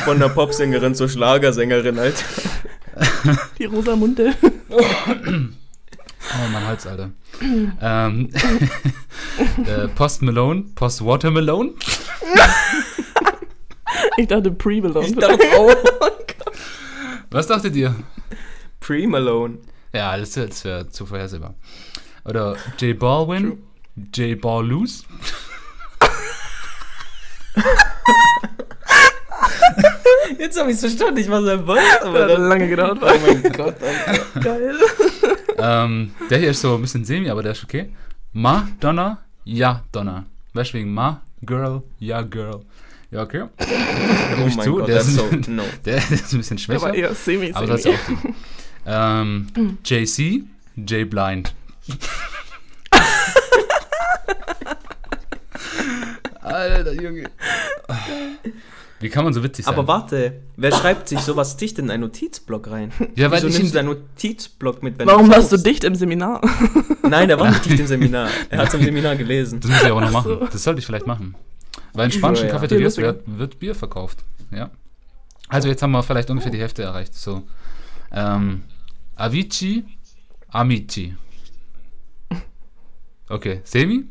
[0.04, 2.26] Von der Popsängerin zur Schlagersängerin, Alter.
[3.58, 4.34] Die rosa Munde.
[4.70, 7.12] Oh, mein Hals, Alter.
[7.82, 8.30] ähm,
[9.66, 11.74] äh, Post Malone, Post Watermelon.
[14.18, 15.06] Ich dachte Pre-Belong.
[15.06, 15.72] Ich dachte, oh,
[17.32, 17.96] Was dachtet ihr?
[18.80, 19.60] Pre-Malone.
[19.94, 21.56] Ja, das, das wäre zu vorhersehbar.
[22.26, 23.64] Oder J Balwin,
[24.14, 25.06] J Ballus.
[30.42, 32.42] Jetzt habe ich es verstanden, ich war sein Boss, aber Hat dann...
[32.50, 32.98] lange gedauert.
[33.00, 34.40] Oh mein Gott, Alter.
[34.42, 34.76] Geil.
[35.60, 37.92] ähm, der hier ist so ein bisschen semi, aber der ist okay.
[38.34, 40.26] Ma, Donna, ja, Donna.
[40.54, 42.62] Weißt du, wegen Ma, Girl, ja, Girl.
[43.12, 43.44] Ja, okay.
[44.44, 45.28] Oh ich mein zu, Gott, der ist- so...
[45.48, 45.62] No.
[45.86, 46.82] Der, der ist ein bisschen schwächer.
[46.82, 48.34] war eher semi aber das ist auch gut.
[48.88, 49.48] ähm,
[49.86, 50.44] JC,
[50.76, 51.54] J Blind.
[56.42, 57.30] Alter, Junge.
[59.02, 59.74] Wie kann man so witzig sein?
[59.74, 62.92] Aber warte, wer schreibt sich sowas dicht in einen Notizblock rein?
[63.16, 65.84] ja, weil Wieso ich nimmst du deinen Notizblock mit, wenn Warum du warst du dicht
[65.84, 66.40] im Seminar?
[67.02, 68.30] Nein, er war nicht dicht im Seminar.
[68.50, 69.60] Er hat es im Seminar gelesen.
[69.60, 70.36] Das muss ich aber noch Ach so.
[70.36, 70.48] machen.
[70.52, 71.36] Das sollte ich vielleicht machen.
[71.94, 72.54] Weil in spanischen Ja, ja.
[72.54, 74.20] Cafeterias Ja, wird, wird Bier verkauft.
[74.52, 74.70] Ja.
[75.50, 77.14] Also jetzt haben wir vielleicht ungefähr die Hälfte erreicht.
[77.16, 77.44] So.
[78.12, 78.64] Ähm,
[79.16, 79.84] Avicii,
[80.50, 81.16] Amici.
[83.30, 84.06] Okay, Semi?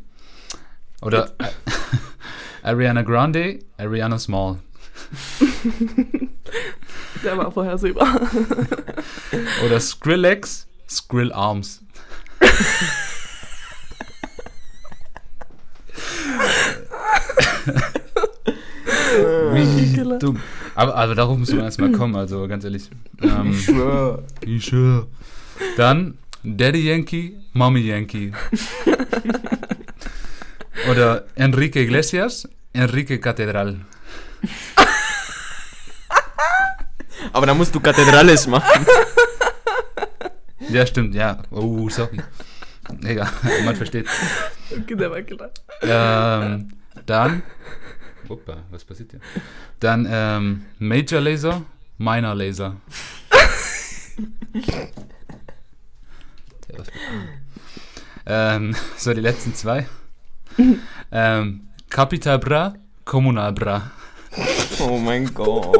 [1.02, 1.32] Oder
[2.62, 4.58] Ariana Grande, Ariana Small.
[7.24, 8.20] Der war vorhersehbar.
[9.64, 11.82] Oder Skrillex, Skrill Arms.
[19.52, 20.18] Wie Killer.
[20.18, 20.40] dumm.
[20.74, 22.90] Aber, aber darauf müssen wir erstmal kommen, also ganz ehrlich.
[23.22, 24.22] Ähm, schwör.
[24.40, 25.06] ich schwör.
[25.76, 28.32] Dann Daddy Yankee, Mommy Yankee.
[30.90, 33.80] Oder Enrique Iglesias, Enrique Catedral.
[37.32, 38.86] Aber da musst du Kathedrales machen.
[40.68, 41.42] Ja, stimmt, ja.
[41.50, 42.20] Oh, sorry.
[43.04, 43.28] Egal,
[43.64, 44.06] man versteht.
[44.70, 45.50] Okay, der war klar.
[45.82, 46.72] Ähm,
[47.06, 47.42] dann.
[48.28, 49.20] Opa, was passiert hier?
[49.80, 51.62] Dann ähm, Major Laser,
[51.98, 52.76] Minor Laser.
[56.68, 56.88] Der was-
[58.26, 59.86] ähm, so, die letzten zwei.
[61.10, 63.90] ähm, Capital Bra, Kommunal Bra.
[64.80, 65.76] Oh mein Gott.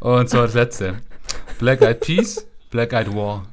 [0.00, 0.96] Und so das letzte.
[1.58, 3.46] Black Eyed Peas, Black Eyed War.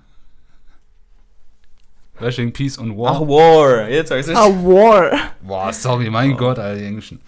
[2.19, 3.15] Washing Peace und War.
[3.15, 3.89] Ach, War.
[3.89, 4.35] Jetzt heißt es.
[4.35, 5.11] Ah, War.
[5.41, 7.19] Boah, sorry, mein Gott, Alter, die Englischen.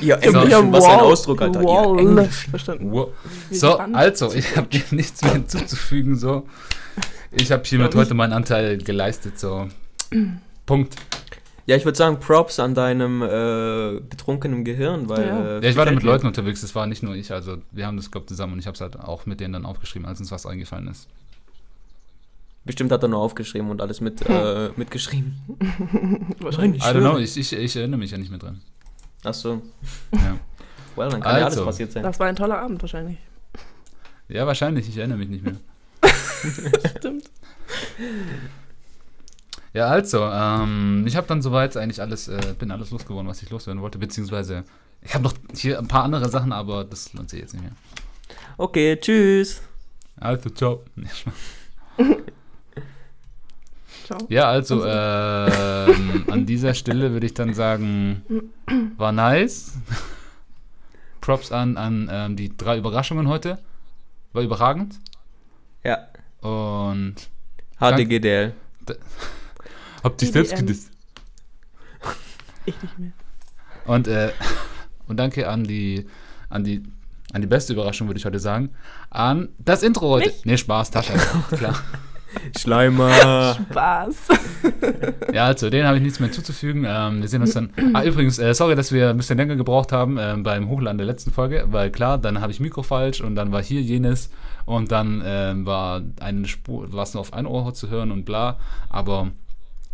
[0.00, 0.38] Ja, So.
[0.38, 0.50] Englisch.
[0.52, 1.60] Ja, Was ein Ausdruck, Alter.
[1.60, 1.98] Ja, Wall.
[2.00, 2.46] Englisch.
[2.50, 2.90] Verstanden.
[2.92, 3.08] Wow.
[3.50, 6.46] So, also, ich habe dir nichts mehr hinzuzufügen, so.
[7.32, 9.68] Ich habe hiermit heute meinen Anteil geleistet, so.
[10.66, 10.94] Punkt.
[11.66, 15.26] Ja, ich würde sagen, Props an deinem äh, betrunkenen Gehirn, weil.
[15.26, 15.46] Ja.
[15.58, 16.02] äh, Ja, ich war da mit.
[16.02, 18.66] Leuten unterwegs, das war nicht nur ich, also wir haben das, glaube zusammen und ich
[18.66, 21.08] habe es halt auch mit denen dann aufgeschrieben, als uns was eingefallen ist.
[22.66, 25.34] Bestimmt hat er nur aufgeschrieben und alles mit, äh, mitgeschrieben.
[26.40, 26.82] Wahrscheinlich.
[26.82, 28.60] I don't know, ich, ich, ich erinnere mich ja nicht mehr dran.
[29.22, 29.60] Ach so.
[30.12, 30.36] Ja,
[30.96, 31.64] Well, dann kann ja alles Also.
[31.66, 32.02] passiert sein.
[32.02, 33.18] Das war ein toller Abend wahrscheinlich.
[34.28, 35.56] ja wahrscheinlich, ich erinnere mich nicht mehr.
[36.98, 37.24] Stimmt.
[39.74, 43.50] Ja, also, ähm, ich habe dann soweit eigentlich alles, äh, bin alles losgeworden, was ich
[43.50, 44.62] loswerden wollte, beziehungsweise
[45.02, 47.72] ich habe noch hier ein paar andere Sachen, aber das lohnt sich jetzt nicht mehr.
[48.56, 49.62] Okay, tschüss.
[50.16, 50.84] Also, ciao.
[54.04, 54.18] Ciao.
[54.28, 58.22] Ja, also ähm, an dieser Stelle würde ich dann sagen,
[58.98, 59.78] war nice.
[61.22, 63.58] Props an, an ähm, die drei Überraschungen heute.
[64.34, 65.00] War überragend.
[65.82, 66.06] Ja.
[66.42, 67.14] Und
[67.78, 68.52] HDGDL.
[68.86, 68.98] habt
[70.04, 70.90] ihr Die selbst gedisst.
[72.66, 73.12] Ich nicht mehr.
[73.84, 74.32] Und, äh,
[75.06, 76.06] und danke an die,
[76.48, 76.82] an die,
[77.32, 78.70] an die beste Überraschung, würde ich heute sagen.
[79.10, 80.28] An das Intro heute.
[80.28, 80.44] Mich?
[80.44, 81.12] Nee, Spaß, Tasche.
[81.50, 81.74] Klar.
[82.58, 83.54] Schleimer.
[83.70, 84.16] Spaß.
[85.32, 86.84] Ja, also, denen habe ich nichts mehr hinzuzufügen.
[86.86, 87.70] Ähm, wir sehen uns dann.
[87.92, 91.06] Ah, übrigens, äh, sorry, dass wir ein bisschen länger gebraucht haben ähm, beim Hochladen der
[91.06, 94.30] letzten Folge, weil klar, dann habe ich Mikro falsch und dann war hier jenes
[94.64, 98.24] und dann ähm, war eine Spur, war es nur auf ein Ohr zu hören und
[98.24, 98.58] bla.
[98.88, 99.30] Aber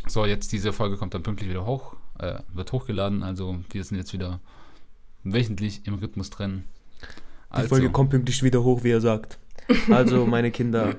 [0.07, 3.23] so, jetzt diese Folge kommt dann pünktlich wieder hoch, äh, wird hochgeladen.
[3.23, 4.41] Also, wir sind jetzt wieder
[5.25, 6.65] wöchentlich im Rhythmus drin.
[7.03, 7.07] Die
[7.57, 9.39] Also, Folge kommt pünktlich wieder hoch, wie er sagt.
[9.91, 10.97] Also, meine Kinder,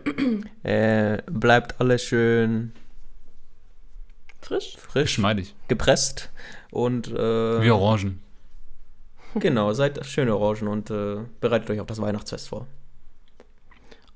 [0.64, 2.72] äh, bleibt alles schön
[4.42, 4.76] Frisch.
[4.78, 5.56] frisch, geschmeidig.
[5.68, 6.30] gepresst
[6.72, 8.20] und äh, Wie Orangen.
[9.36, 12.68] genau, seid schöne Orangen und äh, bereitet euch auf das Weihnachtsfest vor.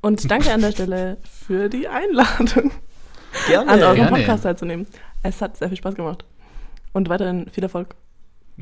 [0.01, 2.71] Und danke an der Stelle für die Einladung,
[3.47, 3.71] Gerne.
[3.71, 4.11] an eurem Gerne.
[4.11, 4.87] Podcast teilzunehmen.
[5.23, 6.23] Es hat sehr viel Spaß gemacht.
[6.93, 7.95] Und weiterhin viel Erfolg.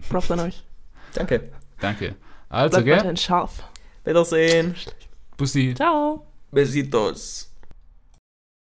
[0.09, 0.63] Props an euch.
[1.13, 1.49] Danke.
[1.79, 2.15] Danke.
[2.49, 2.97] Also, Bleibt gell?
[2.97, 3.63] weiterhin scharf.
[4.03, 4.75] Wiedersehen.
[5.37, 5.73] Bussi.
[5.75, 6.25] Ciao.
[6.51, 7.52] Besitos.